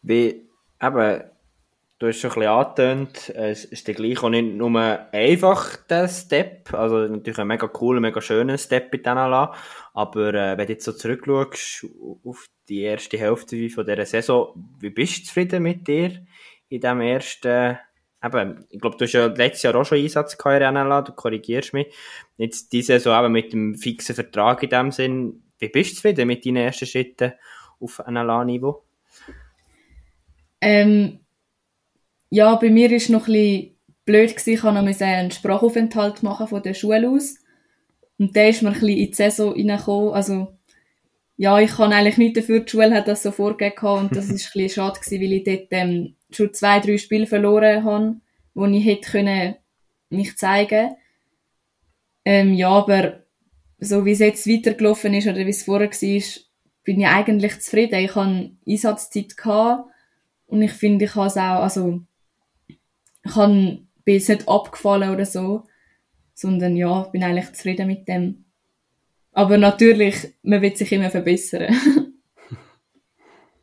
Wie, 0.01 0.49
eben, 0.81 1.23
du 1.99 2.07
hast 2.07 2.19
schon 2.19 2.31
ein 2.31 2.35
bisschen 2.35 2.49
angetönt, 2.49 3.29
es 3.35 3.65
ist 3.65 3.87
der 3.87 3.93
gleich 3.93 4.23
auch 4.23 4.29
nicht 4.29 4.55
nur 4.55 4.79
einfach 5.11 5.75
der 5.87 6.07
Step, 6.07 6.73
also 6.73 6.99
natürlich 6.99 7.39
ein 7.39 7.47
mega 7.47 7.67
cooler, 7.67 7.99
mega 7.99 8.21
schöner 8.21 8.57
Step 8.57 8.93
in 8.95 9.01
NLA, 9.01 9.53
aber 9.93 10.33
äh, 10.33 10.57
wenn 10.57 10.65
du 10.65 10.73
jetzt 10.73 10.85
so 10.85 10.93
zurückschaust 10.93 11.85
auf 12.23 12.45
die 12.69 12.81
erste 12.81 13.17
Hälfte 13.17 13.69
von 13.69 13.85
dieser 13.85 14.05
Saison, 14.05 14.53
wie 14.79 14.89
bist 14.89 15.19
du 15.19 15.23
zufrieden 15.25 15.63
mit 15.63 15.87
dir 15.87 16.25
in 16.69 16.79
diesem 16.81 17.01
ersten 17.01 17.77
eben, 18.23 18.65
ich 18.69 18.79
glaube, 18.79 18.97
du 18.97 19.05
hast 19.05 19.13
ja 19.13 19.27
letztes 19.27 19.63
Jahr 19.63 19.75
auch 19.75 19.85
schon 19.85 19.97
Einsatz 19.97 20.37
gehabt 20.37 20.61
in 20.61 20.73
NLA, 20.73 21.01
du 21.01 21.13
korrigierst 21.13 21.73
mich. 21.73 21.87
Jetzt 22.37 22.71
diese 22.73 22.93
Saison 22.93 23.23
eben 23.23 23.33
mit 23.33 23.53
dem 23.53 23.75
fixen 23.75 24.15
Vertrag 24.15 24.61
in 24.63 24.69
dem 24.69 24.91
Sinn. 24.91 25.43
Wie 25.57 25.69
bist 25.69 25.91
du 25.91 25.95
zufrieden 25.95 26.27
mit 26.27 26.45
deinen 26.45 26.57
ersten 26.57 26.85
Schritten 26.85 27.33
auf 27.79 28.01
NLA-Niveau? 28.05 28.83
Ähm, 30.61 31.19
ja, 32.29 32.55
bei 32.55 32.69
mir 32.69 32.89
war 32.89 32.97
es 32.97 33.09
noch 33.09 33.27
ein 33.27 33.33
bisschen 33.33 33.75
blöd 34.05 34.29
gewesen. 34.35 34.53
Ich 34.53 34.63
musste 34.63 35.05
noch 35.05 35.07
einen 35.07 35.31
Sprachaufenthalt 35.31 36.23
machen 36.23 36.47
von 36.47 36.63
der 36.63 36.73
Schule 36.73 37.09
aus. 37.09 37.35
Und 38.17 38.35
der 38.35 38.49
ist 38.49 38.61
mir 38.61 38.69
ein 38.69 38.73
bisschen 38.73 38.89
in 38.89 39.07
die 39.07 39.13
Saison 39.13 39.53
reingekommen. 39.53 40.13
Also, 40.13 40.53
ja, 41.37 41.59
ich 41.59 41.71
kann 41.71 41.93
eigentlich 41.93 42.17
nichts 42.17 42.39
dafür. 42.39 42.59
Die 42.61 42.69
Schule 42.69 42.93
hat 42.93 43.07
das 43.07 43.23
so 43.23 43.31
vorgegeben 43.31 43.87
und 43.87 44.15
das 44.15 44.25
ist 44.29 44.47
ein 44.47 44.61
bisschen 44.61 44.69
schade 44.69 44.99
gewesen, 44.99 45.21
weil 45.21 45.33
ich 45.33 45.43
dort 45.43 45.67
ähm, 45.71 46.15
schon 46.31 46.53
zwei, 46.53 46.79
drei 46.79 46.97
Spiele 46.97 47.27
verloren 47.27 47.83
habe, 47.83 48.15
wo 48.53 48.65
ich 48.65 48.85
hätte 48.85 49.11
können 49.11 49.55
mich 50.09 50.37
zeigen 50.37 50.95
ähm, 52.25 52.53
Ja, 52.53 52.69
aber 52.69 53.23
so 53.79 54.05
wie 54.05 54.11
es 54.11 54.19
jetzt 54.19 54.47
weitergelaufen 54.47 55.13
ist 55.13 55.27
oder 55.27 55.45
wie 55.45 55.49
es 55.49 55.63
vorher 55.63 55.89
war, 55.89 56.41
bin 56.83 56.99
ich 56.99 57.07
eigentlich 57.07 57.59
zufrieden. 57.61 57.99
Ich 57.99 58.15
hatte 58.15 58.51
Einsatzzeit 58.67 59.37
gehabt 59.37 59.89
und 60.47 60.61
ich 60.61 60.71
finde, 60.71 61.05
ich 61.05 61.15
habe 61.15 61.27
es 61.27 61.37
auch, 61.37 61.61
also 61.61 62.01
ich 63.29 63.35
habe, 63.35 63.79
bin 64.03 64.13
jetzt 64.15 64.29
nicht 64.29 64.47
abgefallen 64.47 65.11
oder 65.11 65.25
so, 65.25 65.63
sondern 66.33 66.75
ja, 66.75 67.03
bin 67.03 67.23
eigentlich 67.23 67.53
zufrieden 67.53 67.87
mit 67.87 68.07
dem. 68.07 68.45
Aber 69.31 69.57
natürlich, 69.57 70.33
man 70.41 70.61
wird 70.61 70.77
sich 70.77 70.91
immer 70.91 71.09
verbessern. 71.09 71.75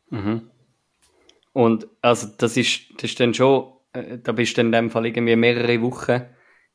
mhm. 0.09 0.49
Und 1.53 1.87
also 2.01 2.27
das 2.37 2.55
ist, 2.55 2.81
das 2.95 3.05
ist 3.11 3.19
dann 3.19 3.33
schon, 3.33 3.73
äh, 3.93 4.19
da 4.19 4.31
bist 4.31 4.57
du 4.57 4.61
in 4.61 4.71
dem 4.71 4.89
Fall 4.89 5.07
irgendwie 5.07 5.35
mehrere 5.35 5.81
Wochen 5.81 6.21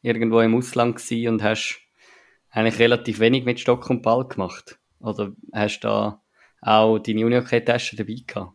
irgendwo 0.03 0.41
im 0.41 0.57
Ausland 0.57 0.97
gewesen 0.97 1.29
und 1.29 1.43
hast 1.43 1.81
eigentlich 2.51 2.81
relativ 2.81 3.21
wenig 3.21 3.45
mit 3.45 3.61
Stock 3.61 3.89
und 3.89 4.03
Ball 4.03 4.27
gemacht. 4.27 4.79
Oder 5.01 5.33
hast 5.53 5.81
du 5.81 5.89
da 5.89 6.23
auch 6.61 6.99
deine 6.99 7.21
Junior-Tasche 7.21 7.97
dabei 7.97 8.17
gehabt? 8.27 8.53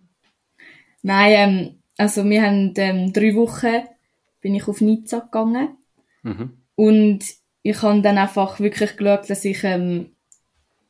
Nein, 1.02 1.32
ähm, 1.32 1.84
also 1.98 2.24
wir 2.26 2.42
haben 2.44 2.74
ähm, 2.78 3.14
drei 3.14 3.34
Wochen 3.36 3.88
bin 4.42 4.56
ich 4.56 4.68
auf 4.68 4.82
Nizza 4.82 5.20
gegangen 5.20 5.78
mhm. 6.24 6.58
und 6.76 7.24
ich 7.64 7.82
habe 7.82 8.02
dann 8.02 8.18
einfach 8.18 8.60
wirklich 8.60 8.96
geschaut, 8.96 9.30
dass 9.30 9.44
ich 9.44 9.64
ähm, 9.64 10.12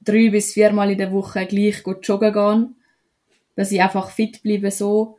drei 0.01 0.29
bis 0.29 0.53
viermal 0.53 0.91
in 0.91 0.97
der 0.97 1.11
Woche 1.11 1.45
gleich 1.45 1.83
gut 1.83 2.07
joggen 2.07 2.33
gehe, 2.33 2.69
dass 3.55 3.71
ich 3.71 3.81
einfach 3.81 4.11
fit 4.11 4.43
bleibe 4.43 4.71
so. 4.71 5.17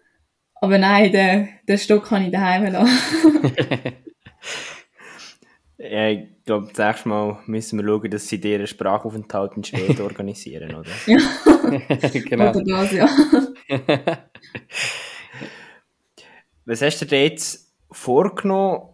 Aber 0.60 0.78
nein, 0.78 1.12
den, 1.12 1.48
den 1.68 1.78
Stock 1.78 2.06
kann 2.06 2.24
ich 2.24 2.32
daheim 2.32 2.72
lassen. 2.72 2.94
ja, 5.78 6.08
ich 6.08 6.28
glaube, 6.44 6.68
das 6.68 6.78
nächste 6.78 7.08
Mal 7.08 7.38
müssen 7.46 7.78
wir 7.78 7.86
schauen, 7.86 8.10
dass 8.10 8.28
sie 8.28 8.40
dir 8.40 8.56
einen 8.56 8.66
Sprachaufenthalt 8.66 9.56
in 9.56 9.64
Schweden 9.64 10.00
organisieren, 10.00 10.74
oder? 10.74 10.90
ja, 11.06 11.18
genau. 12.20 12.50
Oder 12.50 12.64
das, 12.64 12.92
ja. 12.92 13.08
Was 16.64 16.82
hast 16.82 17.00
du 17.00 17.06
dir 17.06 17.24
jetzt 17.24 17.67
vorgenommen? 17.90 18.88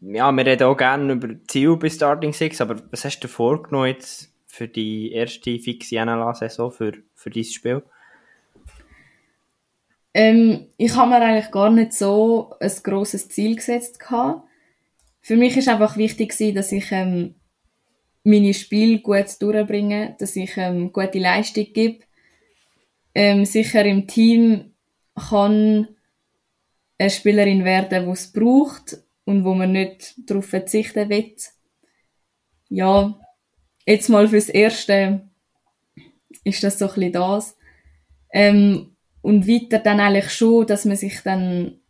Ja, 0.00 0.30
wir 0.32 0.46
reden 0.46 0.64
auch 0.64 0.76
gerne 0.76 1.12
über 1.12 1.28
Ziel 1.48 1.76
bei 1.76 1.88
Starting 1.88 2.32
Six, 2.32 2.60
aber 2.60 2.76
was 2.90 3.04
hast 3.04 3.20
du 3.20 3.28
vorgenommen 3.28 3.88
jetzt 3.88 4.32
für 4.46 4.68
die 4.68 5.12
erste 5.12 5.58
fixe 5.58 5.96
NLA-Saison 5.96 6.70
für, 6.70 6.92
für 7.14 7.30
dieses 7.30 7.54
Spiel? 7.54 7.82
Ähm, 10.14 10.66
ich 10.76 10.94
habe 10.94 11.10
mir 11.10 11.22
eigentlich 11.22 11.50
gar 11.50 11.70
nicht 11.70 11.92
so 11.92 12.54
ein 12.60 12.72
grosses 12.82 13.28
Ziel 13.28 13.56
gesetzt. 13.56 14.00
Gehabt. 14.00 14.42
Für 15.20 15.36
mich 15.36 15.56
ist 15.56 15.68
einfach 15.68 15.96
wichtig 15.96 16.36
dass 16.54 16.72
ich 16.72 16.90
ähm, 16.90 17.34
meine 18.24 18.54
Spiele 18.54 19.00
gut 19.00 19.40
durchbringe, 19.40 20.16
dass 20.18 20.36
ich 20.36 20.56
ähm, 20.56 20.92
gute 20.92 21.18
Leistung 21.18 21.66
gebe. 21.72 22.04
Ähm, 23.14 23.44
sicher 23.44 23.84
im 23.84 24.06
Team 24.06 24.72
kann 25.14 25.88
eine 26.98 27.10
Spielerin 27.10 27.64
werden, 27.64 28.06
die 28.06 28.10
es 28.10 28.32
braucht 28.32 28.98
und 29.24 29.44
wo 29.44 29.54
man 29.54 29.72
nicht 29.72 30.14
darauf 30.28 30.46
verzichten 30.46 31.08
will. 31.08 31.34
Ja, 32.68 33.18
jetzt 33.86 34.08
mal 34.08 34.28
fürs 34.28 34.48
Erste 34.48 35.28
ist 36.44 36.62
das 36.62 36.78
so 36.78 36.86
ein 36.86 36.94
bisschen 36.94 37.12
das. 37.12 37.56
Ähm, 38.32 38.96
und 39.22 39.46
weiter 39.46 39.78
dann 39.78 40.00
eigentlich 40.00 40.30
schon, 40.30 40.66
dass 40.66 40.84
man 40.84 40.96
sich 40.96 41.20
dann 41.22 41.80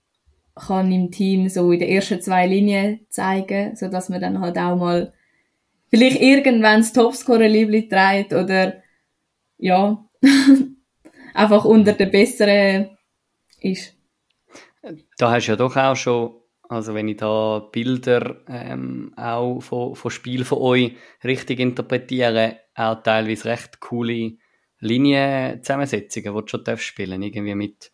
kann 0.55 0.91
im 0.91 1.11
Team 1.11 1.49
so 1.49 1.71
in 1.73 1.79
den 1.79 1.89
ersten 1.89 2.21
zwei 2.21 2.47
Linien 2.47 3.07
zeigen, 3.11 3.77
so 3.77 3.89
dass 3.89 4.09
man 4.09 4.21
dann 4.21 4.41
halt 4.41 4.59
auch 4.59 4.77
mal 4.77 5.13
vielleicht 5.89 6.21
irgendwann 6.21 6.81
das 6.81 6.93
Topscorer-Liebli 6.93 7.89
trägt 7.89 8.33
oder 8.33 8.83
ja, 9.57 10.05
einfach 11.35 11.65
unter 11.65 11.93
den 11.93 12.11
Besseren 12.11 12.91
ist. 13.61 13.98
Da 15.17 15.31
hast 15.31 15.47
du 15.47 15.53
ja 15.53 15.57
doch 15.57 15.77
auch 15.77 15.97
schon, 15.97 16.35
also 16.69 16.95
wenn 16.95 17.09
ich 17.09 17.17
da 17.17 17.61
Bilder 17.73 18.37
ähm, 18.49 19.13
auch 19.17 19.61
von, 19.61 19.95
von 19.95 20.11
Spiel 20.11 20.45
von 20.45 20.59
euch 20.59 20.97
richtig 21.25 21.61
interpretiere, 21.61 22.59
auch 22.75 23.03
teilweise 23.03 23.47
recht 23.47 23.81
coole 23.81 24.33
Linienzusammensetzungen, 24.81 26.35
die 26.35 26.41
du 26.41 26.47
schon 26.47 26.65
darfst 26.65 26.85
spielen 26.85 27.23
irgendwie 27.23 27.55
mit, 27.55 27.93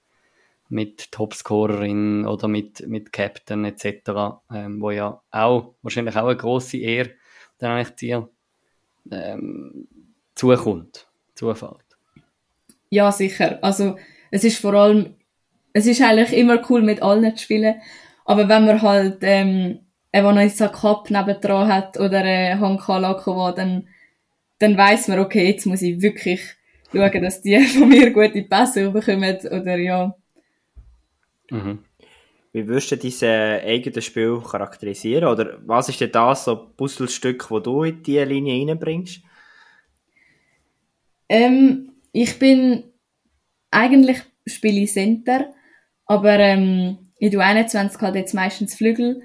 mit 0.68 1.10
Topscorerin 1.12 2.26
oder 2.26 2.48
mit, 2.48 2.86
mit 2.86 3.12
Captain 3.12 3.64
etc., 3.64 4.10
ähm, 4.52 4.80
wo 4.80 4.90
ja 4.90 5.22
auch, 5.30 5.74
wahrscheinlich 5.82 6.16
auch 6.16 6.26
eine 6.26 6.36
grosse 6.36 6.78
Ehre 6.78 7.10
dann 7.58 7.72
eigentlich 7.72 7.96
dir 7.96 8.28
ähm, 9.10 9.88
zukommt, 10.34 11.06
zufällt. 11.34 11.84
Ja, 12.90 13.10
sicher. 13.10 13.58
Also 13.62 13.96
es 14.30 14.44
ist 14.44 14.58
vor 14.58 14.74
allem, 14.74 15.14
es 15.74 15.86
ist 15.86 16.00
eigentlich 16.00 16.32
immer 16.32 16.62
cool 16.70 16.80
mit 16.80 17.02
allen 17.02 17.36
zu 17.36 17.42
spielen, 17.42 17.74
aber 18.24 18.48
wenn 18.48 18.64
man 18.64 18.80
halt 18.80 19.18
ähm, 19.20 19.80
einen 20.12 20.24
Vanessa 20.24 20.68
Cup 20.68 21.10
nebendran 21.10 21.68
hat 21.68 21.98
oder 21.98 22.20
einen 22.20 22.60
Hanka 22.60 22.96
Lakova, 22.96 23.52
dann, 23.52 23.88
dann 24.60 24.78
weiß 24.78 25.08
man, 25.08 25.18
okay, 25.18 25.48
jetzt 25.48 25.66
muss 25.66 25.82
ich 25.82 26.00
wirklich 26.00 26.40
schauen, 26.92 27.22
dass 27.22 27.42
die 27.42 27.60
von 27.64 27.88
mir 27.88 28.12
gute 28.12 28.42
Pässe 28.42 28.90
bekommen 28.90 29.36
oder 29.50 29.76
ja. 29.76 30.14
Mhm. 31.50 31.80
Wie 32.52 32.68
würdest 32.68 32.92
du 32.92 32.96
dein 32.96 33.64
eigenes 33.64 34.04
Spiel 34.04 34.40
charakterisieren? 34.40 35.24
Oder 35.24 35.58
was 35.66 35.88
ist 35.88 36.00
denn 36.00 36.12
das 36.12 36.44
so 36.44 36.54
Puzzlestück, 36.76 37.48
das 37.50 37.62
du 37.64 37.82
in 37.82 38.00
diese 38.04 38.22
Linie 38.22 38.68
reinbringst? 38.68 39.22
Ähm, 41.28 41.90
ich 42.12 42.38
bin 42.38 42.84
eigentlich 43.72 44.22
spiele 44.46 44.86
Center, 44.86 45.52
aber 46.06 46.38
ähm, 46.38 46.98
in 47.18 47.30
der 47.30 47.40
21 47.40 48.00
halt 48.00 48.14
jetzt 48.16 48.34
meistens 48.34 48.74
Flügel. 48.74 49.22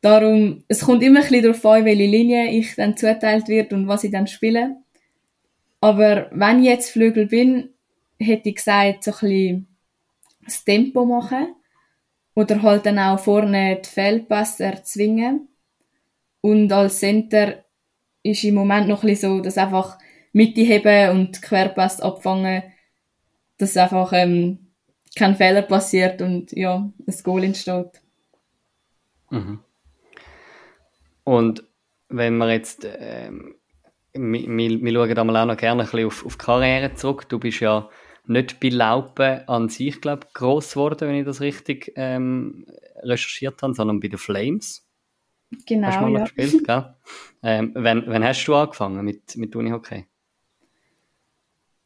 Darum, 0.00 0.64
es 0.68 0.80
kommt 0.80 1.02
immer 1.02 1.20
ein 1.20 1.26
bisschen 1.28 1.42
darauf 1.42 1.64
an, 1.66 1.84
welche 1.84 2.04
Linie 2.04 2.50
ich 2.50 2.74
dann 2.74 2.96
zuteilt 2.96 3.48
wird 3.48 3.72
und 3.72 3.86
was 3.86 4.04
ich 4.04 4.10
dann 4.10 4.26
spiele. 4.26 4.76
Aber 5.80 6.28
wenn 6.32 6.60
ich 6.60 6.66
jetzt 6.66 6.90
Flügel 6.90 7.26
bin, 7.26 7.70
hätte 8.18 8.48
ich 8.48 8.56
gesagt, 8.56 9.04
so 9.04 9.10
ein 9.10 9.18
bisschen 9.20 9.66
das 10.44 10.64
Tempo 10.64 11.04
machen 11.04 11.54
oder 12.34 12.62
halt 12.62 12.86
dann 12.86 12.98
auch 12.98 13.18
vorne 13.18 13.80
die 13.84 13.88
Feldpässe 13.88 14.64
erzwingen. 14.64 15.48
Und 16.40 16.72
als 16.72 16.98
Center 16.98 17.64
ist 18.22 18.44
im 18.44 18.54
Moment 18.54 18.88
noch 18.88 19.02
ein 19.02 19.08
bisschen 19.08 19.38
so, 19.38 19.40
dass 19.42 19.58
einfach 19.58 19.98
Mitte 20.32 20.62
heben 20.62 21.10
und 21.10 21.42
Querpass 21.42 22.00
abfangen, 22.00 22.62
dass 23.58 23.76
einfach 23.76 24.12
ähm, 24.12 24.61
kein 25.16 25.36
Fehler 25.36 25.62
passiert 25.62 26.22
und 26.22 26.52
ja, 26.52 26.76
ein 26.76 27.16
Goal 27.22 27.44
entsteht. 27.44 28.00
Mhm. 29.30 29.60
Und 31.24 31.64
wenn 32.08 32.36
wir 32.38 32.50
jetzt, 32.52 32.86
ähm, 32.98 33.54
wir, 34.12 34.82
wir 34.82 34.92
schauen 34.92 35.14
da 35.14 35.24
mal 35.24 35.36
auch 35.36 35.46
noch 35.46 35.56
gerne 35.56 35.82
ein 35.82 35.90
bisschen 35.90 36.06
auf, 36.06 36.26
auf 36.26 36.38
Karriere 36.38 36.94
zurück. 36.94 37.28
Du 37.28 37.38
bist 37.38 37.60
ja 37.60 37.88
nicht 38.26 38.60
bei 38.60 38.68
Laupen 38.68 39.46
an 39.48 39.68
sich, 39.68 40.00
glaube 40.00 40.26
ich, 40.26 40.34
gross 40.34 40.72
geworden, 40.72 41.08
wenn 41.08 41.16
ich 41.16 41.24
das 41.24 41.40
richtig 41.40 41.92
ähm, 41.96 42.66
recherchiert 43.02 43.62
habe, 43.62 43.74
sondern 43.74 44.00
bei 44.00 44.08
den 44.08 44.18
Flames. 44.18 44.86
Genau, 45.66 45.88
hast 45.88 46.00
du 46.00 46.06
mal 46.06 46.12
ja. 46.12 46.20
gespielt, 46.20 46.64
gell? 46.66 46.94
Ähm, 47.44 47.72
wann, 47.74 48.04
wann 48.06 48.22
hast 48.22 48.44
du 48.44 48.54
angefangen 48.54 49.04
mit, 49.04 49.36
mit 49.36 49.56
Unihockey? 49.56 50.06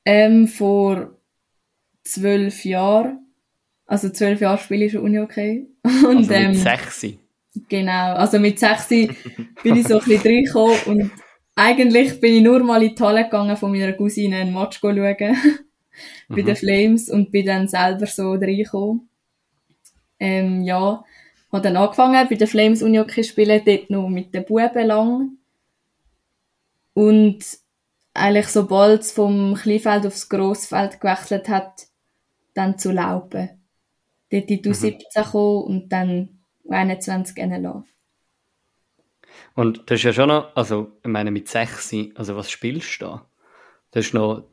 Ähm, 0.04 0.46
vor 0.46 1.15
zwölf 2.06 2.64
Jahren. 2.64 3.26
Also 3.86 4.10
zwölf 4.10 4.40
Jahre 4.40 4.58
spiele 4.58 4.86
ich 4.86 4.92
schon 4.92 5.02
Unihockey. 5.02 5.68
Und, 6.08 6.18
Also 6.18 6.32
ähm, 6.32 6.52
mit 6.52 6.60
sechs. 6.60 7.06
Genau, 7.68 8.14
also 8.14 8.38
mit 8.38 8.58
6 8.58 8.88
bin 9.62 9.76
ich 9.76 9.88
so 9.88 9.98
ein 9.98 10.04
bisschen 10.04 10.20
reingekommen 10.22 10.76
und 10.86 11.10
eigentlich 11.54 12.20
bin 12.20 12.34
ich 12.34 12.42
nur 12.42 12.62
mal 12.62 12.82
in 12.82 12.94
die 12.94 13.02
Halle 13.02 13.24
gegangen 13.24 13.56
von 13.56 13.72
meiner 13.72 13.94
Cousine 13.94 14.36
ein 14.36 14.52
Match 14.52 14.78
schauen 14.80 14.96
bei 16.28 16.42
Mhm. 16.42 16.44
den 16.44 16.56
Flames 16.56 17.08
und 17.08 17.30
bin 17.30 17.46
dann 17.46 17.66
selber 17.66 18.06
so 18.06 18.32
reingekommen. 18.32 19.08
Ähm, 20.20 20.62
ja, 20.64 21.02
habe 21.50 21.62
dann 21.62 21.76
angefangen 21.78 22.28
bei 22.28 22.34
den 22.34 22.46
Flames 22.46 22.82
Unihockey 22.82 23.24
spielen, 23.24 23.62
dort 23.64 23.88
noch 23.88 24.08
mit 24.10 24.34
den 24.34 24.44
Buben 24.44 24.86
lang. 24.86 25.30
Und 26.94 27.38
eigentlich 28.14 28.48
sobald 28.48 29.02
es 29.02 29.12
vom 29.12 29.54
Kleinfeld 29.54 30.06
aufs 30.06 30.28
Grossfeld 30.28 31.00
gewechselt 31.00 31.48
hat, 31.48 31.86
dann 32.56 32.78
zu 32.78 32.92
Laupen. 32.92 33.50
Dort 34.30 34.50
in 34.50 34.62
die 34.62 34.70
U17 34.70 35.24
gekommen 35.24 35.64
und 35.64 35.88
dann 35.90 36.40
U21 36.68 37.46
NLA. 37.46 37.84
Und 39.54 39.82
das 39.90 40.00
ist 40.00 40.04
ja 40.04 40.12
schon 40.12 40.28
noch, 40.28 40.54
also 40.56 40.92
ich 41.02 41.10
meine 41.10 41.30
mit 41.30 41.48
sechs, 41.48 41.92
also 42.14 42.36
was 42.36 42.50
spielst 42.50 43.00
du 43.00 43.04
da? 43.06 43.26
Das 43.90 44.06
ist 44.06 44.14
noch, 44.14 44.44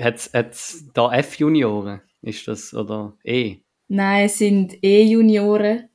hat 0.00 0.16
es 0.16 0.84
da 0.92 1.12
F-Junioren? 1.12 2.00
Ist 2.22 2.46
das, 2.46 2.72
oder 2.74 3.14
E? 3.24 3.56
Nein, 3.88 4.26
es 4.26 4.38
sind 4.38 4.82
eh 4.84 5.04
Junioren. 5.04 5.88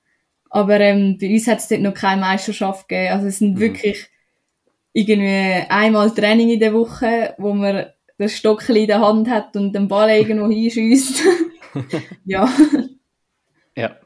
Aber 0.49 0.79
ähm, 0.79 1.17
bei 1.19 1.29
uns 1.33 1.47
hat 1.47 1.59
es 1.59 1.67
dort 1.67 1.81
noch 1.81 1.93
keine 1.93 2.21
Meisterschaft 2.21 2.87
gegeben. 2.87 3.13
Also 3.13 3.27
es 3.27 3.39
sind 3.39 3.55
Mhm. 3.55 3.59
wirklich 3.59 4.07
irgendwie 4.93 5.65
einmal 5.69 6.11
Training 6.11 6.49
in 6.49 6.59
der 6.59 6.73
Woche, 6.73 7.35
wo 7.37 7.53
man 7.53 7.87
das 8.17 8.33
Stockchen 8.35 8.75
in 8.75 8.87
der 8.87 8.99
Hand 9.01 9.29
hat 9.29 9.55
und 9.55 9.73
den 9.73 9.87
Ball 9.87 10.09
irgendwo 10.09 10.49
hinschießt. 10.49 11.21
ja. 12.25 12.49
Ja. 13.75 13.97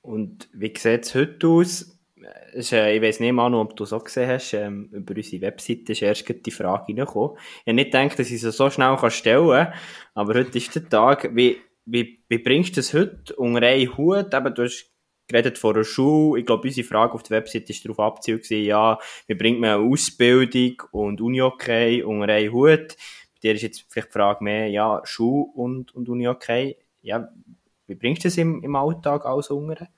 Und 0.00 0.48
wie 0.52 0.72
sieht 0.76 1.04
es 1.04 1.14
heute 1.14 1.46
aus? 1.46 1.98
Ist, 2.52 2.72
äh, 2.72 2.96
ich 2.96 3.02
weiß 3.02 3.20
nicht, 3.20 3.32
Manu, 3.32 3.60
ob 3.60 3.76
du 3.76 3.84
es 3.84 3.92
auch 3.92 4.04
gesehen 4.04 4.28
hast. 4.28 4.52
Ähm, 4.54 4.88
über 4.90 5.14
unsere 5.14 5.42
Webseite 5.42 5.92
ist 5.92 6.02
erst 6.02 6.46
die 6.46 6.50
Frage 6.50 6.88
reingekommen. 6.88 7.36
Ich 7.36 7.66
habe 7.66 7.74
nicht 7.74 7.92
gedacht, 7.92 8.18
dass 8.18 8.30
ich 8.30 8.40
sie 8.40 8.50
so 8.50 8.70
schnell 8.70 8.96
kann 8.96 9.10
stellen 9.10 9.48
kann, 9.48 9.72
aber 10.14 10.34
heute 10.34 10.58
ist 10.58 10.74
der 10.74 10.88
Tag. 10.88 11.34
Wie, 11.36 11.58
wie, 11.84 12.22
wie 12.28 12.38
bringst 12.38 12.76
du 12.76 12.80
es 12.80 12.94
heute 12.94 13.36
unter 13.36 13.62
einen 13.62 13.96
Hut? 13.96 14.34
Eben, 14.34 14.54
du 14.54 14.64
hast 14.64 14.90
geredet 15.28 15.58
von 15.58 15.74
der 15.74 15.84
Schule. 15.84 16.40
Ich 16.40 16.46
glaube, 16.46 16.66
unsere 16.66 16.86
Frage 16.86 17.12
auf 17.12 17.22
der 17.22 17.38
Webseite 17.38 17.72
ist 17.72 17.86
darauf 17.86 18.20
gewesen, 18.20 18.64
ja, 18.64 18.98
wie 19.26 19.34
bringt 19.34 19.60
man 19.60 19.80
Ausbildung 19.80 20.82
und 20.90 21.20
Uni-Hockey 21.20 22.02
unter 22.02 22.32
einen 22.32 22.52
Hut? 22.52 22.96
Bei 23.40 23.48
dir 23.48 23.54
ist 23.54 23.62
jetzt 23.62 23.84
vielleicht 23.88 24.08
die 24.08 24.12
Frage 24.12 24.44
mehr, 24.44 24.68
ja, 24.68 25.00
Schule 25.04 25.50
und, 25.54 25.94
und 25.94 26.08
Uni-Hockey. 26.08 26.76
Ja, 27.02 27.28
wie 27.86 27.94
bringst 27.94 28.24
du 28.24 28.28
es 28.28 28.36
im, 28.36 28.62
im 28.62 28.76
Alltag 28.76 29.24
alles 29.24 29.50
unter? 29.50 29.88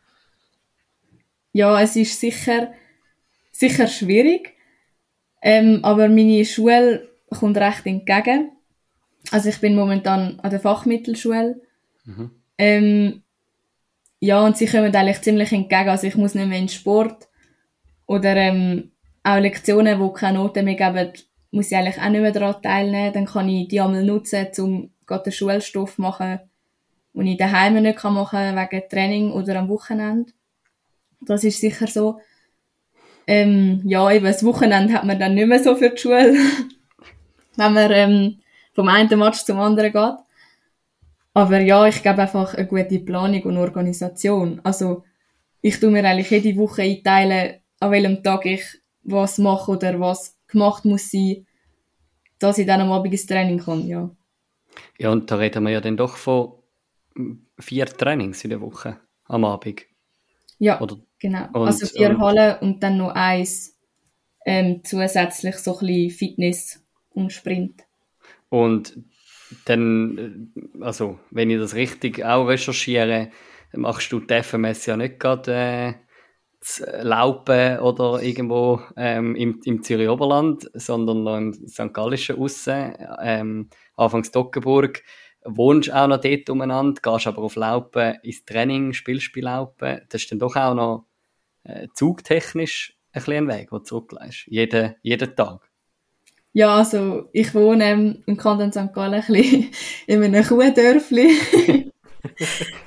ja, 1.52 1.80
es 1.80 1.96
ist 1.96 2.20
sicher, 2.20 2.72
sicher 3.52 3.86
schwierig. 3.86 4.54
Ähm, 5.42 5.80
aber 5.82 6.08
meine 6.08 6.44
Schule 6.44 7.08
kommt 7.30 7.56
recht 7.56 7.86
entgegen. 7.86 8.52
Also 9.30 9.48
ich 9.48 9.60
bin 9.60 9.74
momentan 9.74 10.38
an 10.40 10.50
der 10.50 10.60
Fachmittelschule. 10.60 11.60
Mhm. 12.04 12.30
Ähm, 12.58 13.22
ja, 14.20 14.44
und 14.44 14.56
sie 14.56 14.66
kommen 14.66 14.94
eigentlich 14.94 15.22
ziemlich 15.22 15.52
entgegen. 15.52 15.88
Also 15.88 16.06
ich 16.06 16.16
muss 16.16 16.34
nicht 16.34 16.46
mehr 16.46 16.58
in 16.58 16.66
den 16.66 16.68
Sport. 16.68 17.28
Oder 18.06 18.36
ähm, 18.36 18.92
auch 19.22 19.38
Lektionen, 19.38 19.98
wo 20.00 20.10
keine 20.10 20.38
Noten 20.38 20.64
mehr 20.64 20.74
geben, 20.74 21.12
muss 21.50 21.70
ich 21.70 21.76
eigentlich 21.76 22.00
auch 22.00 22.08
nicht 22.08 22.20
mehr 22.20 22.32
daran 22.32 22.62
teilnehmen. 22.62 23.12
Dann 23.12 23.26
kann 23.26 23.48
ich 23.48 23.68
die 23.68 23.80
einmal 23.80 24.04
nutzen, 24.04 24.46
um 24.58 24.90
den 25.08 25.32
Schulstoff 25.32 25.96
zu 25.96 26.02
machen, 26.02 26.40
den 27.14 27.26
ich 27.26 27.38
daheim 27.38 27.74
nicht 27.82 28.02
machen 28.04 28.26
kann, 28.30 28.56
wegen 28.56 28.88
Training 28.88 29.32
oder 29.32 29.56
am 29.56 29.68
Wochenende. 29.68 30.32
Das 31.20 31.44
ist 31.44 31.60
sicher 31.60 31.86
so. 31.86 32.20
Ähm, 33.26 33.82
ja, 33.84 34.10
eben, 34.10 34.24
das 34.24 34.44
Wochenende 34.44 34.94
hat 34.94 35.04
man 35.04 35.18
dann 35.18 35.34
nicht 35.34 35.46
mehr 35.46 35.62
so 35.62 35.76
für 35.76 35.90
die 35.90 35.98
Schule, 35.98 36.34
wenn 37.56 37.72
man 37.72 37.92
ähm, 37.92 38.40
vom 38.72 38.88
einen 38.88 39.18
Match 39.18 39.44
zum 39.44 39.60
anderen 39.60 39.92
geht. 39.92 40.14
Aber 41.34 41.60
ja, 41.60 41.86
ich 41.86 42.02
glaube 42.02 42.22
einfach 42.22 42.54
eine 42.54 42.66
gute 42.66 42.98
Planung 42.98 43.42
und 43.42 43.56
Organisation. 43.56 44.60
Also, 44.64 45.04
ich 45.60 45.78
tue 45.78 45.90
mir 45.90 46.04
eigentlich 46.04 46.30
jede 46.30 46.56
Woche 46.56 46.82
einteilen, 46.82 47.60
an 47.78 47.90
welchem 47.90 48.22
Tag 48.22 48.46
ich 48.46 48.64
was 49.02 49.38
mache 49.38 49.70
oder 49.70 50.00
was 50.00 50.39
gemacht 50.50 50.84
muss 50.84 51.10
sein, 51.10 51.46
dass 52.38 52.58
ich 52.58 52.66
dann 52.66 52.80
am 52.80 52.92
Abend 52.92 53.12
ins 53.12 53.26
Training 53.26 53.58
kann, 53.58 53.86
ja. 53.86 54.10
Ja, 54.98 55.10
und 55.10 55.30
da 55.30 55.36
reden 55.36 55.64
wir 55.64 55.70
ja 55.72 55.80
dann 55.80 55.96
doch 55.96 56.16
von 56.16 56.52
vier 57.58 57.86
Trainings 57.86 58.44
in 58.44 58.50
der 58.50 58.60
Woche 58.60 58.98
am 59.24 59.44
Abend. 59.44 59.82
Ja, 60.58 60.80
Oder, 60.80 60.98
genau. 61.18 61.46
und- 61.52 61.66
also 61.66 61.86
vier 61.86 62.10
und- 62.10 62.20
Hallen 62.20 62.58
und 62.60 62.82
dann 62.82 62.96
noch 62.98 63.10
eins 63.14 63.76
ähm, 64.46 64.82
zusätzlich 64.84 65.56
so 65.56 65.78
ein 65.78 65.86
bisschen 65.86 66.10
Fitness 66.10 66.82
und 67.10 67.32
Sprint. 67.32 67.82
und 68.48 68.98
dann, 69.64 70.50
äh, 70.78 70.82
also, 70.84 71.18
wenn 71.30 71.50
ich 71.50 71.58
das 71.58 71.74
richtig 71.74 72.24
auch 72.24 72.46
recherchiere, 72.46 73.30
machst 73.72 74.12
du 74.12 74.20
die 74.20 74.34
FMS 74.34 74.86
ja 74.86 74.96
nicht 74.96 75.18
gerade 75.18 75.52
äh, 75.52 75.94
Laupen 77.02 77.78
oder 77.78 78.22
irgendwo 78.22 78.80
ähm, 78.96 79.34
im, 79.34 79.60
im 79.64 79.82
Zürich 79.82 80.08
Oberland, 80.08 80.70
sondern 80.74 81.22
noch 81.22 81.38
im 81.38 81.54
St. 81.68 81.92
Gallischen 81.92 82.38
Aussen, 82.38 82.94
ähm, 83.22 83.70
anfangs 83.96 84.30
Dockenburg. 84.30 85.02
Wohnst 85.44 85.90
auch 85.90 86.06
noch 86.06 86.20
dort 86.20 86.50
umeinander, 86.50 87.00
gehst 87.00 87.26
aber 87.26 87.42
auf 87.42 87.56
Laupen 87.56 88.16
ins 88.22 88.44
Training, 88.44 88.92
spielst 88.92 89.32
bei 89.32 89.40
Laupen. 89.40 90.02
Das 90.10 90.22
ist 90.22 90.30
dann 90.30 90.38
doch 90.38 90.54
auch 90.54 90.74
noch 90.74 91.06
äh, 91.64 91.88
zugtechnisch 91.94 92.94
ein 93.12 93.22
bisschen 93.22 93.48
ein 93.48 93.48
Weg, 93.48 93.70
den 93.70 93.78
du 93.78 93.84
zurücklegst. 93.84 94.46
Jeden, 94.46 94.96
jeden 95.02 95.34
Tag. 95.34 95.70
Ja, 96.52 96.76
also 96.76 97.28
ich 97.32 97.54
wohne 97.54 97.84
ähm, 97.84 98.22
im 98.26 98.36
Kanton 98.36 98.72
St. 98.72 98.92
Gallen 98.92 99.14
ein 99.14 99.26
bisschen 99.26 99.70
in 100.06 100.22
einem 100.22 100.44
Kuhdörfli. 100.44 101.90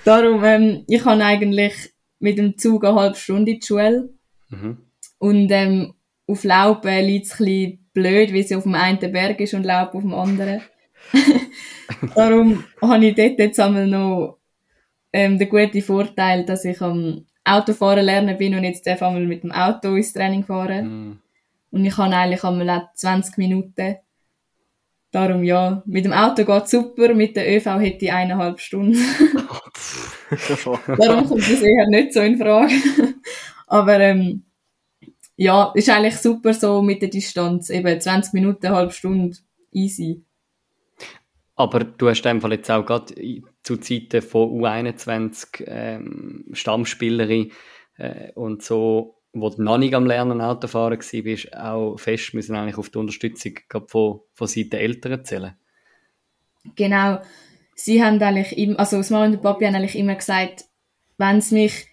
Darum, 0.05 0.43
ähm, 0.43 0.83
ich 0.87 1.01
kann 1.01 1.21
eigentlich 1.21 1.92
mit 2.23 2.37
dem 2.37 2.57
Zug 2.57 2.85
eine 2.85 2.95
halbe 2.95 3.17
Stunde 3.17 3.51
in 3.51 3.59
die 3.59 3.65
Schule. 3.65 4.09
Mhm. 4.49 4.77
Und 5.19 5.51
ähm, 5.51 5.93
auf 6.25 6.45
Laupen 6.45 7.05
liegt 7.05 7.25
es 7.25 7.33
ein 7.33 7.45
bisschen 7.45 7.89
blöd, 7.93 8.33
weil 8.33 8.43
sie 8.43 8.55
auf 8.55 8.63
dem 8.63 8.75
einen 8.75 9.11
Berg 9.11 9.41
ist 9.41 9.53
und 9.53 9.65
Laub 9.65 9.93
auf 9.93 10.01
dem 10.01 10.13
anderen. 10.13 10.61
Darum 12.15 12.63
habe 12.81 13.05
ich 13.05 13.15
dort 13.15 13.39
jetzt 13.39 13.59
einmal 13.59 13.87
noch 13.87 14.37
ähm, 15.11 15.37
den 15.37 15.49
guten 15.49 15.81
Vorteil, 15.81 16.45
dass 16.45 16.63
ich 16.63 16.81
am 16.81 17.25
Autofahren 17.43 18.05
lernen 18.05 18.37
bin 18.37 18.55
und 18.55 18.63
jetzt 18.63 18.87
darf 18.87 19.03
einmal 19.03 19.25
mit 19.25 19.43
dem 19.43 19.51
Auto 19.51 19.93
ins 19.93 20.13
Training 20.13 20.45
fahren. 20.45 20.85
Mhm. 20.87 21.19
Und 21.71 21.85
ich 21.85 21.97
habe 21.97 22.15
eigentlich 22.15 22.43
einmal 22.45 22.69
auch 22.69 22.93
20 22.93 23.37
Minuten. 23.37 23.97
Darum 25.13 25.43
ja, 25.43 25.83
mit 25.85 26.05
dem 26.05 26.11
Auto 26.11 26.43
geht 26.43 26.67
super, 26.67 27.13
mit 27.13 27.35
der 27.35 27.55
ÖV 27.55 27.79
hätte 27.79 28.05
ich 28.05 28.11
eineinhalb 28.11 28.59
Stunden. 28.59 28.97
Darum 30.97 31.27
kommt 31.27 31.41
das 31.41 31.61
eher 31.61 31.87
nicht 31.87 32.13
so 32.13 32.21
in 32.21 32.39
Frage. 32.39 32.73
Aber 33.67 33.99
ähm, 33.99 34.41
ja, 35.35 35.71
ist 35.75 35.87
eigentlich 35.91 36.17
super 36.17 36.55
so 36.55 36.81
mit 36.81 37.03
der 37.03 37.09
Distanz. 37.09 37.69
Eben 37.69 38.01
20 38.01 38.33
Minuten, 38.33 38.65
eine 38.65 38.75
halbe 38.75 38.91
Stunde, 38.91 39.37
easy. 39.71 40.23
Aber 41.55 41.83
du 41.83 42.09
hast 42.09 42.25
einfach 42.25 42.49
jetzt 42.49 42.71
auch 42.71 42.83
gerade 42.83 43.13
zu 43.61 43.77
Zeiten 43.77 44.23
von 44.23 44.49
U21 44.49 45.63
ähm, 45.67 46.45
Stammspielerin 46.53 47.51
äh, 47.97 48.31
und 48.33 48.63
so, 48.63 49.21
wo 49.33 49.49
du 49.49 49.63
noch 49.63 49.79
nicht 49.79 49.95
am 49.95 50.05
Lernen 50.05 50.41
Autofahren 50.41 50.99
war, 50.99 51.21
bist 51.23 51.57
auch 51.57 51.97
fest 51.97 52.33
müssen 52.33 52.55
eigentlich 52.55 52.77
auf 52.77 52.89
die 52.89 52.99
Unterstützung 52.99 53.53
von, 53.87 54.21
von 54.33 54.47
Seiten 54.47 54.75
Eltern 54.75 55.25
zählen. 55.25 55.55
Genau. 56.75 57.19
Sie 57.75 58.03
haben 58.03 58.21
eigentlich 58.21 58.57
immer, 58.57 58.79
also 58.79 58.97
das 58.97 59.09
Mama 59.09 59.25
und 59.25 59.31
der 59.33 59.39
Papi 59.39 59.65
haben 59.65 59.75
eigentlich 59.75 59.97
immer 59.97 60.15
gesagt, 60.15 60.65
wenn 61.17 61.37
es 61.37 61.51
mich, 61.51 61.87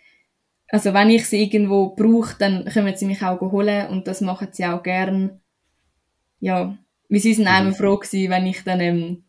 also 0.69 0.93
wenn 0.93 1.11
ich 1.11 1.27
sie 1.27 1.43
irgendwo 1.43 1.95
brauche, 1.95 2.37
dann 2.39 2.67
können 2.67 2.95
sie 2.95 3.07
mich 3.07 3.23
auch 3.23 3.41
holen 3.41 3.89
und 3.89 4.07
das 4.07 4.21
machen 4.21 4.49
sie 4.53 4.67
auch 4.67 4.83
gern. 4.83 5.41
Ja, 6.39 6.77
wie 7.09 7.19
sie 7.19 7.35
sind 7.35 7.45
mhm. 7.45 7.51
einmal 7.51 7.75
froh 7.75 7.97
gewesen, 7.97 8.31
wenn 8.31 8.47
ich 8.47 8.63
dann 8.65 8.81
ähm, 8.81 9.25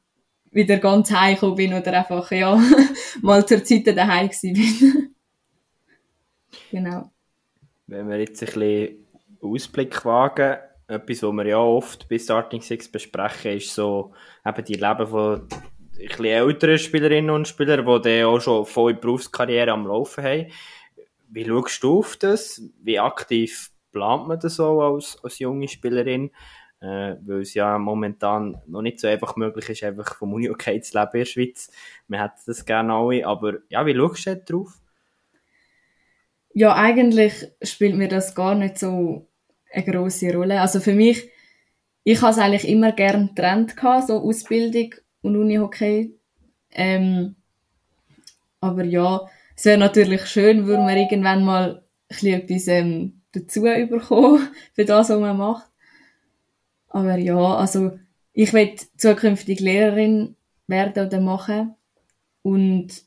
wieder 0.52 0.78
ganz 0.78 1.12
heimgekommen 1.12 1.56
bin 1.56 1.74
oder 1.74 1.94
einfach, 1.94 2.30
ja, 2.32 2.62
mal 3.22 3.46
zur 3.46 3.64
Zeit 3.64 3.88
daheim 3.88 4.30
gewesen 4.30 4.54
bin. 4.54 5.16
genau. 6.72 7.11
Wenn 7.92 8.10
wir 8.10 8.20
jetzt 8.20 8.42
ein 8.42 8.46
bisschen 8.46 9.06
Ausblick 9.42 10.06
wagen, 10.06 10.60
etwas, 10.88 11.24
was 11.24 11.34
wir 11.34 11.46
ja 11.46 11.58
oft 11.58 12.08
bei 12.08 12.18
Starting 12.18 12.62
Six 12.62 12.90
besprechen, 12.90 13.58
ist 13.58 13.76
so 13.76 14.14
eben 14.46 14.64
die 14.64 14.76
Leben 14.76 15.08
von 15.08 15.46
ein 16.00 16.26
älteren 16.26 16.78
Spielerinnen 16.78 17.32
und 17.32 17.50
Spielern, 17.50 17.86
die 17.86 18.02
dann 18.02 18.26
auch 18.28 18.40
schon 18.40 18.66
voll 18.66 18.94
Berufskarriere 18.94 19.74
am 19.74 19.86
Laufen 19.86 20.24
haben. 20.24 20.48
Wie 21.28 21.46
schaust 21.46 21.84
du 21.84 22.00
auf 22.00 22.16
das? 22.16 22.62
Wie 22.82 22.98
aktiv 22.98 23.72
plant 23.92 24.26
man 24.26 24.40
das 24.40 24.56
so 24.56 24.80
als, 24.80 25.22
als 25.22 25.40
junge 25.40 25.68
Spielerin? 25.68 26.32
Äh, 26.80 27.18
weil 27.26 27.42
es 27.42 27.54
ja 27.54 27.78
momentan 27.78 28.62
noch 28.68 28.84
nicht 28.84 29.02
so 29.02 29.08
einfach 29.08 29.36
möglich 29.36 29.68
ist, 29.68 29.84
einfach 29.84 30.16
vom 30.16 30.34
Uni-Okay 30.34 30.80
zu 30.80 30.98
leben 30.98 31.12
in 31.12 31.20
der 31.20 31.26
Schweiz. 31.26 31.70
Wir 32.08 32.24
hätten 32.24 32.40
das 32.46 32.66
gerne 32.66 32.94
alle, 32.94 33.28
aber 33.28 33.56
ja, 33.68 33.86
wie 33.86 33.94
schaust 33.94 34.28
du 34.28 34.36
drauf? 34.38 34.82
Ja, 36.54 36.76
eigentlich 36.76 37.48
spielt 37.62 37.96
mir 37.96 38.08
das 38.08 38.36
gar 38.36 38.56
nicht 38.56 38.78
so 38.78 39.28
eine 39.72 39.86
grosse 39.86 40.34
Rolle. 40.34 40.62
Also 40.62 40.80
für 40.80 40.94
mich, 40.94 41.30
ich 42.04 42.22
habe 42.22 42.32
es 42.32 42.38
eigentlich 42.38 42.68
immer 42.68 42.92
gern 42.92 43.30
getrennt 43.30 43.78
gehabt, 43.78 44.08
so 44.08 44.20
Ausbildung 44.20 44.96
und 45.22 45.38
Uni-Hockey. 45.38 46.14
Ähm, 46.72 47.36
aber 48.60 48.84
ja, 48.84 49.28
es 49.56 49.66
wäre 49.66 49.78
natürlich 49.78 50.26
schön, 50.26 50.66
würde 50.66 50.84
man 50.84 50.98
irgendwann 50.98 51.44
mal 51.44 51.84
etwas 52.10 52.68
ähm, 52.68 53.22
dazu 53.32 53.62
bekommen, 53.62 54.50
für 54.74 54.86
das, 54.86 55.10
was 55.10 55.20
man 55.20 55.38
macht. 55.38 55.70
Aber 56.90 57.18
ja, 57.18 57.56
also 57.56 57.98
ich 58.34 58.54
will 58.54 58.76
zukünftig 58.98 59.60
Lehrerin 59.60 60.36
werden 60.68 61.08
oder 61.08 61.22
machen. 61.22 61.76
Und 62.42 63.04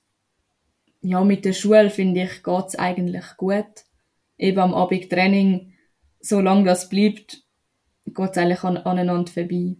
ja, 1.04 1.22
mit 1.22 1.44
der 1.44 1.52
Schule 1.52 1.90
finde 1.90 2.22
ich, 2.22 2.42
geht's 2.42 2.76
eigentlich 2.76 3.36
gut. 3.36 3.84
Eben 4.38 4.58
am 4.58 4.74
Abend 4.74 5.10
Training, 5.10 5.74
solange 6.20 6.64
das 6.64 6.88
bleibt, 6.88 7.42
geht's 8.06 8.38
eigentlich 8.38 8.64
an, 8.64 8.78
aneinander 8.78 9.30
vorbei. 9.30 9.76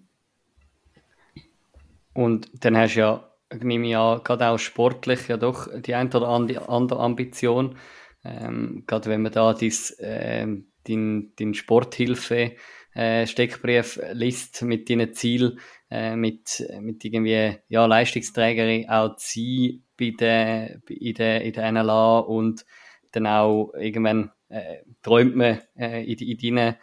Und 2.13 2.51
dann 2.63 2.77
hast 2.77 2.95
du 2.95 3.01
ja, 3.01 3.31
nehme 3.59 3.89
ich 3.89 3.97
an, 3.97 4.23
gerade 4.23 4.49
auch 4.49 4.59
sportlich 4.59 5.27
ja 5.29 5.39
doch 5.39 5.69
die 5.81 5.95
ein 5.95 6.13
oder 6.13 6.29
andere 6.29 7.01
Ambition. 7.01 7.79
Ähm, 8.23 8.85
gerade 8.87 9.09
wenn 9.09 9.23
man 9.23 9.33
da 9.33 9.55
dies, 9.55 9.93
äh, 9.93 10.47
dein, 10.87 11.33
dein 11.37 11.55
Sporthilfe 11.55 12.53
äh, 12.95 13.27
Steckbrief 13.27 13.99
liest 14.13 14.63
mit 14.63 14.91
deinen 14.91 15.15
Zielen, 15.15 15.59
äh, 15.91 16.17
mit, 16.17 16.65
mit 16.81 17.03
irgendwie 17.03 17.57
ja, 17.69 17.87
Leistungsträgerin 17.87 18.91
auch 18.91 19.17
zu 19.17 19.41
sein 19.41 19.84
bei 19.99 20.11
der, 20.19 20.81
in, 20.89 21.15
der, 21.15 21.43
in 21.43 21.53
der 21.53 21.73
NLA 21.73 22.19
und 22.21 22.65
dann 23.13 23.27
auch 23.27 23.73
irgendwann 23.75 24.31
äh, 24.49 24.79
träumt 25.03 25.37
man 25.37 25.61
äh, 25.77 26.05
in, 26.05 26.19
in, 26.19 26.39
deinen, 26.39 26.77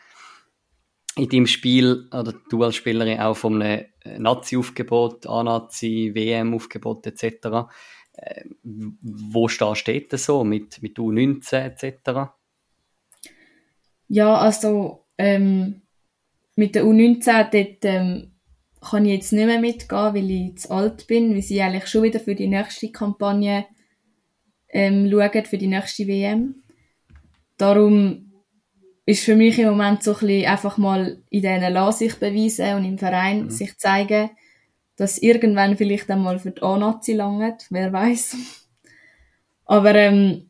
in 1.15 1.29
deinem 1.29 1.47
Spiel 1.47 2.07
oder 2.11 2.33
du 2.49 2.63
als 2.63 2.75
Spielerin 2.75 3.19
auch 3.19 3.35
von 3.35 3.61
einem 3.61 3.85
Nazi-Aufgebot, 4.17 5.27
A-Nazi, 5.27 6.11
WM-Aufgebot 6.13 7.05
etc. 7.07 7.69
Äh, 8.13 8.45
wo 8.63 9.47
steht 9.47 10.13
das 10.13 10.25
so 10.25 10.43
mit, 10.43 10.81
mit 10.81 10.97
U19 10.97 11.57
etc.? 11.57 12.31
Ja, 14.07 14.35
also 14.35 15.05
ähm, 15.17 15.81
mit 16.55 16.75
der 16.75 16.83
U19 16.83 17.49
dort, 17.51 17.85
ähm, 17.85 18.31
kann 18.81 19.05
ich 19.05 19.13
jetzt 19.13 19.33
nicht 19.33 19.45
mehr 19.45 19.59
mitgehen, 19.59 20.13
weil 20.13 20.31
ich 20.31 20.57
zu 20.57 20.71
alt 20.71 21.07
bin, 21.07 21.33
weil 21.33 21.41
sie 21.41 21.61
eigentlich 21.61 21.87
schon 21.87 22.03
wieder 22.03 22.19
für 22.19 22.35
die 22.35 22.47
nächste 22.47 22.91
Kampagne 22.91 23.65
ähm, 24.69 25.09
schauen, 25.09 25.45
für 25.45 25.57
die 25.57 25.67
nächste 25.67 26.07
WM. 26.07 26.63
Darum 27.57 28.31
ist 29.05 29.23
für 29.23 29.35
mich 29.35 29.59
im 29.59 29.69
Moment 29.69 30.03
so 30.03 30.13
ein 30.13 30.19
bisschen 30.19 30.45
einfach 30.45 30.77
mal 30.77 31.21
in 31.29 31.41
diesen 31.41 31.73
La 31.73 31.91
sich 31.91 32.15
beweisen 32.15 32.75
und 32.75 32.85
im 32.85 32.97
Verein 32.97 33.43
mhm. 33.43 33.49
sich 33.49 33.77
zeigen, 33.77 34.31
dass 34.95 35.19
irgendwann 35.19 35.77
vielleicht 35.77 36.09
einmal 36.09 36.39
für 36.39 36.51
die 36.51 36.61
A-Nazi 36.61 37.13
langt, 37.13 37.67
wer 37.69 37.93
weiß. 37.93 38.35
Aber 39.65 39.95
ähm, 39.95 40.49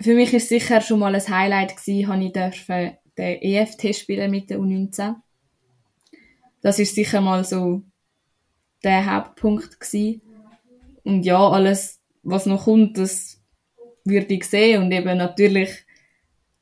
für 0.00 0.14
mich 0.14 0.34
ist 0.34 0.48
sicher 0.48 0.80
schon 0.80 0.98
mal 0.98 1.14
ein 1.14 1.28
Highlight 1.28 1.76
gewesen, 1.76 2.08
habe 2.08 2.24
ich 2.24 2.32
dürfen 2.32 2.92
den 3.16 3.42
EFT 3.42 3.94
spielen 3.94 4.30
mit 4.30 4.50
der 4.50 4.58
U19 4.58 5.16
das 6.62 6.78
ist 6.78 6.94
sicher 6.94 7.20
mal 7.20 7.44
so 7.44 7.82
der 8.82 9.12
Hauptpunkt 9.12 9.78
gewesen. 9.78 10.22
Und 11.04 11.24
ja, 11.24 11.38
alles, 11.38 12.00
was 12.22 12.46
noch 12.46 12.64
kommt, 12.64 12.98
das 12.98 13.42
würde 14.04 14.34
ich 14.34 14.44
sehen. 14.44 14.82
Und 14.82 14.92
eben 14.92 15.18
natürlich, 15.18 15.84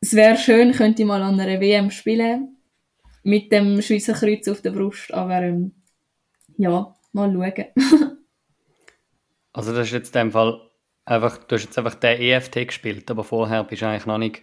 es 0.00 0.14
wäre 0.14 0.36
schön, 0.36 0.72
könnte 0.72 1.02
ich 1.02 1.08
mal 1.08 1.22
an 1.22 1.38
einer 1.38 1.60
WM 1.60 1.90
spielen. 1.90 2.56
Mit 3.22 3.52
dem 3.52 3.82
Schweizer 3.82 4.14
Kreuz 4.14 4.48
auf 4.48 4.62
der 4.62 4.70
Brust. 4.70 5.12
Aber 5.12 5.42
ähm, 5.42 5.72
ja, 6.56 6.94
mal 7.12 7.32
schauen. 7.32 7.66
also 9.52 9.74
das 9.74 9.88
ist 9.88 9.92
jetzt 9.92 10.16
in 10.16 10.20
dem 10.20 10.32
Fall 10.32 10.60
einfach, 11.04 11.38
du 11.44 11.56
hast 11.56 11.64
jetzt 11.64 11.78
einfach 11.78 11.94
den 11.96 12.20
EFT 12.20 12.66
gespielt, 12.66 13.10
aber 13.10 13.24
vorher 13.24 13.64
bist 13.64 13.82
du 13.82 13.86
eigentlich 13.86 14.06
noch 14.06 14.18
nicht 14.18 14.42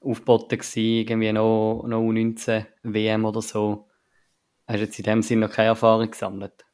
aufgeboten 0.00 0.58
gewesen, 0.58 0.80
irgendwie 0.80 1.32
noch, 1.32 1.84
noch 1.86 2.00
U19 2.00 2.66
WM 2.82 3.24
oder 3.24 3.42
so. 3.42 3.88
Hast 4.72 4.78
du 4.78 4.84
jetzt 4.84 4.98
in 4.98 5.04
dem 5.04 5.22
Sinne 5.22 5.46
noch 5.46 5.54
keine 5.54 5.68
Erfahrung 5.68 6.10
gesammelt? 6.10 6.64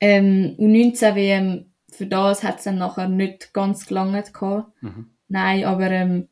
Ähm, 0.00 0.56
U19 0.58 1.14
WM, 1.14 1.66
für 1.90 2.06
das 2.06 2.42
hat 2.42 2.58
es 2.58 2.64
dann 2.64 2.78
nachher 2.78 3.08
nicht 3.08 3.52
ganz 3.52 3.86
gelangt 3.86 4.32
Mhm. 4.80 5.10
Nein, 5.28 5.64
aber 5.64 5.90
ähm, 5.90 6.28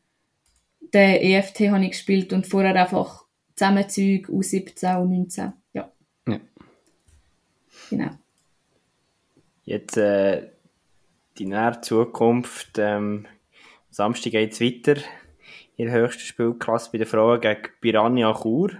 den 0.81 1.17
EFT 1.17 1.69
habe 1.69 1.85
ich 1.85 1.91
gespielt 1.91 2.33
und 2.33 2.47
vorher 2.47 2.75
einfach 2.75 3.27
Zusammenzüge 3.55 4.33
U17 4.33 4.97
und 4.97 5.11
19. 5.11 5.53
Ja. 5.75 5.93
ja. 6.27 6.41
Genau. 7.91 8.11
Jetzt 9.65 9.99
äh, 9.99 10.49
die 11.37 11.45
nähere 11.45 11.83
Zukunft. 11.83 12.79
Ähm, 12.79 13.27
Samstag 13.91 14.33
geht 14.33 14.53
es 14.53 14.61
weiter 14.63 15.03
in 15.77 15.89
der 15.89 16.01
höchsten 16.01 16.23
Spielklasse 16.23 16.91
bei 16.93 16.99
den 16.99 17.07
Frauen 17.07 17.43
gegen 17.43 17.61
Piranha 17.83 18.33
Chur. 18.41 18.71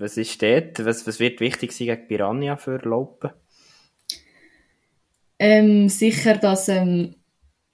Was 0.00 0.16
ist 0.16 0.40
dort? 0.40 0.82
Was, 0.86 1.06
was 1.06 1.20
wird 1.20 1.40
wichtig 1.40 1.72
sein 1.72 1.88
gegen 1.88 2.08
Piranha 2.08 2.56
für 2.56 2.78
Lopen? 2.78 3.32
Ähm, 5.38 5.90
sicher, 5.90 6.38
dass 6.38 6.68
ähm, 6.68 7.16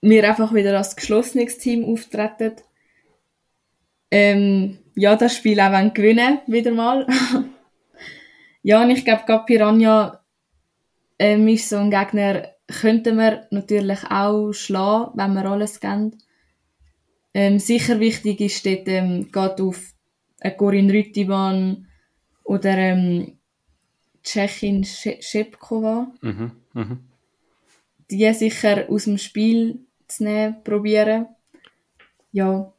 wir 0.00 0.28
einfach 0.28 0.52
wieder 0.52 0.76
als 0.76 0.96
geschlossenes 0.96 1.58
Team 1.58 1.84
auftreten. 1.84 2.56
Ähm, 4.10 4.78
ja, 4.96 5.14
das 5.14 5.36
Spiel 5.36 5.60
auch 5.60 5.70
wenn 5.70 5.94
gewinnen, 5.94 6.40
wieder 6.48 6.72
mal. 6.72 7.06
ja, 8.64 8.82
und 8.82 8.90
ich 8.90 9.04
glaube, 9.04 9.22
gerade 9.24 9.44
Piranha 9.44 10.24
ähm, 11.20 11.46
ist 11.46 11.68
so 11.68 11.76
ein 11.76 11.92
Gegner, 11.92 12.48
könnten 12.66 13.18
wir 13.18 13.46
natürlich 13.52 14.02
auch 14.10 14.52
schlagen, 14.52 15.12
wenn 15.14 15.34
wir 15.34 15.44
alles 15.44 15.78
geben. 15.78 16.18
Ähm, 17.34 17.60
sicher 17.60 18.00
wichtig 18.00 18.40
ist 18.40 18.66
dort, 18.66 18.88
ähm, 18.88 19.30
geht 19.30 19.60
auf 19.60 19.92
eine 20.40 20.56
Corinne 20.56 20.92
Rüttimann, 20.92 21.85
oder 22.46 22.76
ähm, 22.78 23.38
Tschechin 24.22 24.84
Schepkova. 24.84 26.08
Mhm, 26.20 26.52
mh. 26.72 26.96
Die 28.10 28.32
sicher 28.32 28.86
aus 28.88 29.04
dem 29.04 29.18
Spiel 29.18 29.80
zu 30.06 30.24
nehmen, 30.24 30.62
probieren. 30.62 31.26
Ja. 32.30 32.72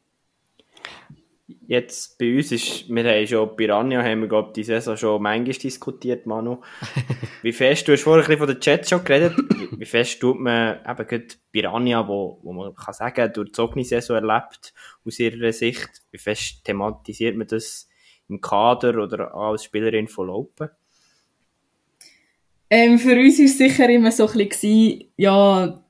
Jetzt 1.66 2.18
bei 2.18 2.34
uns 2.34 2.50
ist, 2.50 2.88
wir 2.88 3.04
haben 3.04 3.26
schon 3.26 3.54
Piranha, 3.54 4.02
haben 4.02 4.22
wir 4.22 4.28
glaube 4.28 4.52
die 4.56 4.64
Saison 4.64 4.96
schon 4.96 5.22
manchmal 5.22 5.54
diskutiert, 5.54 6.24
Manu. 6.24 6.62
wie 7.42 7.52
fest, 7.52 7.86
du 7.86 7.92
hast 7.92 8.02
vorhin 8.02 8.22
ein 8.22 8.26
bisschen 8.26 8.38
von 8.38 8.46
der 8.46 8.60
Chat 8.60 8.88
schon 8.88 9.04
geredet, 9.04 9.36
wie, 9.76 9.84
fest 9.84 10.18
tut 10.20 10.40
man 10.40 10.78
eben 10.78 11.06
gerade 11.06 11.26
Piranha, 11.52 12.08
wo, 12.08 12.40
wo 12.42 12.52
man 12.54 12.74
kann 12.74 12.94
sagen, 12.94 13.30
durch 13.34 13.52
die 13.52 13.60
Ogni-Saison 13.60 14.16
erlebt, 14.16 14.72
aus 15.04 15.18
ihrer 15.18 15.52
Sicht, 15.52 15.90
wie 16.10 16.18
fest 16.18 16.64
thematisiert 16.64 17.36
man 17.36 17.46
das 17.46 17.87
im 18.28 18.40
Kader 18.40 19.02
oder 19.02 19.34
als 19.34 19.64
Spielerin 19.64 20.08
von 20.08 20.26
Lopen? 20.26 20.68
Ähm, 22.70 22.98
für 22.98 23.18
uns 23.18 23.38
war 23.38 23.46
es 23.46 23.58
sicher 23.58 23.88
immer 23.88 24.12
so 24.12 24.28
ein 24.28 24.48
bisschen, 24.48 25.04
ja, 25.16 25.82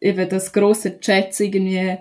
eben 0.00 0.28
das 0.28 0.52
grosse 0.52 0.98
Chats 0.98 1.40
irgendwie 1.40 1.98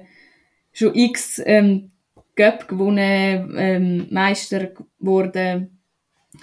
schon 0.72 0.96
x 0.96 1.42
ähm, 1.46 1.92
Göpp 2.36 2.68
gewonnen, 2.68 3.56
ähm, 3.58 4.08
Meister 4.10 4.68
geworden. 5.00 5.80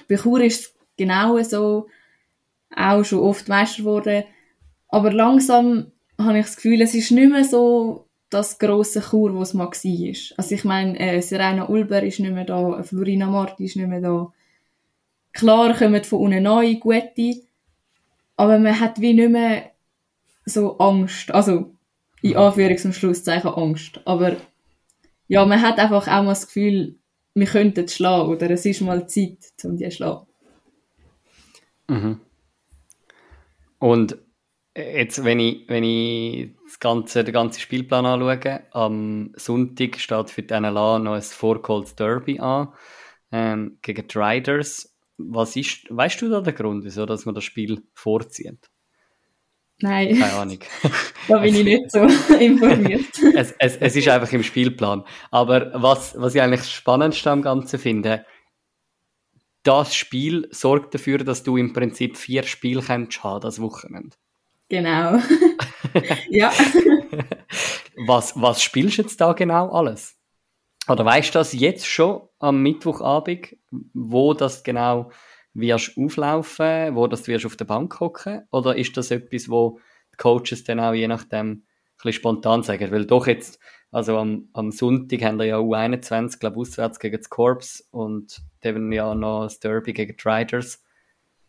Bei 0.08 0.16
Chur 0.16 0.42
ist 0.42 0.60
es 0.60 0.74
genau 0.96 1.42
so, 1.42 1.88
auch 2.76 3.04
schon 3.04 3.20
oft 3.20 3.48
Meister 3.48 3.82
geworden. 3.82 4.24
Aber 4.88 5.12
langsam 5.12 5.92
habe 6.18 6.38
ich 6.38 6.46
das 6.46 6.56
Gefühl, 6.56 6.82
es 6.82 6.94
ist 6.94 7.10
nicht 7.10 7.32
mehr 7.32 7.44
so 7.44 8.07
das 8.30 8.58
grosse 8.58 9.00
Chur, 9.00 9.34
was 9.38 9.48
es 9.48 9.54
mal 9.54 9.66
war. 9.66 10.34
Also 10.36 10.54
ich 10.54 10.64
meine, 10.64 10.98
äh, 10.98 11.20
Serena 11.22 11.68
Ulber 11.68 12.02
ist 12.02 12.20
nicht 12.20 12.32
mehr 12.32 12.44
da, 12.44 12.82
Florina 12.82 13.26
Marti 13.26 13.64
ist 13.64 13.76
nicht 13.76 13.88
mehr 13.88 14.00
da. 14.00 14.32
Klar 15.32 15.76
kommen 15.76 16.04
von 16.04 16.20
unten 16.20 16.42
neue, 16.42 16.76
gute, 16.76 17.42
aber 18.36 18.58
man 18.58 18.78
hat 18.78 19.00
wie 19.00 19.14
nicht 19.14 19.30
mehr 19.30 19.70
so 20.44 20.78
Angst. 20.78 21.30
Also, 21.30 21.74
in 22.22 22.36
Anführungs- 22.36 22.84
und 22.84 22.94
Schlusszeichen 22.94 23.50
Angst. 23.50 24.00
Aber 24.04 24.36
ja, 25.28 25.44
man 25.44 25.62
hat 25.62 25.78
einfach 25.78 26.08
auch 26.08 26.22
mal 26.22 26.28
das 26.28 26.46
Gefühl, 26.46 26.96
wir 27.34 27.46
könnten 27.46 27.88
schlagen 27.88 28.30
oder 28.30 28.50
es 28.50 28.66
ist 28.66 28.80
mal 28.80 29.08
Zeit, 29.08 29.38
um 29.64 29.76
die 29.76 29.84
zu 29.84 29.96
schlagen. 29.96 30.26
Mhm. 31.88 32.20
Und 33.78 34.18
jetzt, 34.76 35.24
wenn 35.24 35.40
ich, 35.40 35.68
wenn 35.68 35.84
ich 35.84 36.50
das 36.68 36.78
ganze, 36.78 37.24
den 37.24 37.32
ganzen 37.32 37.60
Spielplan 37.60 38.06
anschaue, 38.06 38.62
am 38.72 39.32
Sonntag 39.36 39.98
steht 39.98 40.30
für 40.30 40.42
die 40.42 40.54
NLA 40.54 40.98
noch 40.98 41.14
ein 41.14 41.22
Four 41.22 41.62
Calls 41.62 41.94
Derby 41.94 42.38
an 42.38 42.68
ähm, 43.32 43.78
gegen 43.82 44.06
die 44.06 44.18
Riders. 44.18 44.94
Was 45.16 45.56
ist, 45.56 45.86
weißt 45.88 46.20
du 46.22 46.28
da 46.28 46.40
den 46.40 46.54
Grund, 46.54 46.84
wieso 46.84 47.06
dass 47.06 47.24
man 47.24 47.34
das 47.34 47.44
Spiel 47.44 47.82
vorzieht? 47.94 48.70
Nein, 49.80 50.18
Keine 50.18 50.32
Ahnung. 50.34 50.58
da 51.28 51.38
bin 51.38 51.54
ich 51.54 51.64
nicht 51.64 51.90
so 51.90 52.00
informiert. 52.38 53.06
es, 53.34 53.54
es, 53.58 53.76
es 53.76 53.96
ist 53.96 54.08
einfach 54.08 54.32
im 54.32 54.42
Spielplan. 54.42 55.04
Aber 55.30 55.72
was, 55.74 56.14
was 56.18 56.34
ich 56.34 56.42
eigentlich 56.42 56.60
das 56.60 56.72
Spannendste 56.72 57.30
am 57.30 57.42
Ganzen 57.42 57.78
finde, 57.78 58.26
das 59.62 59.94
Spiel 59.94 60.48
sorgt 60.50 60.94
dafür, 60.94 61.18
dass 61.18 61.42
du 61.42 61.56
im 61.56 61.72
Prinzip 61.72 62.16
vier 62.16 62.42
Spiele 62.42 62.82
kannst 62.82 63.22
haben, 63.22 63.40
das 63.40 63.60
Wochenende. 63.60 64.16
Genau. 64.68 65.18
ja. 66.30 66.52
Was, 68.06 68.40
was 68.40 68.62
spielst 68.62 68.98
du 68.98 69.02
jetzt 69.02 69.20
da 69.20 69.32
genau 69.32 69.70
alles? 69.70 70.16
Oder 70.88 71.04
weißt 71.04 71.34
du 71.34 71.38
das 71.38 71.52
jetzt 71.52 71.86
schon 71.86 72.22
am 72.38 72.62
Mittwochabend, 72.62 73.56
wo 73.92 74.34
das 74.34 74.62
genau 74.62 75.10
wirst 75.54 75.98
auflaufen, 75.98 76.94
wo 76.94 77.06
das 77.06 77.26
wirst 77.28 77.46
auf 77.46 77.56
der 77.56 77.64
Bank 77.64 77.98
hocken? 78.00 78.46
Oder 78.50 78.76
ist 78.76 78.96
das 78.96 79.10
etwas, 79.10 79.48
wo 79.48 79.80
die 80.12 80.16
Coaches 80.16 80.64
dann 80.64 80.80
auch 80.80 80.94
je 80.94 81.08
nachdem 81.08 81.50
ein 81.50 81.64
bisschen 81.96 82.12
spontan 82.14 82.62
sagen? 82.62 82.90
Weil 82.90 83.06
doch 83.06 83.26
jetzt, 83.26 83.58
also 83.90 84.16
am, 84.18 84.48
am 84.52 84.70
Sonntag 84.70 85.22
haben 85.22 85.38
wir 85.38 85.46
ja 85.46 85.58
U21, 85.58 86.38
glaube 86.38 86.60
auswärts 86.60 86.98
gegen 87.00 87.16
das 87.16 87.28
Corps 87.28 87.84
und 87.90 88.40
dann 88.60 88.92
ja 88.92 89.14
noch 89.14 89.44
das 89.44 89.60
Derby 89.60 89.92
gegen 89.92 90.16
die 90.16 90.28
Riders. 90.28 90.82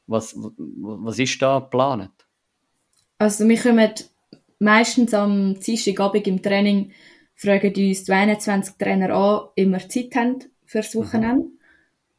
Was, 0.08 0.36
was 0.36 1.20
ist 1.20 1.42
da 1.42 1.60
geplant? 1.60 2.19
Also 3.20 3.48
wir 3.48 3.58
kommen 3.58 3.92
meistens 4.60 5.14
am 5.14 5.60
Dienstagabend 5.60 6.26
im 6.26 6.42
Training, 6.42 6.92
fragen 7.36 7.74
uns 7.76 8.06
die 8.06 8.12
21 8.12 8.76
Trainer 8.78 9.14
an, 9.14 9.50
immer 9.56 9.88
Zeit 9.88 10.16
haben 10.16 10.40
fürs 10.66 10.96
Wochenende. 10.96 11.46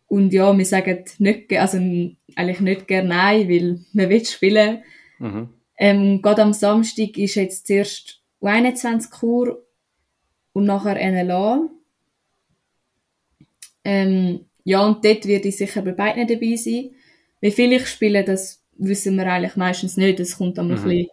Und 0.09 0.33
ja, 0.33 0.57
wir 0.57 0.65
sagen 0.65 1.05
nicht, 1.19 1.53
also 1.55 1.79
eigentlich 1.79 2.61
nicht 2.61 2.87
gerne 2.87 3.09
nein, 3.09 3.49
weil 3.49 3.81
man 3.93 4.09
will 4.11 4.25
spielen. 4.25 4.83
Mhm. 5.19 5.49
Ähm, 5.79 6.21
gerade 6.21 6.43
am 6.43 6.53
Samstag 6.53 7.17
ist 7.17 7.37
jetzt 7.37 7.67
zuerst 7.67 8.21
U21 8.43 9.11
Kur 9.11 9.65
und 10.53 10.65
nachher 10.67 10.97
NLA. 10.97 11.71
Ähm, 13.85 14.47
ja, 14.65 14.85
und 14.85 15.03
dort 15.05 15.27
werde 15.27 15.49
ich 15.49 15.57
sicher 15.57 15.81
bei 15.81 15.93
beiden 15.93 16.27
dabei 16.27 16.57
sein. 16.57 16.91
Wie 17.41 17.51
viel 17.51 17.73
ich 17.73 17.87
spiele, 17.87 18.23
das 18.23 18.60
wissen 18.81 19.17
wir 19.17 19.27
eigentlich 19.31 19.57
meistens 19.57 19.97
nicht. 19.97 20.19
Das 20.19 20.37
kommt 20.37 20.59
dann 20.59 20.69
Mhm. 20.69 20.75
ein 20.75 20.83
bisschen 20.85 21.09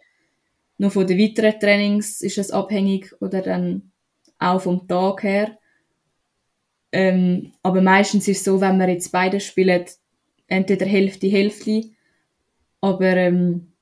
noch 0.78 0.92
von 0.92 1.06
den 1.06 1.18
weiteren 1.18 1.58
Trainings 1.58 2.20
ist 2.20 2.38
es 2.38 2.50
abhängig 2.52 3.12
oder 3.20 3.42
dann 3.42 3.90
auch 4.38 4.60
vom 4.60 4.86
Tag 4.86 5.24
her. 5.24 5.58
Ähm, 6.92 7.52
aber 7.62 7.82
meistens 7.82 8.28
ist 8.28 8.38
es 8.38 8.44
so, 8.44 8.60
wenn 8.60 8.78
wir 8.78 8.88
jetzt 8.88 9.10
beide 9.12 9.40
spielen, 9.40 9.84
entweder 10.46 10.86
Hälfte, 10.86 11.26
Hälfte. 11.26 11.82
Aber 12.80 13.16
ähm, 13.16 13.72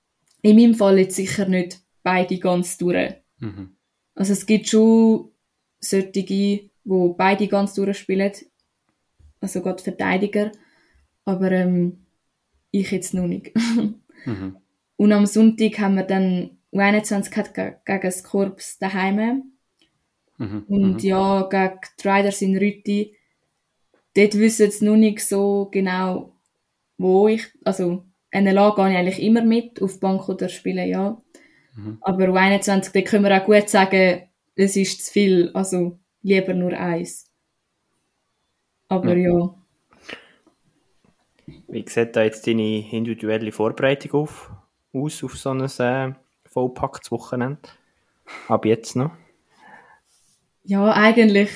in 0.43 0.57
meinem 0.57 0.75
Fall 0.75 0.99
jetzt 0.99 1.17
sicher 1.17 1.47
nicht 1.47 1.81
beide 2.03 2.39
ganz 2.39 2.79
durch. 2.79 3.15
Mhm. 3.41 3.77
Also 4.15 4.33
es 4.33 4.47
gibt 4.47 4.67
schon 4.69 5.31
solche, 5.79 6.71
wo 6.85 7.13
beide 7.13 7.47
ganz 7.47 7.75
durchspielen. 7.75 8.33
Also 9.41 9.61
gerade 9.61 9.83
Verteidiger. 9.83 10.51
Aber 11.27 11.53
ähm, 11.53 12.06
ich 12.81 12.91
jetzt 12.91 13.15
noch 13.15 13.27
nicht. 13.27 13.53
Mhm. 14.25 14.57
Und 14.97 15.13
am 15.13 15.25
Sonntag 15.27 15.79
haben 15.79 15.95
wir 15.95 16.03
dann 16.03 16.59
U21 16.73 17.31
gehabt 17.31 17.55
ge- 17.55 17.75
gegen 17.85 18.03
das 18.03 18.25
Korps 18.25 18.77
daheim. 18.79 19.53
Mhm. 20.39 20.65
Und 20.67 21.03
ja, 21.05 21.43
gegen 21.49 21.79
die 22.03 22.09
Riders 22.09 22.43
in 22.43 22.57
Rütti. 22.57 23.17
Dort 24.17 24.35
wissen 24.39 24.71
sie 24.71 24.85
noch 24.85 24.97
nicht 24.97 25.21
so 25.21 25.69
genau, 25.71 26.33
wo 26.99 27.29
ich, 27.29 27.47
also 27.65 28.05
NLA 28.35 28.75
gehe 28.75 28.91
ich 28.91 28.97
eigentlich 28.97 29.23
immer 29.23 29.43
mit, 29.43 29.81
auf 29.81 30.01
Bank 30.01 30.29
oder 30.29 30.49
spielen, 30.49 30.89
ja. 30.89 31.23
Mhm. 31.77 31.99
Aber 32.01 32.33
U21, 32.33 32.93
da 32.93 33.03
können 33.03 33.25
wir 33.25 33.41
auch 33.41 33.47
gut 33.47 33.69
sagen, 33.69 34.23
es 34.57 34.77
ist 34.77 35.07
zu 35.07 35.13
viel, 35.13 35.51
also 35.55 35.99
lieber 36.23 36.55
nur 36.55 36.73
eins. 36.73 37.31
Aber 38.89 39.17
ja, 39.17 39.55
Wie 41.69 41.85
sieht 41.89 42.17
da 42.17 42.23
jetzt 42.23 42.47
deine 42.47 42.91
individuelle 42.91 43.53
Vorbereitung 43.53 44.13
auf, 44.21 44.51
aus 44.93 45.23
auf 45.23 45.37
so 45.37 45.51
ein 45.51 45.61
äh, 45.61 46.15
vollpacktes 46.49 47.11
Wochenende? 47.11 47.61
Ab 48.49 48.65
jetzt 48.65 48.97
noch? 48.97 49.13
ja, 50.67 50.93
eigentlich, 50.93 51.51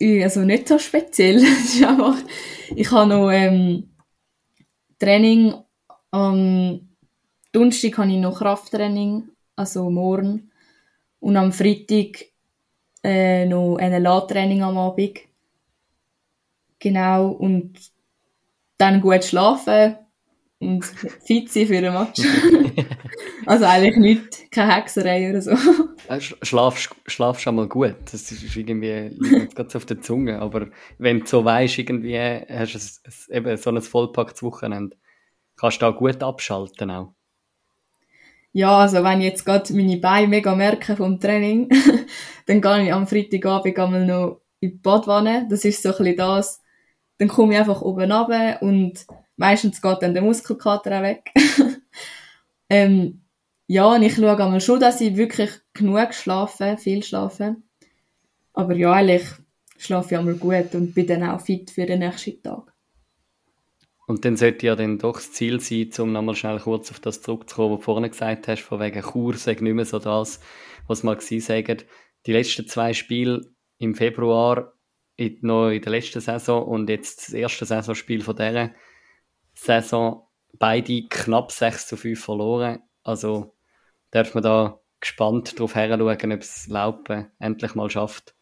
äh, 0.00 0.22
also 0.22 0.40
nicht 0.40 0.68
so 0.68 0.78
speziell. 0.78 1.38
Einfach, 1.86 2.16
ich 2.74 2.90
habe 2.90 3.08
noch 3.08 3.30
ähm, 3.30 3.90
Training 4.98 5.54
am 6.10 6.88
Donnerstag 7.52 7.98
habe 7.98 8.10
ich 8.10 8.18
noch 8.18 8.38
Krafttraining, 8.38 9.30
also 9.56 9.90
morgen. 9.90 10.50
Und 11.20 11.36
am 11.36 11.52
Freitag 11.52 12.26
äh, 13.02 13.46
noch 13.46 13.78
NLA-Training 13.78 14.62
am 14.62 14.78
Abend. 14.78 15.20
Genau, 16.78 17.30
und 17.30 17.78
dann 18.78 19.00
gut 19.00 19.24
schlafen 19.24 19.96
und 20.60 20.84
fit 21.24 21.50
sein 21.50 21.66
für 21.66 21.80
den 21.80 21.94
Match. 21.94 22.20
also 23.46 23.64
eigentlich 23.64 23.96
nicht, 23.96 24.50
keine 24.50 24.74
Hexerei 24.76 25.30
oder 25.30 25.42
so. 25.42 25.52
Äh, 26.08 26.16
sch- 26.18 26.36
Schlafst, 26.44 26.94
schlafst 27.06 27.42
schon 27.42 27.56
mal 27.56 27.68
gut. 27.68 27.96
Das 28.12 28.30
ist 28.30 28.56
irgendwie, 28.56 29.10
liegt 29.18 29.70
so 29.70 29.78
auf 29.78 29.86
der 29.86 30.00
Zunge. 30.00 30.40
Aber 30.40 30.68
wenn 30.98 31.20
du 31.20 31.26
so 31.26 31.44
weißt, 31.44 31.78
irgendwie 31.78 32.18
hast 32.18 33.00
du 33.28 33.32
eben 33.34 33.56
so 33.56 33.70
ein 33.70 33.82
vollpacktes 33.82 34.42
Wochenende, 34.42 34.96
kannst 35.56 35.82
du 35.82 35.86
da 35.86 35.90
gut 35.92 36.22
abschalten 36.22 36.90
auch. 36.90 37.14
Ja, 38.52 38.78
also 38.78 39.02
wenn 39.04 39.20
ich 39.20 39.26
jetzt 39.26 39.44
gerade 39.44 39.72
meine 39.74 39.98
Beine 39.98 40.28
mega 40.28 40.54
merke 40.54 40.96
vom 40.96 41.20
Training, 41.20 41.68
dann 42.46 42.60
gehe 42.60 42.84
ich 42.84 42.92
am 42.92 43.06
Freitagabend 43.06 43.78
einmal 43.78 44.06
noch 44.06 44.40
in 44.60 44.70
die 44.70 44.76
Badwanne. 44.76 45.46
Das 45.50 45.64
ist 45.64 45.82
so 45.82 45.90
ein 45.90 45.96
bisschen 45.98 46.16
das. 46.16 46.62
Dann 47.18 47.28
komme 47.28 47.54
ich 47.54 47.58
einfach 47.58 47.82
oben 47.82 48.10
runter 48.12 48.60
und 48.62 49.06
meistens 49.36 49.80
geht 49.80 50.02
dann 50.02 50.14
der 50.14 50.22
Muskelkater 50.22 50.98
auch 50.98 51.02
weg. 51.02 51.32
ähm, 52.70 53.22
ja, 53.68 53.86
und 53.86 54.02
ich 54.02 54.14
schaue 54.14 54.38
einmal 54.38 54.60
schon, 54.60 54.80
dass 54.80 55.00
ich 55.00 55.16
wirklich 55.16 55.50
genug 55.72 56.14
schlafe, 56.14 56.76
viel 56.78 57.02
schlafe. 57.02 57.56
Aber 58.52 58.74
ja, 58.74 58.92
eigentlich 58.92 59.26
schlafe 59.78 60.14
ich 60.14 60.18
einmal 60.18 60.34
gut 60.34 60.74
und 60.74 60.94
bin 60.94 61.06
dann 61.06 61.24
auch 61.24 61.40
fit 61.40 61.70
für 61.70 61.86
den 61.86 62.00
nächsten 62.00 62.42
Tag. 62.42 62.72
Und 64.06 64.24
dann 64.24 64.36
sollte 64.36 64.66
ja 64.66 64.76
dann 64.76 64.98
doch 64.98 65.16
das 65.16 65.32
Ziel 65.32 65.60
sein, 65.60 65.90
um 65.98 66.12
nochmal 66.12 66.36
schnell 66.36 66.60
kurz 66.60 66.92
auf 66.92 67.00
das 67.00 67.22
zurückzukommen, 67.22 67.72
was 67.72 67.80
du 67.80 67.84
vorhin 67.84 68.10
gesagt 68.10 68.46
hast, 68.46 68.62
von 68.62 68.78
wegen 68.78 69.02
Chur, 69.02 69.34
sag 69.34 69.60
nicht 69.60 69.74
mehr 69.74 69.84
so 69.84 69.98
das, 69.98 70.40
was 70.86 71.02
mal 71.02 71.16
gewesen 71.16 71.40
sagen. 71.40 71.82
Die 72.24 72.32
letzten 72.32 72.68
zwei 72.68 72.92
Spiele 72.92 73.52
im 73.78 73.96
Februar, 73.96 74.75
in, 75.16 75.38
noch 75.42 75.70
in 75.70 75.82
der 75.82 75.92
letzten 75.92 76.20
Saison 76.20 76.64
und 76.66 76.88
jetzt 76.88 77.28
das 77.28 77.34
erste 77.34 77.64
Saisonspiel 77.64 78.22
von 78.22 78.36
dieser 78.36 78.70
Saison, 79.54 80.26
beide 80.58 81.06
knapp 81.08 81.52
6 81.52 81.88
zu 81.88 81.96
5 81.96 82.22
verloren. 82.22 82.80
Also 83.02 83.54
darf 84.10 84.34
man 84.34 84.42
da 84.42 84.80
gespannt 85.00 85.58
drauf 85.58 85.74
heranschauen, 85.74 86.32
ob 86.32 86.40
es 86.40 86.68
Laupen 86.68 87.30
endlich 87.38 87.74
mal 87.74 87.90
schafft, 87.90 88.34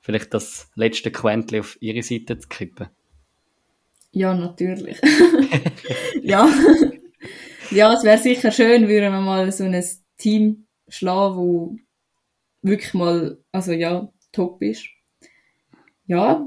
vielleicht 0.00 0.34
das 0.34 0.70
letzte 0.74 1.10
Quäntchen 1.10 1.60
auf 1.60 1.76
ihre 1.80 2.02
Seite 2.02 2.38
zu 2.38 2.48
kippen. 2.48 2.88
Ja, 4.12 4.34
natürlich. 4.34 5.00
ja. 6.22 6.48
Ja, 7.70 7.94
es 7.94 8.02
wäre 8.02 8.18
sicher 8.18 8.50
schön, 8.50 8.88
würden 8.88 9.12
wir 9.12 9.20
mal 9.20 9.50
so 9.52 9.62
ein 9.62 9.84
Team 10.16 10.66
schlagen, 10.88 11.36
wo 11.36 11.76
wirklich 12.62 12.94
mal, 12.94 13.38
also 13.52 13.72
ja, 13.72 14.12
top 14.32 14.60
ist. 14.62 14.88
Ja, 16.10 16.44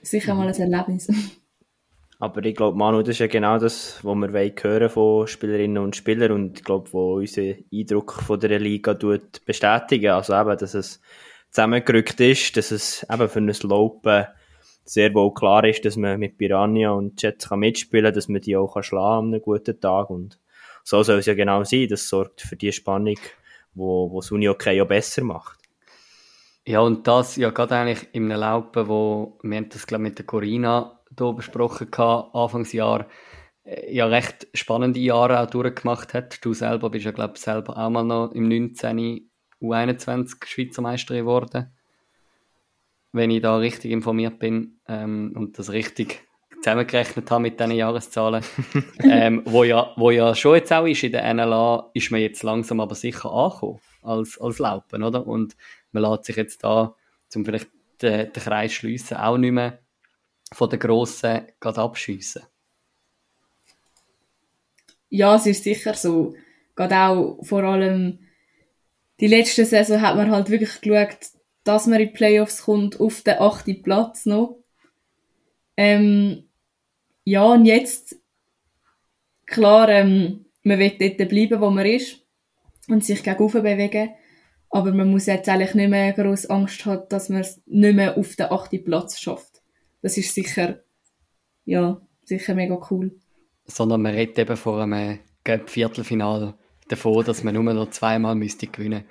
sicher 0.00 0.34
mal 0.34 0.48
ein 0.48 0.54
Erlebnis. 0.54 1.06
Aber 2.18 2.42
ich 2.46 2.54
glaube, 2.54 2.78
Manu, 2.78 3.02
das 3.02 3.10
ist 3.10 3.18
ja 3.18 3.26
genau 3.26 3.58
das, 3.58 4.02
was 4.02 4.16
wir 4.16 4.54
hören 4.62 4.88
von 4.88 5.26
Spielerinnen 5.26 5.82
und 5.82 5.96
Spielern 5.96 6.32
und 6.32 6.58
ich 6.58 6.64
glaube, 6.64 6.90
wo 6.94 7.16
unser 7.16 7.42
Eindruck 7.70 8.14
von 8.14 8.40
der 8.40 8.58
Liga 8.58 8.94
tut 8.94 9.44
bestätigen. 9.44 10.12
Also 10.12 10.32
eben, 10.32 10.56
dass 10.56 10.72
es 10.72 11.02
zusammengerückt 11.50 12.20
ist, 12.20 12.56
dass 12.56 12.70
es 12.70 13.06
eben 13.12 13.28
für 13.28 13.40
ein 13.40 13.52
Lopen 13.68 14.26
sehr 14.86 15.12
wohl 15.12 15.34
klar 15.34 15.64
ist, 15.66 15.84
dass 15.84 15.96
man 15.96 16.18
mit 16.18 16.38
Piranha 16.38 16.92
und 16.92 17.20
Jets 17.20 17.50
kann 17.50 17.58
mitspielen 17.58 18.06
kann, 18.06 18.14
dass 18.14 18.28
man 18.28 18.40
die 18.40 18.56
auch 18.56 18.72
kann 18.76 18.98
an 18.98 19.26
einem 19.26 19.42
guten 19.42 19.78
Tag 19.78 20.08
und 20.08 20.38
so 20.84 21.02
soll 21.02 21.18
es 21.18 21.26
ja 21.26 21.34
genau 21.34 21.64
sein. 21.64 21.86
Das 21.86 22.08
sorgt 22.08 22.40
für 22.40 22.56
die 22.56 22.72
Spannung, 22.72 23.18
wo, 23.74 24.10
wo 24.10 24.22
das 24.22 24.30
Uni 24.30 24.48
okay 24.48 24.74
ja 24.74 24.84
besser 24.84 25.22
macht. 25.22 25.61
Ja, 26.64 26.80
und 26.80 27.06
das 27.08 27.36
ja 27.36 27.50
gerade 27.50 27.74
eigentlich 27.76 28.08
in 28.12 28.30
einem 28.30 28.40
Laupen, 28.40 28.86
wo, 28.86 29.38
wir 29.42 29.56
haben 29.56 29.68
das 29.68 29.86
glaube 29.86 30.04
mit 30.04 30.18
der 30.18 30.26
Corina 30.26 31.00
hier 31.18 31.32
besprochen 31.32 31.90
gehabt, 31.90 32.34
Anfangsjahr, 32.34 33.06
äh, 33.64 33.94
ja 33.94 34.06
recht 34.06 34.46
spannende 34.54 35.00
Jahre 35.00 35.40
auch 35.40 35.50
durchgemacht 35.50 36.14
hat. 36.14 36.44
Du 36.44 36.54
selber 36.54 36.90
bist 36.90 37.04
ja 37.04 37.10
glaube 37.10 37.34
ich 37.36 37.42
selber 37.42 37.76
auch 37.76 37.90
mal 37.90 38.04
noch 38.04 38.32
im 38.32 38.48
19. 38.48 39.28
U21 39.60 40.46
Schweizer 40.46 40.82
Meister 40.82 41.14
geworden. 41.14 41.72
Wenn 43.12 43.30
ich 43.30 43.42
da 43.42 43.56
richtig 43.56 43.90
informiert 43.90 44.38
bin 44.38 44.80
ähm, 44.88 45.32
und 45.36 45.58
das 45.58 45.72
richtig 45.72 46.22
zusammengerechnet 46.62 47.30
habe 47.30 47.42
mit 47.42 47.60
diesen 47.60 47.72
Jahreszahlen, 47.72 48.44
ähm, 49.02 49.42
wo, 49.44 49.64
ja, 49.64 49.92
wo 49.96 50.10
ja 50.10 50.34
schon 50.34 50.56
jetzt 50.56 50.72
auch 50.72 50.86
ist 50.86 51.02
in 51.02 51.12
der 51.12 51.34
NLA, 51.34 51.90
ist 51.92 52.10
man 52.10 52.20
jetzt 52.20 52.42
langsam 52.42 52.80
aber 52.80 52.94
sicher 52.94 53.30
angekommen 53.32 53.80
als, 54.02 54.40
als 54.40 54.58
Laupen, 54.58 55.02
oder? 55.02 55.26
Und 55.26 55.56
man 55.92 56.02
lässt 56.02 56.24
sich 56.24 56.36
jetzt 56.36 56.64
da, 56.64 56.94
zum 57.28 57.44
vielleicht 57.44 57.68
den, 58.00 58.32
den 58.32 58.42
Kreis 58.42 58.72
schliessen, 58.72 59.16
auch 59.16 59.38
nicht 59.38 59.52
mehr 59.52 59.78
von 60.52 60.68
den 60.68 60.78
Grossen 60.78 61.46
gerade 61.60 61.80
abschiessen. 61.80 62.42
Ja, 65.08 65.36
es 65.36 65.46
ist 65.46 65.64
sicher 65.64 65.94
so. 65.94 66.34
Gerade 66.74 66.96
auch 66.96 67.38
vor 67.42 67.62
allem 67.64 68.18
die 69.20 69.26
letzte 69.26 69.64
Saison 69.64 70.00
hat 70.00 70.16
man 70.16 70.30
halt 70.30 70.50
wirklich 70.50 70.80
geschaut, 70.80 71.18
dass 71.64 71.86
man 71.86 72.00
in 72.00 72.08
die 72.08 72.12
Playoffs 72.14 72.62
kommt, 72.62 72.98
auf 72.98 73.22
den 73.22 73.38
achten 73.38 73.82
Platz 73.82 74.26
noch. 74.26 74.58
Ähm, 75.76 76.48
ja, 77.24 77.44
und 77.44 77.64
jetzt, 77.64 78.16
klar, 79.46 79.88
ähm, 79.88 80.46
man 80.64 80.78
will 80.78 80.96
dort 80.98 81.28
bleiben, 81.28 81.60
wo 81.60 81.70
man 81.70 81.86
ist 81.86 82.18
und 82.88 83.04
sich 83.04 83.22
gegen 83.22 83.46
bewegen. 83.46 84.10
Aber 84.72 84.92
man 84.92 85.10
muss 85.10 85.26
jetzt 85.26 85.48
eigentlich 85.48 85.74
nicht 85.74 85.90
mehr 85.90 86.12
groß 86.12 86.46
Angst 86.46 86.86
haben, 86.86 87.02
dass 87.10 87.28
man 87.28 87.42
es 87.42 87.60
nicht 87.66 87.94
mehr 87.94 88.16
auf 88.16 88.36
den 88.36 88.50
achten 88.50 88.82
Platz 88.82 89.20
schafft. 89.20 89.62
Das 90.00 90.16
ist 90.16 90.34
sicher, 90.34 90.80
ja, 91.66 92.00
sicher 92.24 92.54
mega 92.54 92.80
cool. 92.90 93.12
Sondern 93.66 94.02
man 94.02 94.14
redet 94.14 94.38
eben 94.38 94.56
vor 94.56 94.82
einem 94.82 95.20
Viertelfinale 95.66 96.54
davon, 96.88 97.24
dass 97.24 97.44
man 97.44 97.54
nur 97.54 97.62
noch 97.74 97.90
zweimal 97.90 98.34
müsste 98.34 98.66
gewinnen 98.66 99.04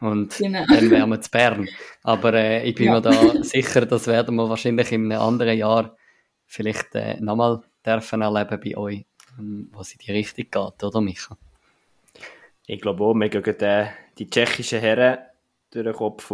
und 0.00 0.36
genau. 0.36 0.64
dann 0.68 0.90
wären 0.90 1.08
wir 1.08 1.20
zu 1.20 1.30
Bern. 1.30 1.68
Aber 2.02 2.34
äh, 2.34 2.68
ich 2.68 2.74
bin 2.74 2.86
ja. 2.86 2.94
mir 2.94 3.00
da 3.00 3.12
sicher, 3.42 3.86
das 3.86 4.06
werden 4.06 4.34
wir 4.36 4.48
wahrscheinlich 4.48 4.92
in 4.92 5.10
einem 5.10 5.20
anderen 5.22 5.56
Jahr 5.56 5.96
vielleicht 6.46 6.94
äh, 6.94 7.20
nochmal 7.20 7.62
dürfen 7.86 8.22
erleben 8.22 8.60
bei 8.62 8.76
euch, 8.76 9.06
ähm, 9.38 9.70
was 9.72 9.92
in 9.92 9.98
die 10.04 10.12
Richtung 10.12 10.46
geht, 10.50 10.84
oder 10.84 11.00
Micha? 11.00 11.38
Ich 12.66 12.80
glaube 12.80 13.04
auch, 13.04 13.14
wir 13.14 13.28
gehen 13.28 13.60
äh, 13.60 13.88
die 14.16 14.30
tschechischen 14.30 14.80
Herren 14.80 15.18
durch 15.70 15.84
den 15.84 15.92
Kopf, 15.92 16.28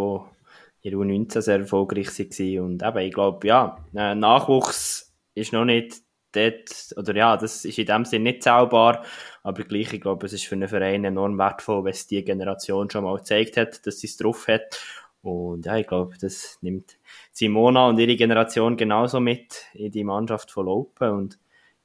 die 0.84 0.88
in 0.88 0.94
U19 0.94 1.40
sehr 1.40 1.58
erfolgreich 1.58 2.06
waren. 2.18 2.60
Und 2.60 2.82
eben, 2.82 2.98
ich 2.98 3.12
glaube, 3.12 3.46
ja, 3.46 3.84
äh, 3.94 4.14
Nachwuchs 4.14 5.12
ist 5.34 5.52
noch 5.52 5.64
nicht 5.64 5.96
dort, 6.32 6.94
oder 6.96 7.16
ja, 7.16 7.36
das 7.36 7.64
ist 7.64 7.78
in 7.78 7.86
dem 7.86 8.04
Sinne 8.04 8.30
nicht 8.30 8.44
zauberbar, 8.44 9.04
aber 9.42 9.64
gleich, 9.64 9.92
ich 9.92 10.00
glaube, 10.00 10.26
es 10.26 10.32
ist 10.32 10.46
für 10.46 10.54
einen 10.54 10.68
Verein 10.68 11.04
enorm 11.04 11.36
wertvoll, 11.36 11.84
wenn 11.84 11.92
es 11.92 12.06
die 12.06 12.24
Generation 12.24 12.88
schon 12.88 13.04
mal 13.04 13.16
gezeigt 13.16 13.56
hat, 13.56 13.84
dass 13.84 13.98
sie 13.98 14.06
es 14.06 14.16
drauf 14.16 14.46
hat. 14.46 14.80
Und 15.22 15.66
ja, 15.66 15.76
ich 15.76 15.86
glaube, 15.86 16.16
das 16.20 16.58
nimmt 16.62 16.96
Simona 17.32 17.88
und 17.88 17.98
ihre 17.98 18.16
Generation 18.16 18.76
genauso 18.76 19.20
mit 19.20 19.66
in 19.74 19.90
die 19.90 20.04
Mannschaft 20.04 20.50
von 20.50 20.66
Lopen. 20.66 21.10
Und 21.10 21.38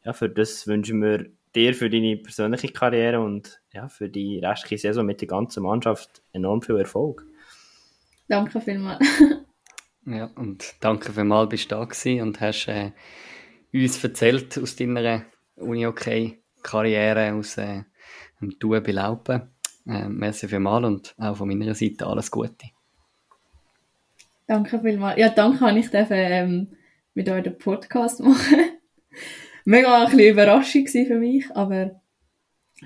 ja, 0.04 0.14
für 0.14 0.30
das 0.30 0.68
wünschen 0.68 1.02
wir 1.02 1.26
dir 1.56 1.74
für 1.74 1.89
deine 1.89 2.18
persönliche 2.18 2.70
Karriere 2.70 3.20
und 3.20 3.60
ja, 3.76 3.89
für 3.89 4.09
die 4.09 4.39
restliche 4.39 4.88
Saison 4.88 5.05
mit 5.05 5.21
der 5.21 5.28
ganzen 5.28 5.63
Mannschaft 5.63 6.21
enorm 6.32 6.61
viel 6.61 6.78
Erfolg. 6.78 7.26
Danke 8.28 8.61
vielmals. 8.61 9.05
ja, 10.05 10.32
und 10.36 10.76
danke 10.80 11.11
vielmals, 11.11 11.49
bist 11.49 11.71
du 11.71 11.76
da 11.76 11.84
gewesen 11.84 12.21
und 12.21 12.39
hast 12.39 12.67
äh, 12.67 12.91
uns 13.73 14.01
erzählt 14.03 14.57
aus 14.57 14.76
deiner 14.78 15.26
Uni-OK-Karriere, 15.57 17.34
aus 17.34 17.57
äh, 17.57 17.84
dem 18.39 18.57
Tun 18.59 18.82
bei 18.82 18.91
Laupen. 18.91 19.49
Äh, 19.86 20.07
merci 20.07 20.47
vielmals 20.47 20.86
und 20.86 21.15
auch 21.17 21.36
von 21.36 21.47
meiner 21.47 21.76
Seite 21.76 22.07
alles 22.07 22.32
Gute. 22.32 22.69
Danke 24.47 24.80
vielmals. 24.80 25.19
Ja, 25.19 25.30
danke, 25.30 25.59
dass 25.59 25.76
ich 25.76 25.91
dürfen, 25.91 26.17
ähm, 26.17 26.67
mit 27.13 27.30
euch 27.30 27.43
den 27.43 27.57
Podcast 27.57 28.21
machen. 28.21 28.57
mega 29.65 30.05
ein 30.05 30.05
bisschen 30.05 30.32
Überraschung 30.32 30.88
für 30.88 31.19
mich, 31.19 31.53
aber 31.55 32.01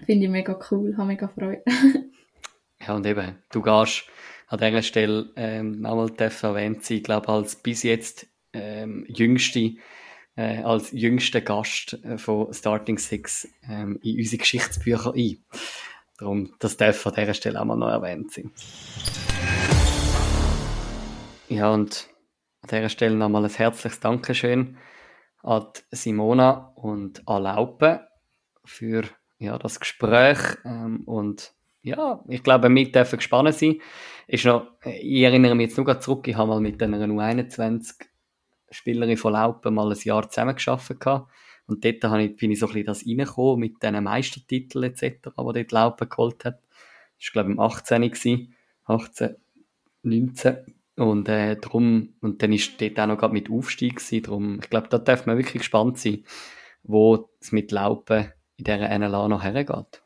finde 0.05 0.25
ich 0.25 0.31
mega 0.31 0.59
cool, 0.71 0.95
habe 0.97 1.07
mega 1.07 1.27
Freude. 1.27 1.63
ja, 2.85 2.95
und 2.95 3.05
eben, 3.05 3.37
du 3.51 3.61
gehst 3.61 4.05
an 4.47 4.59
dieser 4.59 4.81
Stelle 4.81 5.31
ähm, 5.35 5.81
nochmal 5.81 6.11
erwähnt 6.17 6.83
sein, 6.83 7.03
glaube, 7.03 7.29
als 7.29 7.55
bis 7.55 7.83
jetzt 7.83 8.27
ähm, 8.53 9.05
jüngste 9.07 9.75
äh, 10.39 10.63
als 10.63 10.91
jüngster 10.91 11.41
Gast 11.41 11.99
äh, 12.03 12.17
von 12.17 12.53
Starting 12.53 12.97
Six 12.97 13.47
ähm, 13.67 13.99
in 14.01 14.17
unsere 14.17 14.37
Geschichtsbücher 14.37 15.13
ein. 15.13 15.43
Darum, 16.17 16.55
das 16.59 16.77
darf 16.77 17.05
an 17.05 17.13
dieser 17.13 17.33
Stelle 17.33 17.59
auch 17.59 17.65
mal 17.65 17.75
noch 17.75 17.89
erwähnt 17.89 18.31
sein. 18.31 18.51
Ja, 21.49 21.73
und 21.73 22.07
an 22.61 22.69
dieser 22.69 22.89
Stelle 22.89 23.15
nochmal 23.15 23.43
ein 23.43 23.51
herzliches 23.51 23.99
Dankeschön 23.99 24.77
an 25.43 25.67
Simona 25.91 26.71
und 26.75 27.27
an 27.27 27.43
Laupe 27.43 28.07
für 28.63 29.03
ja, 29.39 29.57
das 29.57 29.79
Gespräch. 29.79 30.37
Ähm, 30.65 31.01
und 31.05 31.53
ja, 31.81 32.23
ich 32.27 32.43
glaube, 32.43 32.69
wir 32.69 32.91
dürfen 32.91 33.17
gespannt 33.17 33.55
sein. 33.55 33.81
Ist 34.27 34.45
noch, 34.45 34.67
ich 34.83 35.21
erinnere 35.21 35.55
mich 35.55 35.69
jetzt 35.69 35.77
nur 35.77 35.99
zurück, 35.99 36.27
ich 36.27 36.35
habe 36.35 36.49
mal 36.49 36.59
mit 36.59 36.81
einer 36.83 36.99
U21 37.07 37.95
Spielerin 38.71 39.17
von 39.17 39.33
Laupen 39.33 39.73
mal 39.73 39.91
ein 39.91 39.97
Jahr 40.03 40.29
zusammengearbeitet. 40.29 41.23
Und 41.65 41.85
dort 41.85 42.03
habe 42.03 42.23
ich, 42.23 42.35
bin 42.35 42.51
ich 42.51 42.59
so 42.59 42.67
ein 42.67 42.73
bisschen 42.73 42.85
das 42.85 43.05
reingekommen 43.05 43.59
mit 43.59 43.81
diesen 43.81 44.03
Meistertiteln 44.03 44.83
etc., 44.83 45.01
die 45.01 45.29
dort 45.35 45.71
Laupen 45.71 46.09
geholt 46.09 46.45
hat. 46.45 46.61
Das 47.17 47.27
war, 47.27 47.43
glaube 47.43 47.49
ich, 47.49 47.55
im 47.55 47.59
18. 47.59 48.01
Gewesen. 48.01 48.55
18, 48.85 49.35
19. 50.03 50.57
Und, 50.95 51.29
äh, 51.29 51.55
drum, 51.55 52.15
und 52.21 52.43
dann 52.43 52.51
ist 52.51 52.81
dort 52.81 52.99
auch 52.99 53.07
noch 53.07 53.17
gerade 53.17 53.33
mit 53.33 53.49
Aufstieg 53.49 53.97
gewesen. 53.97 54.23
Drum, 54.23 54.59
ich 54.61 54.69
glaube, 54.69 54.89
da 54.89 54.97
darf 54.97 55.25
man 55.25 55.37
wirklich 55.37 55.59
gespannt 55.59 55.97
sein, 55.97 56.23
wo 56.83 57.29
es 57.39 57.51
mit 57.51 57.71
Laupen 57.71 58.31
in 58.59 58.65
dieser 58.65 58.97
NLA 58.97 59.27
noch 59.27 59.43
hergeht. 59.43 60.01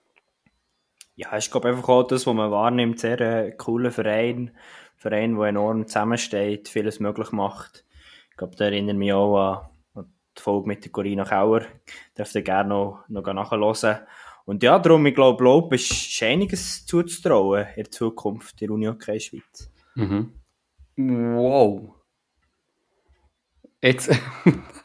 Ja, 1.16 1.38
ich 1.38 1.51
glaube 1.51 1.70
einfach 1.70 1.89
auch 1.89 2.04
das, 2.04 2.26
was 2.26 2.34
man 2.34 2.51
wahrnimmt, 2.51 2.99
sehr 2.99 3.20
äh, 3.22 3.51
cooler 3.51 3.91
Verein. 3.91 4.51
Verein, 4.95 5.36
der 5.36 5.47
enorm 5.47 5.86
zusammensteht, 5.86 6.70
vieles 6.70 6.99
möglich 6.99 7.32
macht. 7.32 7.86
Ich 8.32 8.38
glaube, 8.38 8.56
da 8.56 8.66
erinnere 8.66 8.95
mich 8.95 9.14
auch 9.14 9.68
an 9.95 10.14
die 10.38 10.41
Folge 10.41 10.68
mit 10.68 10.86
der 10.86 10.91
Corinna 10.91 11.26
Kauer. 11.26 11.64
Dürft 12.18 12.36
ihr 12.36 12.41
gerne 12.41 12.70
noch, 12.70 13.04
noch 13.10 13.34
nachhören. 13.34 13.97
Und 14.45 14.64
ja, 14.64 14.80
darum, 14.80 15.06
ich 15.06 15.16
glaube, 15.16 15.43
Lob 15.43 15.74
ist 15.74 16.22
einiges 16.24 16.86
zuzutrauen 16.86 17.68
in 17.76 17.84
der 17.84 17.91
Zukunft 17.91 18.60
der 18.62 18.72
Uni 18.72 18.86
Hockey 18.86 19.20
Schweiz. 19.20 19.72
Mhm. 19.95 20.34
Wow. 20.95 21.95
Jetzt, 23.82 24.10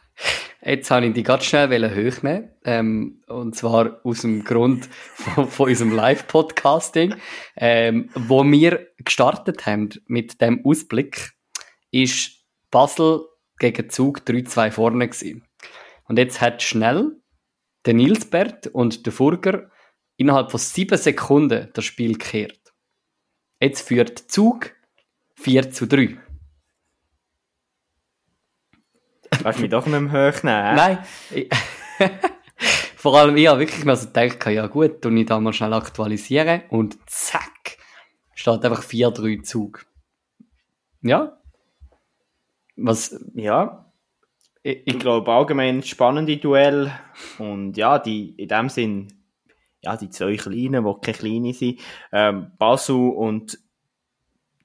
jetzt 0.63 0.91
habe 0.91 1.07
ich 1.07 1.13
die 1.13 1.23
ganz 1.23 1.45
schnell 1.45 1.69
hochnehmen 1.91 2.51
ähm, 2.65 3.23
Und 3.27 3.57
zwar 3.57 4.01
aus 4.05 4.23
dem 4.23 4.45
Grund 4.45 4.87
von, 5.15 5.49
von 5.49 5.69
unserem 5.69 5.93
Live-Podcasting. 5.93 7.15
Ähm, 7.57 8.11
wo 8.15 8.45
wir 8.45 8.89
gestartet 8.99 9.67
haben 9.67 9.91
mit 10.07 10.41
dem 10.41 10.65
Ausblick, 10.65 11.33
ist 11.91 12.45
Basel 12.71 13.27
gegen 13.59 13.91
Zug 13.91 14.21
3-2 14.21 14.71
vorne 14.71 15.09
gewesen. 15.09 15.45
Und 16.05 16.19
jetzt 16.19 16.41
hat 16.41 16.63
schnell 16.63 17.21
der 17.87 17.95
Nilsbert 17.95 18.67
und 18.69 19.07
der 19.07 19.13
Furger 19.13 19.71
innerhalb 20.17 20.51
von 20.51 20.61
sieben 20.61 20.99
Sekunden 20.99 21.69
das 21.73 21.85
Spiel 21.85 22.13
gekehrt. 22.13 22.75
Jetzt 23.61 23.89
führt 23.89 24.19
Zug 24.19 24.73
4 25.37 25.71
zu 25.71 25.87
3. 25.87 26.19
Kannst 29.31 29.59
du 29.59 29.63
mich 29.63 29.71
doch 29.71 29.87
nicht 29.87 30.01
mehr 30.01 30.33
hochnehmen? 30.33 30.75
Nein. 30.75 30.99
vor 32.97 33.17
allem, 33.17 33.37
ich 33.37 33.47
habe 33.47 33.61
wirklich 33.61 33.85
mal 33.85 33.97
so 33.97 34.07
gedacht, 34.07 34.47
ja 34.47 34.67
gut, 34.67 35.05
und 35.07 35.17
ich 35.17 35.27
da 35.27 35.39
mal 35.41 35.53
schnell 35.53 35.73
aktualisieren 35.73 36.63
und 36.71 36.99
zack, 37.07 37.79
steht 38.35 38.65
einfach 38.65 38.83
4-3 38.83 39.43
Zug. 39.43 39.87
Ja. 41.03 41.39
Was, 42.77 43.25
Ja, 43.35 43.89
ich, 44.63 44.83
ich 44.85 44.99
glaube 44.99 45.33
allgemein 45.33 45.83
spannende 45.83 46.37
Duell 46.37 46.93
und 47.39 47.77
ja, 47.77 47.99
die 47.99 48.31
in 48.37 48.49
dem 48.49 48.69
Sinn, 48.69 49.09
ja, 49.81 49.97
die 49.97 50.11
zwei 50.11 50.37
Kleinen, 50.37 50.85
die 50.85 51.01
keine 51.01 51.17
Kleine 51.17 51.55
sind, 51.55 51.81
ähm, 52.13 52.53
Basel 52.59 52.97
und 52.97 53.59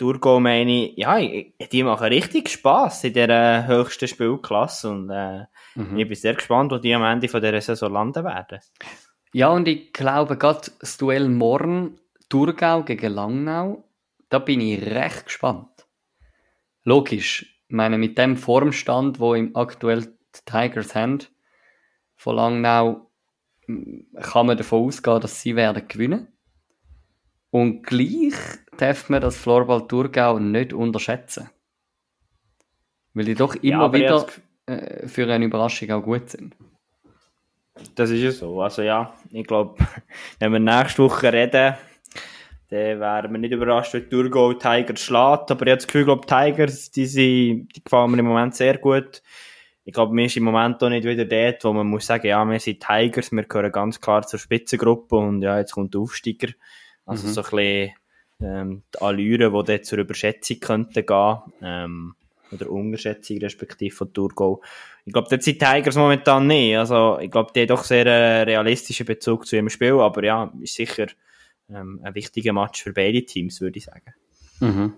Thurgau 0.03 0.41
meine 0.41 0.87
ich, 0.87 0.97
ja, 0.97 1.17
die 1.17 1.83
machen 1.83 2.07
richtig 2.07 2.49
Spass 2.49 3.05
in 3.05 3.13
dieser 3.13 3.65
höchsten 3.67 4.09
Spielklasse 4.09 4.89
und 4.89 5.09
äh, 5.09 5.45
mhm. 5.75 5.97
ich 5.97 6.05
bin 6.09 6.15
sehr 6.17 6.33
gespannt, 6.33 6.73
wo 6.73 6.77
die 6.77 6.93
am 6.93 7.03
Ende 7.03 7.29
von 7.29 7.39
dieser 7.39 7.61
Saison 7.61 7.93
landen 7.93 8.25
werden. 8.25 8.59
Ja, 9.31 9.47
und 9.47 9.65
ich 9.65 9.93
glaube, 9.93 10.37
gerade 10.37 10.71
das 10.81 10.97
Duell 10.97 11.29
morgen, 11.29 12.01
Thurgau 12.27 12.83
gegen 12.83 13.13
Langnau, 13.13 13.85
da 14.27 14.39
bin 14.39 14.59
ich 14.59 14.81
recht 14.81 15.27
gespannt. 15.27 15.87
Logisch, 16.83 17.43
ich 17.69 17.73
meine, 17.73 17.97
mit 17.97 18.17
dem 18.17 18.35
Formstand, 18.35 19.21
wo 19.21 19.35
im 19.35 19.55
aktuell 19.55 20.01
die 20.01 20.45
Tigers 20.45 20.95
haben, 20.95 21.19
von 22.17 22.35
Langnau, 22.35 23.09
kann 24.21 24.47
man 24.47 24.57
davon 24.57 24.85
ausgehen, 24.85 25.21
dass 25.21 25.41
sie 25.41 25.55
werden 25.55 25.87
gewinnen. 25.87 26.27
Und 27.51 27.83
gleich 27.83 28.33
darf 28.77 29.09
man 29.09 29.21
das 29.21 29.37
Floorball 29.37 29.87
Thurgau 29.87 30.39
nicht 30.39 30.73
unterschätzen. 30.73 31.49
Weil 33.13 33.25
die 33.25 33.35
doch 33.35 33.55
Ja, 33.61 33.61
immer 33.61 33.93
ich 33.93 33.93
wieder 33.93 34.25
äh, 34.65 35.07
für 35.07 35.31
eine 35.31 35.45
Überraschung 35.45 35.91
auch 35.91 36.01
gut 36.03 36.29
sind. 36.29 36.55
Das 37.95 38.09
ist 38.09 38.21
ja 38.21 38.31
so. 38.31 38.61
Also 38.61 38.81
ja, 38.81 39.13
ich 39.31 39.45
glaube, 39.45 39.75
wenn 40.39 40.51
wir 40.51 40.59
nächste 40.59 41.03
Woche 41.03 41.31
reden, 41.33 41.75
dann 42.69 42.99
wären 42.99 43.31
wir 43.31 43.39
nicht 43.39 43.51
überrascht, 43.53 43.93
wenn 43.93 44.09
Thurgau 44.09 44.53
Tigers 44.53 45.01
schlägt. 45.01 45.51
Aber 45.51 45.65
ich 45.65 45.71
habe 45.71 45.77
das 45.77 45.87
Gefühl, 45.87 46.05
glaube 46.05 46.25
Tigers, 46.25 46.91
die, 46.91 47.05
sind, 47.05 47.67
die 47.75 47.83
gefallen 47.83 48.11
mir 48.11 48.19
im 48.19 48.25
Moment 48.25 48.55
sehr 48.55 48.77
gut. 48.77 49.21
Ich 49.85 49.93
glaube, 49.93 50.13
mir 50.13 50.25
ist 50.25 50.37
im 50.37 50.43
Moment 50.43 50.81
auch 50.81 50.89
nicht 50.89 51.03
wieder 51.05 51.25
dort, 51.25 51.63
wo 51.65 51.73
man 51.73 51.87
muss 51.87 52.05
sagen, 52.05 52.25
ja, 52.27 52.43
wir 52.45 52.59
sind 52.59 52.81
Tigers, 52.81 53.31
wir 53.31 53.43
gehören 53.43 53.71
ganz 53.71 53.99
klar 53.99 54.25
zur 54.25 54.39
Spitzengruppe 54.39 55.15
und 55.17 55.41
ja, 55.41 55.59
jetzt 55.59 55.73
kommt 55.73 55.93
der 55.93 56.01
Aufsteiger. 56.01 56.53
Also 57.05 57.27
Mhm. 57.27 57.31
so 57.33 57.41
ein 57.41 57.49
bisschen 57.49 57.91
ähm, 58.43 58.83
die 58.93 59.01
Allüren, 59.01 59.53
die 59.53 59.63
dort 59.71 59.85
zur 59.85 59.99
Überschätzung 59.99 60.59
könnten 60.59 61.05
gehen. 61.05 61.37
Ähm, 61.61 62.15
oder 62.53 62.69
Unterschätzung 62.69 63.37
respektive 63.39 63.95
von 63.95 64.13
Thurgau. 64.13 64.61
Ich 65.05 65.13
glaube, 65.13 65.27
dort 65.29 65.43
sind 65.43 65.59
die 65.59 65.65
Tigers 65.65 65.95
momentan 65.95 66.47
nicht. 66.47 66.77
Also, 66.77 67.19
ich 67.19 67.31
glaube, 67.31 67.51
die 67.53 67.61
haben 67.61 67.67
doch 67.67 67.83
sehr 67.83 68.05
einen 68.05 68.45
realistischen 68.45 69.05
Bezug 69.05 69.45
zu 69.47 69.55
ihrem 69.55 69.69
Spiel, 69.69 69.93
aber 69.93 70.23
ja, 70.23 70.53
ist 70.61 70.75
sicher 70.75 71.07
ähm, 71.69 71.99
ein 72.03 72.15
wichtiger 72.15 72.53
Match 72.53 72.83
für 72.83 72.93
beide 72.93 73.25
Teams, 73.25 73.59
würde 73.59 73.77
ich 73.77 73.85
sagen. 73.85 74.13
Mhm. 74.59 74.93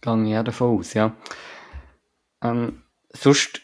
Gehe 0.00 0.30
ich 0.30 0.38
auch 0.38 0.44
davon 0.44 0.78
aus, 0.78 0.94
ja. 0.94 1.16
Ähm, 2.42 2.82
sonst 3.10 3.62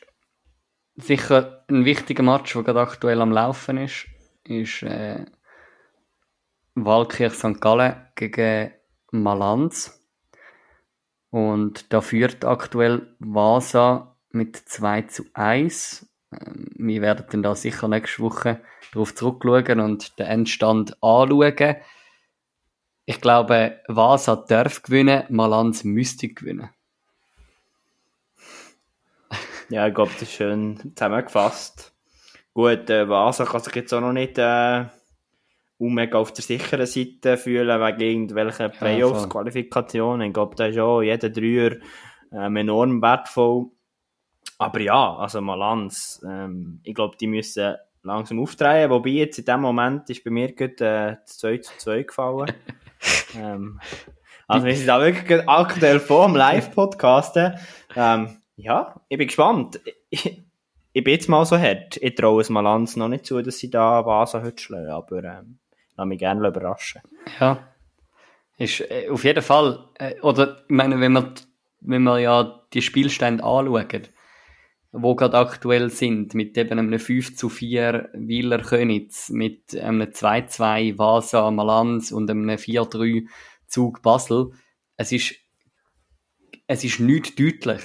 sicher 0.97 1.65
ein 1.69 1.85
wichtiger 1.85 2.23
Match, 2.23 2.53
der 2.55 2.63
gerade 2.63 2.81
aktuell 2.81 3.21
am 3.21 3.31
Laufen 3.33 3.79
ist, 3.79 4.07
ist 4.45 4.83
äh, 4.83 5.27
Walkirch 6.75 7.35
St. 7.35 7.61
Gallen 7.61 7.97
gegen 8.15 8.73
Malanz. 9.13 10.01
Und 11.31 11.93
da 11.93 12.01
führt 12.01 12.45
aktuell 12.45 13.15
Vasa 13.19 14.17
mit 14.31 14.57
2 14.57 15.03
zu 15.03 15.25
1. 15.35 16.07
Ähm, 16.33 16.71
wir 16.77 17.01
werden 17.03 17.43
da 17.43 17.55
sicher 17.55 17.89
nächste 17.89 18.23
Woche 18.23 18.61
darauf 18.93 19.15
zurückschauen 19.15 19.81
und 19.81 20.19
den 20.19 20.27
Endstand 20.27 21.03
anschauen. 21.03 21.77
Ich 23.05 23.21
glaube, 23.21 23.81
Vasa 23.89 24.37
darf 24.37 24.83
gewinnen, 24.83 25.25
Malanz 25.29 25.85
müsste 25.85 26.29
gewinnen. 26.29 26.71
Ja, 29.71 29.89
ich 29.89 29.95
glaube, 29.95 30.13
das 30.13 30.23
ist 30.23 30.33
schön 30.33 30.93
zusammengefasst. 30.95 31.95
Gut, 32.53 32.91
äh, 32.91 33.09
Vasa 33.09 33.47
kann 33.47 33.63
sich 33.63 33.75
jetzt 33.75 33.95
auch 33.95 34.03
noch 34.03 34.13
nicht 34.13 34.37
äh, 34.37 34.85
mega 35.89 36.19
auf 36.19 36.33
der 36.33 36.45
sicheren 36.45 36.87
Seite 36.87 37.37
fühlen, 37.37 37.81
wegen 37.81 38.01
irgendwelchen 38.01 38.71
Playoffs-Qualifikationen. 38.71 40.29
Ich 40.29 40.35
glaube, 40.35 40.57
da 40.57 40.67
ist 40.67 40.79
auch 40.79 41.03
jeder 41.03 41.31
Dreier 41.31 41.77
ähm, 42.33 42.57
enorm 42.57 43.03
wertvoll. 43.03 43.67
Aber 44.59 44.81
ja, 44.81 45.17
also 45.17 45.41
Malanz, 45.41 46.21
ähm, 46.25 46.81
ich 46.85 46.95
glaube, 46.95 47.17
die 47.17 47.27
müssen 47.27 47.75
langsam 48.03 48.41
aufdrehen, 48.41 48.91
wobei 48.91 49.11
jetzt 49.11 49.39
in 49.39 49.45
dem 49.45 49.61
Moment 49.61 50.09
ist 50.11 50.25
bei 50.25 50.31
mir 50.31 50.53
gerade 50.53 50.75
äh, 50.85 51.17
das 51.25 51.39
2 51.39 51.59
zu 51.59 51.73
2 51.79 52.03
gefallen. 52.03 52.53
ähm, 53.37 53.81
also 54.49 54.67
wir 54.67 54.77
sind 54.77 54.87
da 54.87 55.01
wirklich 55.01 55.49
aktuell 55.49 56.01
vor 56.01 56.27
dem 56.27 56.37
Live-Podcasten. 56.37 57.55
Ähm, 57.97 58.37
ja, 58.57 59.01
ich 59.09 59.19
bin 59.19 59.29
gespannt. 59.29 59.81
Ich, 60.11 60.43
ich 60.93 61.05
bin 61.05 61.15
jetzt 61.15 61.29
mal 61.29 61.45
so 61.47 61.59
hart. 61.59 61.97
Ich 61.97 62.15
traue 62.15 62.43
es 62.43 62.51
Malanz 62.51 62.97
noch 62.97 63.09
nicht 63.09 63.25
zu, 63.25 63.41
dass 63.41 63.59
sie 63.59 63.71
da 63.71 64.05
Vasa 64.05 64.43
heute 64.43 64.63
schlagen, 64.63 64.91
aber 64.91 65.25
ähm, 65.25 65.59
lass 65.97 66.07
mich 66.07 66.19
gerne 66.19 66.47
überraschen. 66.47 67.03
Ja. 67.41 67.69
Ist 68.59 68.81
äh, 68.81 69.09
auf 69.11 69.25
jeden 69.25 69.43
Fall, 69.43 69.89
äh, 69.99 70.21
oder 70.21 70.63
ich 70.69 70.75
meine, 70.75 71.01
wenn 71.01 71.13
wir, 71.13 71.35
wenn 71.81 72.03
wir 72.03 72.19
ja 72.19 72.61
die 72.73 72.83
Spielstände 72.83 73.43
anschauen, 73.45 74.09
wo 74.93 75.15
gerade 75.15 75.39
aktuell 75.39 75.89
sind, 75.91 76.35
mit 76.35 76.57
eben 76.59 76.79
einem 76.79 76.99
5 76.99 77.35
zu 77.35 77.49
4 77.49 78.11
Wieler 78.13 78.59
Könitz, 78.59 79.31
mit 79.31 79.75
einem 79.75 80.09
2-2 80.09 80.99
Vasa 80.99 81.51
Malanz 81.51 82.13
und 82.13 82.31
einem 82.31 82.51
4-3 82.51 83.27
Zug 83.67 84.03
Basel, 84.03 84.51
es 84.97 85.13
ist, 85.13 85.35
es 86.67 86.85
ist 86.85 87.01
nicht 87.01 87.41
deutlich. 87.41 87.83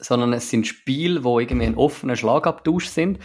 Sondern 0.00 0.32
es 0.32 0.50
sind 0.50 0.66
Spiele, 0.66 1.24
wo 1.24 1.38
irgendwie 1.38 1.66
ein 1.66 1.76
offener 1.76 2.16
Schlagabtausch 2.16 2.86
sind. 2.86 3.18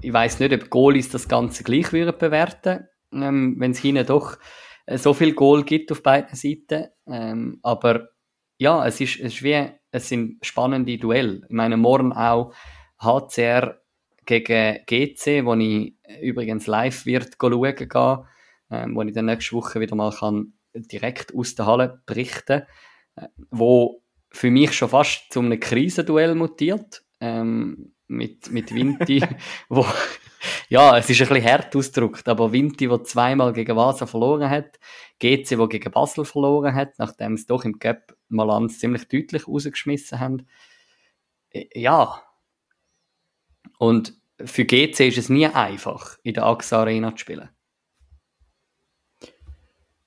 Ich 0.00 0.12
weiß 0.12 0.40
nicht, 0.40 0.52
ob 0.52 0.68
Goalies 0.70 1.08
das 1.10 1.28
Ganze 1.28 1.64
gleich 1.64 1.92
würden 1.92 2.18
bewerten, 2.18 2.88
ähm, 3.12 3.56
wenn 3.58 3.70
es 3.70 3.78
hinten 3.78 4.06
doch 4.06 4.38
äh, 4.86 4.98
so 4.98 5.14
viel 5.14 5.34
Goal 5.34 5.64
gibt 5.64 5.92
auf 5.92 6.02
beiden 6.02 6.36
Seiten. 6.36 6.88
Ähm, 7.06 7.60
aber 7.62 8.08
ja, 8.58 8.86
es 8.86 9.00
ist, 9.00 9.16
es 9.20 9.34
ist 9.34 9.42
wie, 9.42 9.68
es 9.90 10.08
sind 10.08 10.44
spannende 10.44 10.98
Duelle. 10.98 11.42
Ich 11.48 11.54
meine, 11.54 11.76
morgen 11.76 12.12
auch 12.12 12.52
HCR 12.98 13.80
gegen 14.24 14.84
GC, 14.86 15.44
wo 15.44 15.54
ich 15.54 15.94
übrigens 16.20 16.66
live 16.66 17.06
wird 17.06 17.36
schauen 17.40 17.76
gehen, 17.76 18.18
ähm, 18.70 18.96
wo 18.96 19.02
ich 19.02 19.12
dann 19.12 19.26
nächste 19.26 19.54
Woche 19.54 19.80
wieder 19.80 19.94
mal 19.94 20.10
kann 20.10 20.52
direkt 20.74 21.34
aus 21.34 21.54
der 21.54 21.66
Halle 21.66 22.02
berichten, 22.06 22.62
äh, 23.16 23.28
wo 23.50 24.02
für 24.36 24.50
mich 24.50 24.72
schon 24.72 24.90
fast 24.90 25.32
zu 25.32 25.40
einem 25.40 25.58
Krisenduell 25.58 26.34
mutiert, 26.34 27.02
ähm, 27.20 27.94
mit, 28.06 28.50
mit 28.52 28.72
Vinti, 28.72 29.24
wo, 29.68 29.84
ja, 30.68 30.96
es 30.98 31.08
ist 31.08 31.22
ein 31.22 31.28
bisschen 31.28 31.44
hart 31.44 31.74
ausgedrückt, 31.74 32.28
aber 32.28 32.52
Vinti, 32.52 32.86
der 32.86 33.02
zweimal 33.02 33.52
gegen 33.52 33.76
Vasa 33.76 34.06
verloren 34.06 34.50
hat, 34.50 34.78
GC, 35.18 35.56
der 35.56 35.68
gegen 35.68 35.90
Basel 35.90 36.24
verloren 36.24 36.74
hat, 36.74 36.98
nachdem 36.98 37.36
sie 37.36 37.46
doch 37.46 37.64
im 37.64 37.78
Cup 37.78 38.14
Malanz 38.28 38.78
ziemlich 38.78 39.08
deutlich 39.08 39.48
rausgeschmissen 39.48 40.20
haben. 40.20 40.46
Äh, 41.50 41.66
Ja. 41.74 42.22
Und 43.78 44.14
für 44.44 44.64
GC 44.64 45.08
ist 45.08 45.18
es 45.18 45.28
nie 45.28 45.46
einfach, 45.46 46.18
in 46.22 46.34
der 46.34 46.44
AXA 46.44 46.80
Arena 46.80 47.12
zu 47.12 47.18
spielen. 47.18 47.48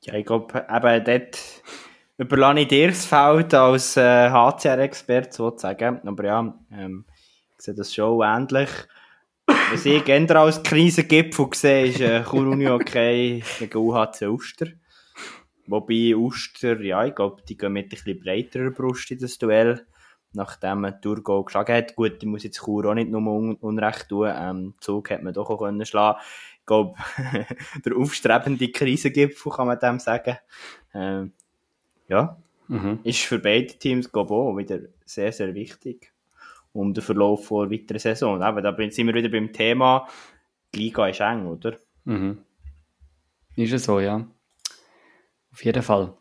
Ja, 0.04 0.14
ich 0.14 0.26
glaube, 0.26 0.66
eben 0.70 1.04
dort 1.04 1.64
überlasse 2.20 2.60
ich 2.60 2.68
dir 2.68 2.90
das 2.90 3.06
Feld 3.06 3.54
als 3.54 3.98
äh, 3.98 4.30
HCR-Experte 4.30 5.34
sozusagen. 5.34 6.06
Aber 6.06 6.24
ja, 6.26 6.54
ähm, 6.72 7.06
ich 7.58 7.64
sehe 7.64 7.74
das 7.74 7.94
schon 7.94 8.22
ähnlich. 8.22 8.70
Was 9.72 9.86
ich 9.86 10.04
generell 10.04 10.38
als 10.38 10.62
Krisengipfel 10.62 11.48
sehe, 11.56 11.86
ist 11.88 12.02
äh, 12.02 12.24
Chur 12.24 12.48
Uni 12.48 12.68
okay 12.68 13.42
gegen 13.58 13.78
UHC 13.78 14.28
Uster. 14.28 14.68
Wobei 15.66 16.16
Uster, 16.16 16.80
ja, 16.82 17.06
ich 17.06 17.16
glaube, 17.16 17.42
die 17.48 17.58
gehen 17.58 17.74
mit 17.74 17.86
ein 17.86 17.90
bisschen 17.90 18.20
breiterer 18.20 18.72
Brust 18.72 19.10
in 19.12 19.20
das 19.20 19.38
Duell. 19.38 19.86
Nachdem 20.34 20.86
Thurgau 21.02 21.44
geschlagen 21.44 21.76
hat. 21.76 21.96
Gut, 21.96 22.18
ich 22.22 22.26
muss 22.26 22.44
jetzt 22.44 22.64
Chur 22.64 22.86
auch 22.86 22.94
nicht 22.94 23.10
nur 23.10 23.22
un 23.22 23.56
Unrecht 23.56 24.10
tun. 24.10 24.32
Ähm, 24.32 24.76
Zug 24.80 25.10
hat 25.10 25.24
man 25.24 25.34
doch 25.34 25.50
auch 25.50 25.58
können 25.58 25.84
schlagen. 25.86 26.20
Ich 26.60 26.66
glaube, 26.68 26.94
der 27.86 27.98
aufstrebende 27.98 28.70
Krisengipfel 28.70 29.52
kann 29.52 29.68
man 29.68 29.80
dem 29.80 29.98
sagen. 29.98 30.38
Ähm, 30.94 31.34
ja, 32.10 32.38
Mhm. 32.68 33.00
ist 33.04 33.22
für 33.22 33.40
beide 33.40 33.68
Teams 33.80 34.12
glaube 34.12 34.32
ich, 34.34 34.38
auch 34.40 34.56
wieder 34.58 34.80
sehr, 35.06 35.32
sehr 35.32 35.56
wichtig. 35.56 36.12
Um 36.72 36.94
den 36.94 37.04
Verlauf 37.04 37.48
der 37.50 37.72
weiteren 37.72 37.98
Saison. 37.98 38.44
Eben, 38.44 38.64
da 38.64 38.76
sind 38.92 39.08
wir 39.08 39.16
wieder 39.16 39.30
beim 39.30 39.52
Thema, 39.52 40.08
die 40.76 40.80
Liga 40.80 41.08
ist 41.08 41.20
eng, 41.20 41.48
oder? 41.48 41.78
Mhm. 42.06 42.38
Ist 43.56 43.74
es 43.74 43.86
so, 43.86 44.00
ja. 44.00 44.28
Auf 45.52 45.66
jeden 45.66 45.82
Fall. 45.82 46.14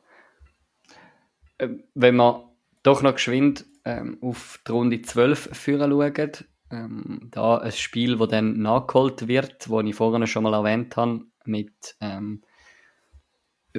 Ähm, 1.59 1.84
Wenn 1.95 2.16
wir 2.16 2.49
doch 2.82 3.03
noch 3.03 3.12
geschwind 3.14 3.66
ähm, 3.84 4.16
auf 4.22 4.59
die 4.66 4.72
Runde 4.72 5.03
12 5.03 5.51
führen 5.57 5.91
schauen, 5.91 6.30
Ähm, 6.70 7.28
da 7.30 7.59
ein 7.59 7.72
Spiel, 7.72 8.18
wo 8.18 8.26
dann 8.26 8.61
nachgeholt 8.61 9.26
wird, 9.28 9.68
wo 9.68 9.80
ich 9.80 9.95
vorhin 9.95 10.26
schon 10.26 10.43
mal 10.43 10.53
erwähnt 10.55 10.97
habe, 10.97 11.24
mit 11.45 11.97
ähm, 12.01 12.43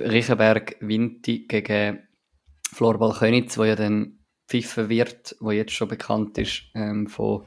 Riechenberg 0.01 0.77
Vinti 0.79 1.47
gegen 1.47 2.07
Florbal 2.71 3.13
Könitz, 3.13 3.57
wo 3.57 3.63
ja 3.63 3.75
dann 3.75 4.19
pfiffen 4.47 4.89
wird, 4.89 5.35
wo 5.39 5.51
jetzt 5.51 5.73
schon 5.73 5.87
bekannt 5.87 6.37
ist 6.37 6.63
ähm, 6.73 7.07
von 7.07 7.45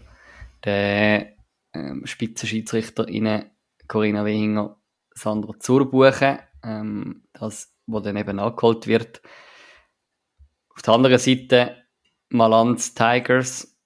der 0.65 1.33
ähm, 1.75 2.07
Spitzenschiedsrichterin 2.07 3.45
Corinna 3.89 4.25
Wehinger, 4.25 4.81
Sandra 5.15 5.59
Zurbuchen, 5.59 6.39
ähm, 6.63 7.25
das, 7.33 7.75
wo 7.87 8.01
dann 8.01 8.17
eben 8.17 8.37
nachgeholt 8.37 8.87
wird. 8.87 9.21
Auf 10.75 10.83
der 10.83 10.95
anderen 10.95 11.19
Seite 11.19 11.77
Malanz 12.29 12.95
Tigers, 12.95 13.77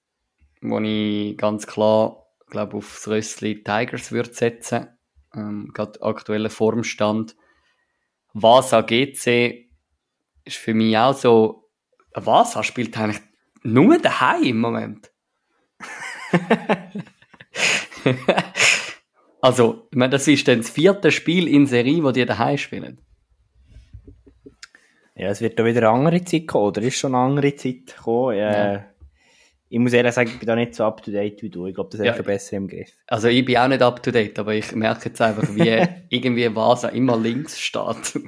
wo 0.61 0.79
ich 0.79 1.37
ganz 1.37 1.67
klar, 1.67 2.25
glaube 2.49 2.77
aufs 2.77 3.07
Rössli 3.07 3.63
Tigers 3.63 4.11
würde 4.11 4.33
setzen. 4.33 4.87
Ähm, 5.33 5.71
gerade 5.73 6.01
aktueller 6.01 6.49
Formstand. 6.49 7.35
Vasa 8.41 8.81
GC 8.81 9.69
ist 10.45 10.57
für 10.57 10.73
mich 10.73 10.97
auch 10.97 11.13
so, 11.13 11.69
Vasa 12.13 12.63
spielt 12.63 12.97
eigentlich 12.97 13.21
nur 13.63 13.97
daheim 13.99 14.43
im 14.43 14.59
Moment. 14.59 15.11
also, 19.41 19.87
ich 19.91 19.97
meine, 19.97 20.11
das 20.11 20.27
ist 20.27 20.47
dann 20.47 20.59
das 20.59 20.69
vierte 20.69 21.11
Spiel 21.11 21.47
in 21.47 21.65
Serie, 21.65 22.03
wo 22.03 22.11
die 22.11 22.25
daheim 22.25 22.57
spielen. 22.57 23.01
Ja, 25.15 25.29
es 25.29 25.41
wird 25.41 25.57
da 25.57 25.65
wieder 25.65 25.79
eine 25.79 25.89
andere 25.89 26.23
Zeit 26.23 26.47
kommen, 26.47 26.67
oder 26.67 26.81
ist 26.83 26.99
schon 26.99 27.15
eine 27.15 27.23
andere 27.23 27.55
Zeit 27.55 27.87
gekommen. 27.87 28.37
Äh, 28.37 28.73
Ja. 28.73 28.85
Ich 29.69 29.79
muss 29.79 29.91
ehrlich 29.93 30.13
sagen, 30.13 30.29
ich 30.29 30.39
bin 30.39 30.47
da 30.47 30.55
nicht 30.55 30.75
so 30.75 30.85
up 30.85 31.03
to 31.03 31.11
date 31.11 31.41
wie 31.41 31.49
du. 31.49 31.65
Ich 31.67 31.75
glaube, 31.75 31.89
das 31.91 31.99
Ja. 31.99 32.11
ist 32.11 32.17
schon 32.17 32.25
besser 32.25 32.57
im 32.57 32.67
Griff. 32.67 32.89
Also 33.07 33.27
ich 33.27 33.43
bin 33.43 33.57
auch 33.57 33.67
nicht 33.67 33.81
up 33.81 34.01
to 34.01 34.11
date, 34.11 34.39
aber 34.39 34.53
ich 34.53 34.73
merke 34.73 35.09
jetzt 35.09 35.21
einfach, 35.21 35.43
wie 35.55 35.85
irgendwie 36.09 36.55
Vasa 36.55 36.89
immer 36.89 37.17
links 37.17 37.59
steht. 37.59 38.19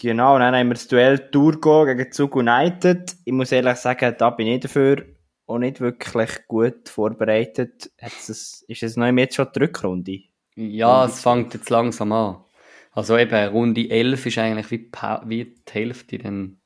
Genau, 0.00 0.34
und 0.34 0.40
dann 0.40 0.54
haben 0.54 0.68
wir 0.68 0.74
das 0.74 0.88
Duell 0.88 1.30
Turgo 1.30 1.84
gegen 1.84 2.10
Zug 2.10 2.34
United. 2.36 3.14
Ich 3.24 3.32
muss 3.32 3.52
ehrlich 3.52 3.76
sagen, 3.76 4.14
da 4.18 4.30
bin 4.30 4.48
ich 4.48 4.60
dafür 4.60 5.04
auch 5.46 5.58
nicht 5.58 5.80
wirklich 5.80 6.46
gut 6.48 6.88
vorbereitet. 6.88 7.92
Hat's 8.00 8.26
das, 8.26 8.64
ist 8.66 8.82
es 8.82 8.96
noch 8.96 9.06
jetzt 9.06 9.36
schon 9.36 9.46
die 9.54 9.60
Rückrunde? 9.60 10.20
Ja, 10.56 11.04
es 11.04 11.20
fängt 11.20 11.54
jetzt 11.54 11.70
langsam 11.70 12.12
an. 12.12 12.44
Also 12.90 13.16
eben, 13.16 13.48
Runde 13.48 13.88
11 13.88 14.26
ist 14.26 14.38
eigentlich 14.38 14.70
wie, 14.70 14.90
wie 15.26 15.44
die 15.68 15.72
Hälfte 15.72 16.18
dann 16.18 16.60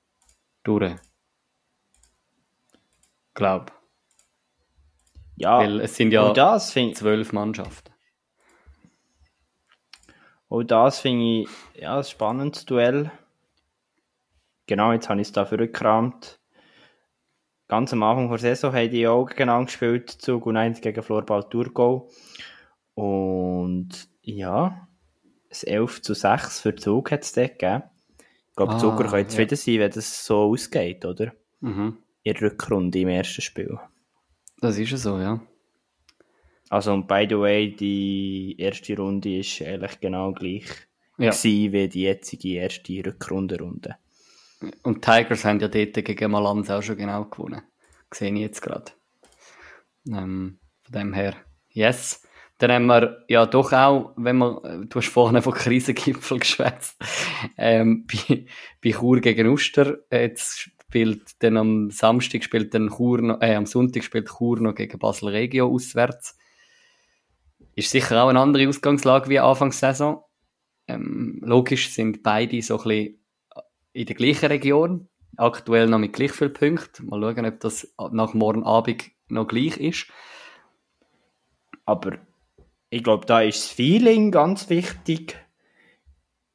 durch. 0.63 0.95
Glaub. 3.39 3.71
Ja, 5.37 5.59
Weil 5.61 5.81
es 5.81 5.95
sind 5.95 6.11
ja 6.11 6.23
und 6.27 6.37
das 6.37 6.73
zwölf 6.73 7.33
Mannschaften. 7.33 7.93
auch 10.49 10.65
das 10.65 10.99
finde 10.99 11.43
ich 11.43 11.49
ja, 11.81 11.99
ein 11.99 12.03
spannendes 12.05 12.65
Duell. 12.65 13.13
Genau, 14.67 14.91
jetzt 14.93 15.09
habe 15.09 15.21
ich 15.21 15.29
es 15.29 15.33
da 15.33 15.45
vorgekramt. 15.47 16.41
Ganz 17.69 17.93
am 17.93 18.03
Anfang 18.03 18.29
der 18.29 18.39
Saison 18.39 18.75
haben 18.75 18.91
die 18.91 19.07
auch 19.07 19.27
gegeneinander 19.27 19.67
gespielt, 19.67 20.11
Zug 20.11 20.45
United 20.47 20.83
gegen 20.83 21.03
Florbal 21.05 21.45
Turgo. 21.49 22.11
Und 22.95 24.09
ja, 24.23 24.89
ein 25.49 25.69
11 25.69 26.03
zu 26.03 26.15
6 26.15 26.61
für 26.61 26.75
Zug 26.75 27.13
hat 27.13 27.23
es 27.23 27.33
dort 27.35 27.61
gegeben. 27.61 27.85
Ich 28.51 28.57
glaube, 28.57 28.73
Ah, 28.75 28.79
Zuger 28.79 29.05
können 29.09 29.23
ja. 29.23 29.29
zufrieden 29.29 29.57
sein, 29.57 29.79
wenn 29.79 29.93
das 29.93 30.27
so 30.27 30.51
ausgeht, 30.51 31.05
oder? 31.05 31.33
Mhm. 31.61 31.99
In 32.29 32.35
der 32.35 32.43
Rückrunde 32.43 32.99
im 32.99 33.09
ersten 33.09 33.41
Spiel. 33.41 33.79
Das 34.61 34.77
ist 34.77 34.91
ja 34.91 34.99
so, 34.99 35.19
ja. 35.19 35.41
Also, 36.69 36.93
und 36.93 37.09
by 37.09 37.27
the 37.27 37.39
way, 37.39 37.75
die 37.75 38.55
erste 38.59 38.99
Runde 38.99 39.39
ist 39.39 39.63
eigentlich 39.63 39.99
genau 39.99 40.33
gleich 40.33 40.67
ja. 41.17 41.33
wie 41.43 41.89
die 41.89 42.03
jetzige 42.03 42.49
erste 42.57 43.03
Rückrundenrunde. 43.07 43.97
Und 44.83 44.97
die 44.97 45.01
Tigers 45.11 45.47
haben 45.47 45.59
ja 45.61 45.69
dort 45.69 45.95
gegen 45.95 46.31
Malanz 46.31 46.69
auch 46.69 46.83
schon 46.83 46.99
genau 46.99 47.25
gewonnen. 47.25 47.63
Sehe 48.13 48.31
ich 48.35 48.41
jetzt 48.41 48.61
gerade. 48.61 48.93
Ähm, 50.07 50.59
von 50.83 50.93
dem 50.93 51.15
her, 51.15 51.35
yes. 51.71 52.23
Dann 52.59 52.73
haben 52.73 52.87
wir 52.87 53.25
ja 53.29 53.47
doch 53.47 53.73
auch, 53.73 54.13
wenn 54.17 54.37
wir, 54.37 54.65
äh, 54.65 54.87
du 54.87 54.99
hast 54.99 55.09
vorhin 55.09 55.41
von 55.41 55.55
Krisengipfel 55.55 56.39
geschwätzt, 56.41 56.99
ähm, 57.57 58.07
bei, 58.07 58.45
bei 58.85 58.91
Chur 58.91 59.21
gegen 59.21 59.47
Uster, 59.47 59.97
äh, 60.11 60.27
jetzt 60.27 60.71
spielt 60.89 61.43
dann 61.43 61.59
am 61.59 61.91
Samstag 61.91 62.43
spielt 62.43 62.73
dann 62.73 62.89
Chur 62.89 63.21
noch, 63.21 63.43
äh, 63.43 63.55
am 63.55 63.67
Sonntag 63.67 64.05
spielt 64.05 64.29
Chur 64.29 64.59
noch 64.59 64.75
gegen 64.75 64.99
Basel 64.99 65.29
Regio 65.29 65.69
auswärts. 65.69 66.39
Ist 67.75 67.91
sicher 67.91 68.23
auch 68.23 68.29
eine 68.29 68.41
andere 68.41 68.69
Ausgangslage 68.69 69.29
wie 69.29 69.39
Anfangssaison. 69.39 70.23
Ähm, 70.87 71.41
logisch 71.45 71.93
sind 71.93 72.23
beide 72.23 72.61
so 72.63 72.79
ein 72.79 72.85
bisschen 72.85 73.19
in 73.93 74.07
der 74.07 74.17
gleichen 74.17 74.47
Region. 74.47 75.09
Aktuell 75.37 75.87
noch 75.89 75.99
mit 75.99 76.15
gleich 76.15 76.33
viel 76.33 76.49
Punkten. 76.49 77.07
Mal 77.07 77.21
schauen, 77.21 77.47
ob 77.47 77.61
das 77.61 77.95
nach 78.11 78.33
morgen 78.33 78.65
Abend 78.65 79.11
noch 79.29 79.47
gleich 79.47 79.77
ist. 79.77 80.07
Aber 81.85 82.19
ich 82.89 83.05
glaube, 83.05 83.27
da 83.27 83.43
ist 83.43 83.63
das 83.63 83.71
Feeling 83.73 84.31
ganz 84.31 84.71
wichtig, 84.71 85.37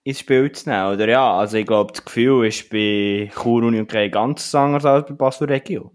ins 0.04 0.20
Spiel 0.20 0.52
zu 0.52 0.70
nehmen, 0.70 0.94
oder? 0.94 1.08
Ja, 1.08 1.38
also 1.38 1.58
ich 1.58 1.66
glaube, 1.66 1.94
das 1.94 2.04
Gefühl 2.04 2.46
ist 2.46 2.70
bei 2.70 3.32
Chur 3.34 3.64
Union 3.64 3.88
kein 3.88 4.12
ganz 4.12 4.54
anders 4.54 4.86
als 4.86 5.08
bei 5.08 5.14
Basel 5.14 5.48
Regio. 5.48 5.92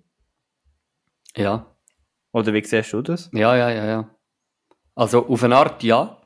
Ja, 1.36 1.66
Oder 2.32 2.52
wie 2.52 2.64
siehst 2.64 2.92
du 2.92 3.02
das? 3.02 3.30
ja, 3.32 3.54
ja, 3.56 3.70
ja, 3.70 3.86
ja. 3.86 4.10
Also 4.94 5.26
auf 5.28 5.44
eine 5.44 5.56
Art 5.56 5.82
ja. 5.82 6.20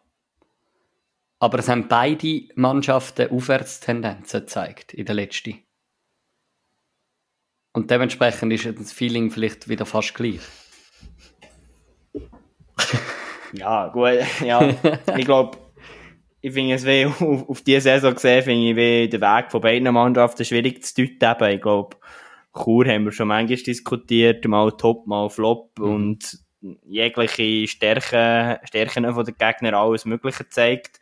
Aber 1.38 1.58
es 1.58 1.68
haben 1.68 1.88
beide 1.88 2.48
Mannschaften 2.54 3.30
Aufwärtstendenzen 3.30 4.40
gezeigt 4.40 4.94
in 4.94 5.04
der 5.04 5.16
letzten. 5.16 5.58
Und 7.72 7.90
dementsprechend 7.90 8.52
ist 8.52 8.78
das 8.78 8.92
Feeling 8.92 9.30
vielleicht 9.30 9.68
wieder 9.68 9.84
fast 9.84 10.14
gleich. 10.14 10.40
Ja, 13.52 13.88
gut, 13.88 14.20
ja. 14.44 14.74
ich 15.16 15.24
glaube, 15.24 15.58
ich 16.43 16.53
finde 16.53 16.74
es 16.74 16.84
wie 16.84 17.07
auf, 17.20 17.49
auf 17.49 17.62
diese 17.62 17.80
Saison 17.80 18.14
gesehen, 18.14 18.43
finde 18.43 18.70
ich 18.70 18.76
wie 18.76 19.09
den 19.09 19.20
Weg 19.20 19.51
von 19.51 19.61
beiden 19.61 19.95
Mannschaften 19.95 20.45
schwierig 20.45 20.84
zu 20.84 21.07
deuten. 21.07 21.45
Eben. 21.45 21.55
Ich 21.55 21.62
glaube, 21.62 21.97
Chur 22.55 22.86
haben 22.86 23.05
wir 23.05 23.12
schon 23.12 23.28
manchmal 23.28 23.57
diskutiert, 23.57 24.45
mal 24.47 24.72
top, 24.72 25.07
mal 25.07 25.30
flop 25.30 25.78
und 25.78 26.38
jegliche 26.84 27.66
Stärken, 27.66 28.59
Stärken 28.66 29.12
von 29.14 29.24
den 29.24 29.36
Gegnern 29.38 29.74
alles 29.74 30.05
Mögliche 30.05 30.49
zeigt. 30.49 31.01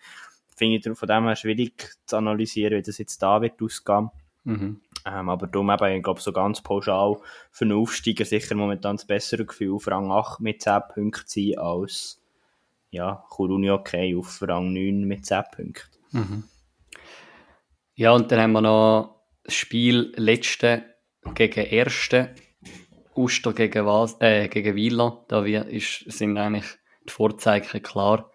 Finde 0.56 0.76
ich 0.76 0.98
von 0.98 1.08
dem 1.08 1.24
her 1.24 1.36
schwierig 1.36 1.90
zu 2.06 2.18
analysieren, 2.18 2.78
wie 2.78 2.82
das 2.82 2.98
jetzt 2.98 3.22
da 3.22 3.40
wird 3.40 3.60
ausgehen. 3.60 4.10
Mhm. 4.44 4.80
Ähm, 5.06 5.28
aber 5.28 5.46
darum 5.46 5.70
eben, 5.70 5.96
ich 5.96 6.02
glaube, 6.02 6.20
so 6.20 6.32
ganz 6.32 6.60
pauschal 6.60 7.16
für 7.50 7.64
einen 7.64 7.78
Aufsteiger 7.78 8.24
sicher 8.26 8.54
momentan 8.54 8.96
das 8.96 9.06
bessere 9.06 9.46
Gefühl, 9.46 9.74
auf 9.74 9.88
Rang 9.88 10.12
8 10.12 10.40
mit 10.40 10.62
10 10.62 10.80
Punkten 10.92 11.26
zu 11.26 11.40
sein, 11.40 11.58
als 11.58 12.20
ja, 12.90 13.24
Churuni 13.34 13.70
okay 13.70 14.14
auf 14.16 14.42
Rang 14.42 14.72
9 14.72 15.04
mit 15.04 15.26
10 15.26 15.42
Punkten. 15.54 16.44
Ja, 17.94 18.12
und 18.12 18.30
dann 18.32 18.40
haben 18.40 18.52
wir 18.52 18.60
noch 18.60 19.20
das 19.44 19.54
Spiel 19.54 20.12
letzte 20.16 20.84
gegen 21.34 21.66
erste. 21.66 22.34
Uster 23.16 23.52
gegen, 23.52 23.84
Was 23.86 24.16
äh, 24.20 24.48
gegen 24.48 24.74
Wieler. 24.74 25.24
Da 25.28 25.44
wir, 25.44 25.66
ist, 25.66 26.10
sind 26.10 26.38
eigentlich 26.38 26.66
die 27.06 27.12
Vorzeichen 27.12 27.82
klar. 27.82 28.30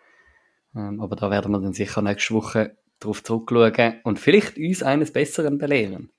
Ähm, 0.75 0.99
aber 1.01 1.15
da 1.15 1.31
werden 1.31 1.51
wir 1.51 1.59
dann 1.59 1.73
sicher 1.73 2.01
nächste 2.01 2.33
Woche 2.33 2.77
drauf 2.99 3.23
zurückschauen 3.23 4.01
und 4.03 4.19
vielleicht 4.19 4.57
uns 4.57 4.83
eines 4.83 5.11
Besseren 5.11 5.57
belehren. 5.57 6.11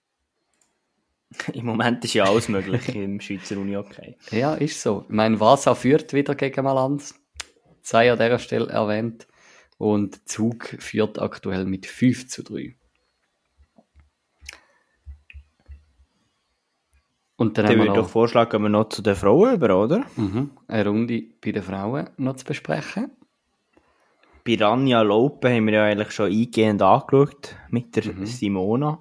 Im 1.52 1.66
Moment 1.66 2.04
ist 2.04 2.14
ja 2.14 2.24
alles 2.24 2.48
möglich 2.48 2.94
im 2.94 3.20
Schweizer 3.20 3.58
Uni 3.58 3.76
okay. 3.76 4.16
Ja, 4.30 4.54
ist 4.54 4.80
so. 4.80 5.04
Ich 5.08 5.14
meine, 5.14 5.40
Vasa 5.40 5.74
führt 5.74 6.12
wieder 6.12 6.34
gegen 6.34 6.64
Malanz. 6.64 7.14
Sei 7.86 8.10
an 8.10 8.18
dieser 8.18 8.40
Stelle 8.40 8.68
erwähnt. 8.68 9.28
Und 9.78 10.28
Zug 10.28 10.76
führt 10.80 11.20
aktuell 11.20 11.66
mit 11.66 11.86
5 11.86 12.26
zu 12.26 12.42
3. 12.42 12.74
Und 17.36 17.58
dann 17.58 17.66
Dann 17.66 17.76
würde 17.76 17.90
ich 17.90 17.94
doch 17.94 18.08
vorschlagen, 18.08 18.50
gehen 18.50 18.62
wir 18.62 18.68
noch 18.70 18.88
zu 18.88 19.02
den 19.02 19.14
Frauen 19.14 19.54
über, 19.54 19.80
oder? 19.80 20.04
mhm, 20.16 20.50
eine 20.66 20.88
Runde 20.88 21.22
bei 21.40 21.52
den 21.52 21.62
Frauen 21.62 22.08
noch 22.16 22.34
zu 22.34 22.44
besprechen. 22.44 23.12
Bei 24.44 24.56
Rania 24.56 25.02
Lope 25.02 25.48
haben 25.48 25.66
wir 25.66 25.74
ja 25.74 25.84
eigentlich 25.84 26.10
schon 26.10 26.32
eingehend 26.32 26.82
angeschaut 26.82 27.54
mit 27.70 27.94
der 27.94 28.04
Simona. 28.26 28.98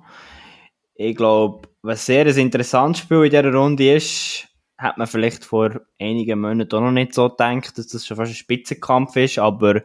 Ich 0.94 1.16
glaube, 1.16 1.70
was 1.82 2.06
sehr 2.06 2.28
ein 2.28 2.38
interessantes 2.38 3.02
Spiel 3.02 3.24
in 3.24 3.32
dieser 3.32 3.52
Runde 3.52 3.96
ist, 3.96 4.48
hat 4.78 4.98
man 4.98 5.08
vielleicht 5.08 5.46
vor 5.46 5.82
einigen 6.00 6.42
Monaten 6.42 6.76
auch 6.76 6.82
noch 6.82 6.92
nicht 6.92 7.14
so 7.14 7.30
gedacht, 7.30 7.78
dass 7.78 7.88
das 7.88 8.06
schon 8.06 8.18
fast 8.18 8.32
ein 8.32 8.36
Spitzenkampf 8.36 9.16
ist, 9.16 9.40
aber 9.40 9.82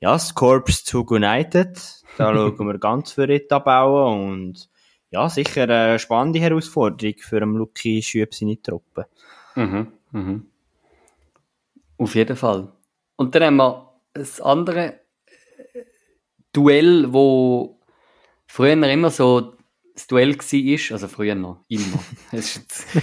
ja, 0.00 0.12
das 0.12 0.34
Corps 0.34 0.84
zu 0.84 1.04
United, 1.04 1.78
da 2.16 2.34
schauen 2.34 2.66
wir 2.66 2.78
ganz 2.78 3.12
für 3.12 3.26
die 3.26 3.40
Tabelle 3.40 4.04
und 4.06 4.68
ja, 5.10 5.28
sicher 5.28 5.64
eine 5.64 5.98
spannende 5.98 6.40
Herausforderung 6.40 7.14
für 7.18 7.42
einen 7.42 7.56
Luki 7.56 8.00
Schüb 8.02 8.34
seine 8.34 8.60
Truppe. 8.62 9.06
Mhm, 9.56 9.88
mhm. 10.12 10.46
Auf 11.98 12.14
jeden 12.14 12.36
Fall. 12.36 12.72
Und 13.16 13.34
dann 13.34 13.42
haben 13.42 13.56
wir 13.56 13.92
das 14.14 14.40
andere 14.40 15.00
Duell, 16.52 17.12
wo 17.12 17.78
früher 18.46 18.72
immer 18.72 19.10
so 19.10 19.54
das 20.00 20.06
Duell 20.06 20.36
war, 20.36 20.92
also 20.92 21.08
früher 21.08 21.34
noch, 21.34 21.64
immer. 21.68 21.98
Es 22.32 22.60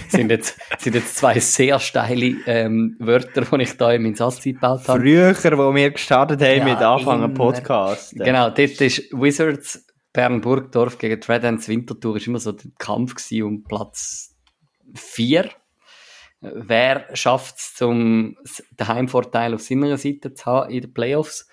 sind, 0.08 0.30
jetzt, 0.30 0.58
sind 0.78 0.94
jetzt 0.94 1.16
zwei 1.16 1.38
sehr 1.38 1.78
steile 1.78 2.36
ähm, 2.46 2.96
Wörter, 2.98 3.42
die 3.42 3.62
ich 3.62 3.76
da 3.76 3.92
in 3.92 4.02
meinen 4.02 4.14
Satz 4.14 4.44
eingebaut 4.44 4.88
habe. 4.88 5.00
Früher, 5.00 5.58
wo 5.58 5.74
wir 5.74 5.90
gestartet 5.90 6.40
haben 6.42 6.58
Ja, 6.58 6.64
mit 6.64 6.78
Anfang 6.78 7.22
am 7.22 7.30
immer. 7.30 7.52
Podcast. 7.52 8.14
Genau, 8.16 8.50
dort 8.50 8.80
ist 8.80 9.12
Wizards 9.12 9.86
Bern 10.12 10.40
Burgdorf 10.40 10.98
gegen 10.98 11.20
Tradance 11.20 11.68
Winterthur 11.68 12.16
ist 12.16 12.26
immer 12.26 12.40
so 12.40 12.52
der 12.52 12.70
Kampf 12.78 13.14
gewesen 13.14 13.42
um 13.44 13.62
Platz 13.62 14.34
4. 14.94 15.50
Wer 16.40 17.06
schafft 17.14 17.56
es, 17.58 17.82
um 17.82 18.36
den 18.78 18.88
Heimvorteil 18.88 19.54
auf 19.54 19.60
seiner 19.60 19.96
Seite 19.98 20.34
zu 20.34 20.46
haben 20.46 20.70
in 20.70 20.80
den 20.80 20.92
Playoffs? 20.92 21.48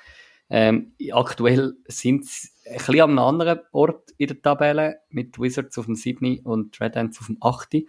Ähm, 0.50 0.96
aktuell 1.12 1.74
sind 1.88 2.26
sie 2.26 2.50
ein 2.68 2.78
bisschen 2.78 3.02
an 3.02 3.10
einem 3.12 3.20
anderen 3.20 3.60
Ort 3.72 4.12
in 4.18 4.28
der 4.28 4.42
Tabelle, 4.42 5.02
mit 5.10 5.40
Wizards 5.40 5.78
auf 5.78 5.86
dem 5.86 5.96
7. 5.96 6.40
und 6.44 6.76
Tradance 6.76 7.20
auf 7.20 7.28
dem 7.28 7.38
8. 7.42 7.86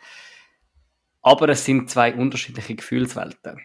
Aber 1.22 1.48
es 1.48 1.64
sind 1.64 1.90
zwei 1.90 2.14
unterschiedliche 2.14 2.76
Gefühlswelten. 2.76 3.60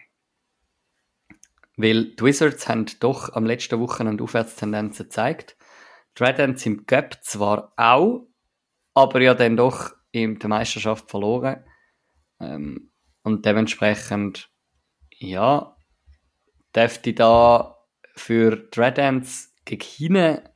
Weil 1.76 2.14
die 2.14 2.24
Wizards 2.24 2.68
haben 2.68 2.86
doch 3.00 3.32
am 3.32 3.46
letzten 3.46 3.80
Wochenende 3.80 4.22
Aufwärtstendenzen 4.24 5.06
gezeigt. 5.06 5.56
Die 6.18 6.24
Red 6.24 6.40
Ants 6.40 6.66
im 6.66 6.86
Cup 6.86 7.22
zwar 7.22 7.72
auch, 7.76 8.26
aber 8.94 9.22
ja 9.22 9.34
dann 9.34 9.56
doch 9.56 9.92
in 10.10 10.38
der 10.38 10.48
Meisterschaft 10.50 11.10
verloren. 11.10 11.64
Ähm, 12.40 12.90
und 13.22 13.46
dementsprechend, 13.46 14.50
ja, 15.18 15.76
dürfte 16.74 17.14
da 17.14 17.71
für 18.14 18.56
die 18.56 18.80
Red 18.80 18.98
Ants 18.98 19.54
gegen 19.64 19.82
hinten 19.82 20.48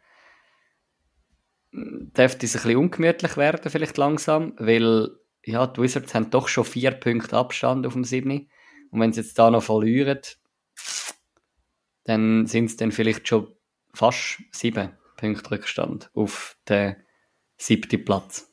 dürfte 1.72 2.46
es 2.46 2.56
ein 2.56 2.62
bisschen 2.62 2.76
ungemütlich 2.78 3.36
werden, 3.36 3.70
vielleicht 3.70 3.96
langsam, 3.98 4.54
weil 4.58 5.10
ja, 5.44 5.66
die 5.66 5.80
Wizards 5.80 6.14
haben 6.14 6.30
doch 6.30 6.48
schon 6.48 6.64
vier 6.64 6.90
Punkte 6.92 7.36
Abstand 7.36 7.86
auf 7.86 7.92
dem 7.92 8.04
7. 8.04 8.48
Und 8.90 9.00
wenn 9.00 9.12
sie 9.12 9.20
jetzt 9.20 9.38
da 9.38 9.50
noch 9.50 9.62
verlieren, 9.62 10.20
dann 12.04 12.46
sind 12.46 12.66
es 12.66 12.76
dann 12.76 12.92
vielleicht 12.92 13.28
schon 13.28 13.54
fast 13.92 14.42
sieben 14.50 14.90
Punkte 15.16 15.50
Rückstand 15.50 16.10
auf 16.14 16.56
den 16.68 16.96
siebten 17.56 18.04
Platz. 18.04 18.50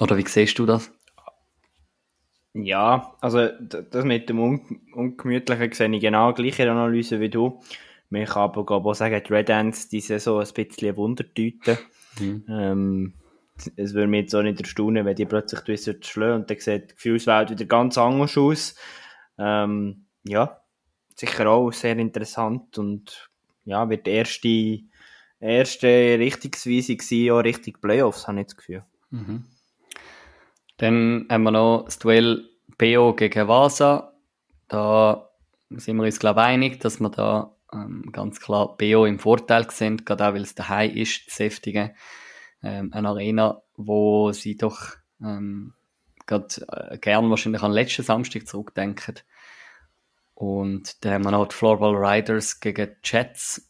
Oder 0.00 0.16
wie 0.16 0.26
siehst 0.26 0.58
du 0.58 0.66
das? 0.66 0.90
Ja, 2.54 3.14
also 3.20 3.48
das 3.48 4.04
mit 4.04 4.28
dem 4.28 4.40
Un 4.40 4.80
Ungemütlichen 4.92 5.72
sehe 5.72 5.94
ich 5.94 6.00
genau 6.00 6.32
gleiche 6.32 6.70
Analyse 6.70 7.20
wie 7.20 7.28
du. 7.28 7.60
Man 8.10 8.24
kann 8.24 8.50
aber 8.50 8.70
auch 8.72 8.94
sagen, 8.94 9.22
die 9.26 9.32
Red 9.32 9.50
Ants, 9.50 9.88
die 9.88 10.00
so 10.00 10.38
ein 10.38 10.48
bisschen 10.54 10.96
Wundertüte. 10.96 11.78
Mhm. 12.18 12.44
Ähm, 12.48 13.14
es 13.76 13.92
würde 13.94 14.06
mich 14.06 14.22
jetzt 14.22 14.34
auch 14.34 14.42
nicht 14.42 14.60
erstaunen, 14.60 15.04
wenn 15.04 15.16
die 15.16 15.26
plötzlich 15.26 15.66
Wizards 15.66 16.08
schlagen 16.08 16.42
und 16.42 16.50
dann 16.50 16.58
sieht 16.58 16.90
die 16.90 16.94
Gefühlswelt 16.94 17.50
wieder 17.50 17.64
ganz 17.66 17.98
anders 17.98 18.36
aus. 18.38 18.74
Ähm, 19.36 20.06
ja, 20.24 20.60
sicher 21.14 21.48
auch 21.48 21.72
sehr 21.72 21.96
interessant 21.98 22.78
und 22.78 23.30
ja, 23.64 23.88
wird 23.90 24.06
die 24.06 24.10
erste, 24.10 24.80
erste 25.40 25.86
Richtungsweise 26.18 26.96
gewesen, 26.96 27.30
auch 27.30 27.44
Richtung 27.44 27.74
Playoffs, 27.80 28.26
habe 28.26 28.40
ich 28.40 28.46
das 28.46 28.56
Gefühl. 28.56 28.84
Mhm. 29.10 29.44
Dann 30.78 31.26
haben 31.30 31.42
wir 31.42 31.50
noch 31.50 31.84
das 31.84 31.98
Duell 31.98 32.48
BO 32.78 33.14
gegen 33.14 33.48
Vasa. 33.48 34.14
Da 34.68 35.28
sind 35.70 35.96
wir 35.96 36.04
uns, 36.04 36.18
glaube 36.18 36.40
ich, 36.40 36.46
einig, 36.46 36.80
dass 36.80 37.00
wir 37.00 37.10
da 37.10 37.56
ähm, 37.72 38.10
ganz 38.12 38.40
klar 38.40 38.76
BO 38.76 39.04
im 39.04 39.18
Vorteil 39.18 39.70
sind, 39.70 40.06
gerade 40.06 40.28
auch, 40.28 40.34
weil 40.34 40.42
es 40.42 40.54
daheim 40.54 40.94
ist, 40.94 41.26
das 41.26 41.36
Säftige. 41.36 41.94
Ähm, 42.62 42.92
eine 42.92 43.08
Arena, 43.08 43.62
wo 43.76 44.32
sie 44.32 44.56
doch 44.56 44.96
ähm, 45.20 45.74
gerade 46.26 46.66
äh, 46.68 46.98
gern 46.98 47.28
wahrscheinlich 47.28 47.62
an 47.62 47.72
den 47.72 47.76
letzten 47.76 48.04
Samstag 48.04 48.46
zurückdenken. 48.46 49.16
Und 50.34 51.04
dann 51.04 51.14
haben 51.14 51.24
wir 51.24 51.32
noch 51.32 51.48
die 51.48 51.56
Floorball 51.56 51.96
Riders 51.96 52.60
gegen 52.60 52.96
Jets. 53.02 53.68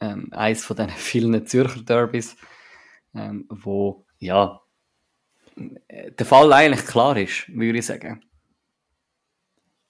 Ähm, 0.00 0.32
eins 0.32 0.64
von 0.64 0.76
diesen 0.76 0.90
vielen 0.96 1.46
Zürcher 1.46 1.82
Derbys, 1.82 2.36
ähm, 3.14 3.46
wo, 3.48 4.04
ja, 4.18 4.60
der 5.58 6.26
Fall 6.26 6.52
eigentlich 6.52 6.86
klar 6.86 7.16
ist, 7.16 7.48
würde 7.48 7.78
ich 7.78 7.86
sagen. 7.86 8.24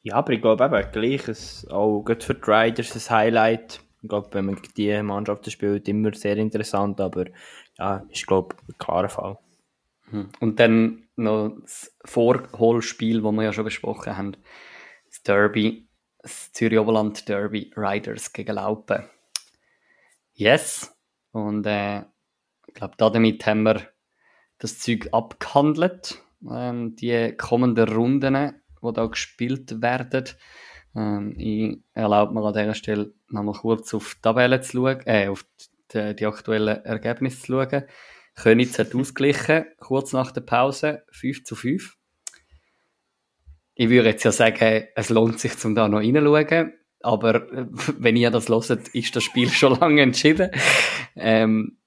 Ja, 0.03 0.15
aber 0.16 0.32
ich 0.32 0.40
glaube 0.40 0.65
eben, 0.65 0.93
gleiches, 0.93 1.66
auch 1.69 2.03
gerade 2.03 2.24
für 2.24 2.35
die 2.35 2.51
Riders 2.51 3.11
ein 3.11 3.16
Highlight. 3.16 3.81
Ich 4.03 4.09
glaube, 4.09 4.28
wenn 4.32 4.47
man 4.47 4.57
gegen 4.57 4.74
die 4.77 5.03
Mannschaften 5.03 5.51
spielt, 5.51 5.89
immer 5.89 6.15
sehr 6.15 6.36
interessant, 6.36 7.01
aber 7.01 7.27
ja, 7.78 8.05
ist, 8.09 8.27
glaube 8.27 8.57
ich, 8.57 8.74
ein 8.74 8.78
klarer 8.78 9.09
Fall. 9.09 9.39
Und 10.40 10.61
dann 10.61 11.09
noch 11.16 11.57
das 11.61 11.95
Vorholspiel, 12.05 13.23
das 13.23 13.32
wir 13.32 13.43
ja 13.43 13.53
schon 13.53 13.65
besprochen 13.65 14.16
haben. 14.16 14.36
Das 15.09 15.23
Derby, 15.23 15.89
das 16.23 16.53
Zürich 16.53 16.78
Oberland 16.78 17.28
Derby 17.28 17.73
Riders 17.77 18.32
gegen 18.32 18.55
Laupen. 18.55 19.05
Yes. 20.35 20.97
Und 21.32 21.66
äh, 21.66 22.01
ich 22.66 22.74
glaube, 22.74 22.95
damit 22.97 23.45
haben 23.47 23.65
wir 23.65 23.82
das 24.59 24.78
Zeug 24.78 25.09
abgehandelt. 25.12 26.22
Ähm, 26.48 26.94
die 26.97 27.35
kommenden 27.36 27.89
Runden, 27.89 28.55
die 28.82 28.93
da 28.93 29.06
gespielt 29.06 29.82
werden. 29.82 30.24
Ähm, 30.94 31.35
ich 31.36 31.78
erlaube 31.94 32.35
mir 32.35 32.44
an 32.44 32.55
dieser 32.55 32.74
Stelle 32.74 33.12
nochmal 33.28 33.55
kurz 33.55 33.93
auf 33.94 34.14
die 34.14 34.22
Tabelle 34.22 34.60
zu 34.60 34.78
schauen, 34.78 35.01
äh, 35.06 35.28
auf 35.28 35.44
die, 35.93 36.14
die 36.14 36.26
aktuellen 36.26 36.85
Ergebnisse 36.85 37.40
zu 37.40 37.47
schauen. 37.47 37.85
Könitz 38.35 38.78
hat 38.78 38.94
ausgeglichen, 38.94 39.64
kurz 39.80 40.12
nach 40.12 40.30
der 40.30 40.43
Pause, 40.43 41.02
5 41.10 41.44
zu 41.44 41.56
5. 41.56 41.97
Ich 43.74 43.90
würde 43.90 44.10
jetzt 44.10 44.24
ja 44.24 44.32
sagen, 44.32 44.85
es 44.94 45.09
lohnt 45.09 45.40
sich, 45.40 45.56
zum 45.56 45.74
da 45.74 45.89
noch 45.89 45.98
reinzuschauen. 45.98 46.72
Aber 47.01 47.35
äh, 47.52 47.66
wenn 47.98 48.16
ihr 48.16 48.30
das 48.30 48.48
hört, 48.48 48.89
ist 48.89 49.16
das 49.16 49.24
Spiel 49.24 49.51
schon 49.51 49.78
lange 49.78 50.02
entschieden. 50.02 50.51
Ähm, 51.16 51.78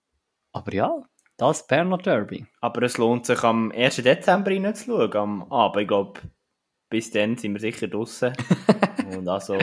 aber 0.52 0.74
ja, 0.74 1.04
das 1.38 1.66
Berner 1.68 1.98
Derby. 1.98 2.46
Aber 2.60 2.84
es 2.84 2.98
lohnt 2.98 3.26
sich 3.26 3.44
am 3.44 3.72
1. 3.72 3.98
Dezember 3.98 4.52
reinzuschauen, 4.52 5.16
am 5.16 5.52
Abend. 5.52 5.82
Ich 5.82 5.88
glaube, 5.88 6.22
bis 6.90 7.12
dann 7.12 7.38
sind 7.38 7.54
wir 7.54 7.60
sicher 7.60 7.88
draußen. 7.88 8.34
und 9.18 9.28
also, 9.28 9.58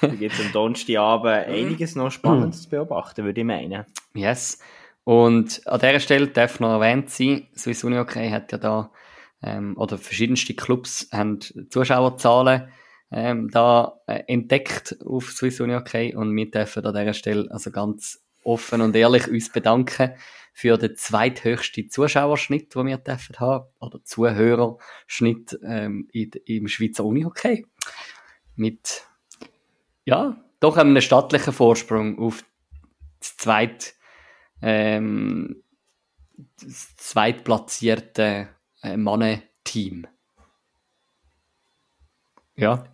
da 0.00 0.08
gibt 0.08 0.34
es 0.34 0.40
am 0.40 0.52
Donnerstagabend 0.52 1.48
einiges 1.48 1.96
noch 1.96 2.10
Spannendes 2.10 2.62
zu 2.62 2.70
beobachten, 2.70 3.24
würde 3.24 3.40
ich 3.40 3.46
meinen. 3.46 3.84
Yes. 4.14 4.58
Und 5.04 5.66
an 5.66 5.80
dieser 5.80 6.00
Stelle 6.00 6.28
darf 6.28 6.60
noch 6.60 6.80
erwähnt 6.80 7.10
sein, 7.10 7.48
Swiss 7.56 7.84
Uni 7.84 7.96
Hockey 7.96 8.30
hat 8.30 8.52
ja 8.52 8.58
da, 8.58 8.90
ähm, 9.42 9.76
oder 9.76 9.98
verschiedenste 9.98 10.54
Clubs 10.54 11.08
haben 11.12 11.40
Zuschauerzahlen 11.40 12.68
ähm, 13.12 13.50
da 13.50 14.00
äh, 14.06 14.22
entdeckt 14.26 14.96
auf 15.04 15.30
Swiss 15.30 15.60
Uni 15.60 15.74
Hockey 15.74 16.14
und 16.14 16.34
wir 16.34 16.50
dürfen 16.50 16.84
an 16.86 16.94
dieser 16.94 17.12
Stelle 17.12 17.48
also 17.50 17.70
ganz 17.70 18.24
offen 18.42 18.80
und 18.80 18.96
ehrlich 18.96 19.28
uns 19.28 19.50
bedanken 19.52 20.12
für 20.52 20.76
den 20.76 20.96
zweithöchsten 20.96 21.88
Zuschauerschnitt, 21.90 22.74
den 22.74 22.86
wir 22.86 22.98
dürfen 22.98 23.38
haben, 23.40 23.66
oder 23.80 24.04
Zuhörerschnitt 24.04 25.58
ähm, 25.64 26.08
in, 26.12 26.30
im 26.44 26.68
Schweizer 26.68 27.04
Unihockey. 27.04 27.66
Mit, 28.54 29.06
ja, 30.04 30.36
doch 30.60 30.76
einem 30.76 31.00
stattlichen 31.00 31.52
Vorsprung 31.52 32.18
auf 32.18 32.44
das 33.18 33.36
zweit, 33.36 33.94
ähm, 34.60 35.62
das 36.60 36.96
zweitplatzierte 36.96 38.48
äh, 38.82 38.96
Manne-Team. 38.96 40.06
Ja. 42.56 42.84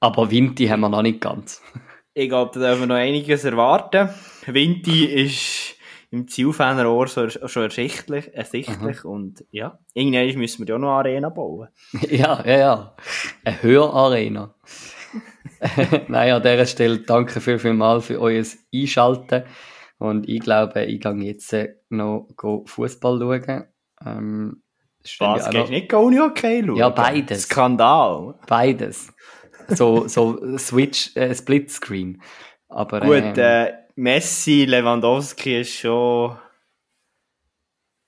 Aber 0.00 0.30
Vinti 0.30 0.66
haben 0.68 0.80
wir 0.80 0.88
noch 0.88 1.02
nicht 1.02 1.20
ganz. 1.20 1.60
Ich 2.14 2.28
glaube, 2.28 2.58
da 2.58 2.68
dürfen 2.68 2.80
wir 2.82 2.86
noch 2.86 2.94
einiges 2.96 3.44
erwarten. 3.44 4.10
Vinti 4.46 5.04
ist 5.04 5.76
im 6.12 6.28
Zielfähnerohr 6.28 7.08
so, 7.08 7.28
schon 7.28 7.62
ersichtlich, 7.62 8.34
ersichtlich 8.34 9.02
und 9.04 9.44
ja, 9.50 9.78
irgendwann 9.94 10.38
müssen 10.38 10.66
wir 10.66 10.74
ja 10.74 10.78
noch 10.78 10.88
eine 10.88 10.98
Arena 10.98 11.30
bauen. 11.30 11.68
ja, 12.10 12.44
ja, 12.46 12.58
ja. 12.58 12.96
Eine 13.44 13.62
Hörarena. 13.62 14.54
Nein, 16.08 16.32
an 16.32 16.42
dieser 16.42 16.66
Stelle 16.66 16.98
danke 16.98 17.40
viel, 17.40 17.58
viel 17.58 17.72
mal 17.72 18.02
für 18.02 18.20
euer 18.20 18.44
Einschalten. 18.74 19.44
Und 19.98 20.28
ich 20.28 20.40
glaube, 20.40 20.84
ich 20.84 21.00
gehe 21.00 21.14
jetzt 21.14 21.52
äh, 21.54 21.76
noch 21.88 22.28
Fußball 22.66 23.18
schauen. 23.18 23.64
Ähm, 24.04 24.62
Was, 25.18 25.46
ja 25.46 25.50
gehst 25.50 25.70
nicht 25.70 25.94
Uni-Hockey 25.94 26.62
schauen? 26.66 26.76
Ja, 26.76 26.90
beides. 26.90 27.44
Skandal. 27.44 28.34
Beides. 28.46 29.14
So, 29.68 30.08
so 30.08 30.58
Switch, 30.58 31.16
äh, 31.16 31.34
Splitscreen. 31.34 32.20
Aber, 32.68 33.00
Gut, 33.00 33.16
ähm, 33.16 33.34
äh, 33.36 33.72
Messi, 33.96 34.64
Lewandowski 34.64 35.60
ist 35.60 35.74
schon 35.78 36.36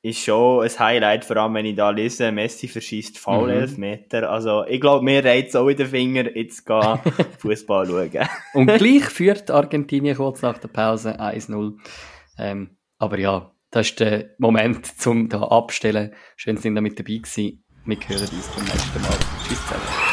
ist 0.03 0.23
schon 0.23 0.63
ein 0.63 0.79
Highlight, 0.79 1.25
vor 1.25 1.39
allem 1.39 1.55
wenn 1.55 1.65
ich 1.65 1.77
da 1.77 1.89
lese, 1.89 2.31
Messi 2.31 2.69
verschießt 2.69 3.17
Foul 3.19 3.49
Mhm. 3.49 3.61
Elfmeter. 3.61 4.31
Also, 4.31 4.65
ich 4.67 4.79
glaube, 4.79 5.03
mir 5.03 5.25
reizt 5.25 5.57
auch 5.57 5.67
in 5.69 5.79
den 5.79 5.87
Finger, 5.89 6.37
jetzt 6.37 6.67
gehen 6.67 6.99
Fußball 7.39 7.87
schauen. 7.87 8.29
Und 8.53 8.67
gleich 8.79 9.05
führt 9.05 9.51
Argentinien 9.51 10.15
kurz 10.15 10.43
nach 10.43 10.59
der 10.59 10.69
Pause 10.69 11.19
1-0. 11.19 11.79
Ähm, 12.39 12.77
aber 12.99 13.19
ja, 13.19 13.51
das 13.71 13.89
ist 13.89 14.01
der 14.01 14.35
Moment 14.37 14.85
zum 15.01 15.31
da 15.31 15.41
abstellen. 15.43 16.13
Schön, 16.37 16.57
dass 16.57 16.67
ihr 16.67 16.71
mit 16.73 16.99
dabei 16.99 17.17
gewesen. 17.17 17.65
Wir 17.87 17.97
hören 18.07 18.21
uns 18.21 18.49
beim 18.49 18.65
nächsten 18.65 19.01
Mal. 19.01 19.17
Tschüss 19.49 19.63
zusammen. 19.63 20.04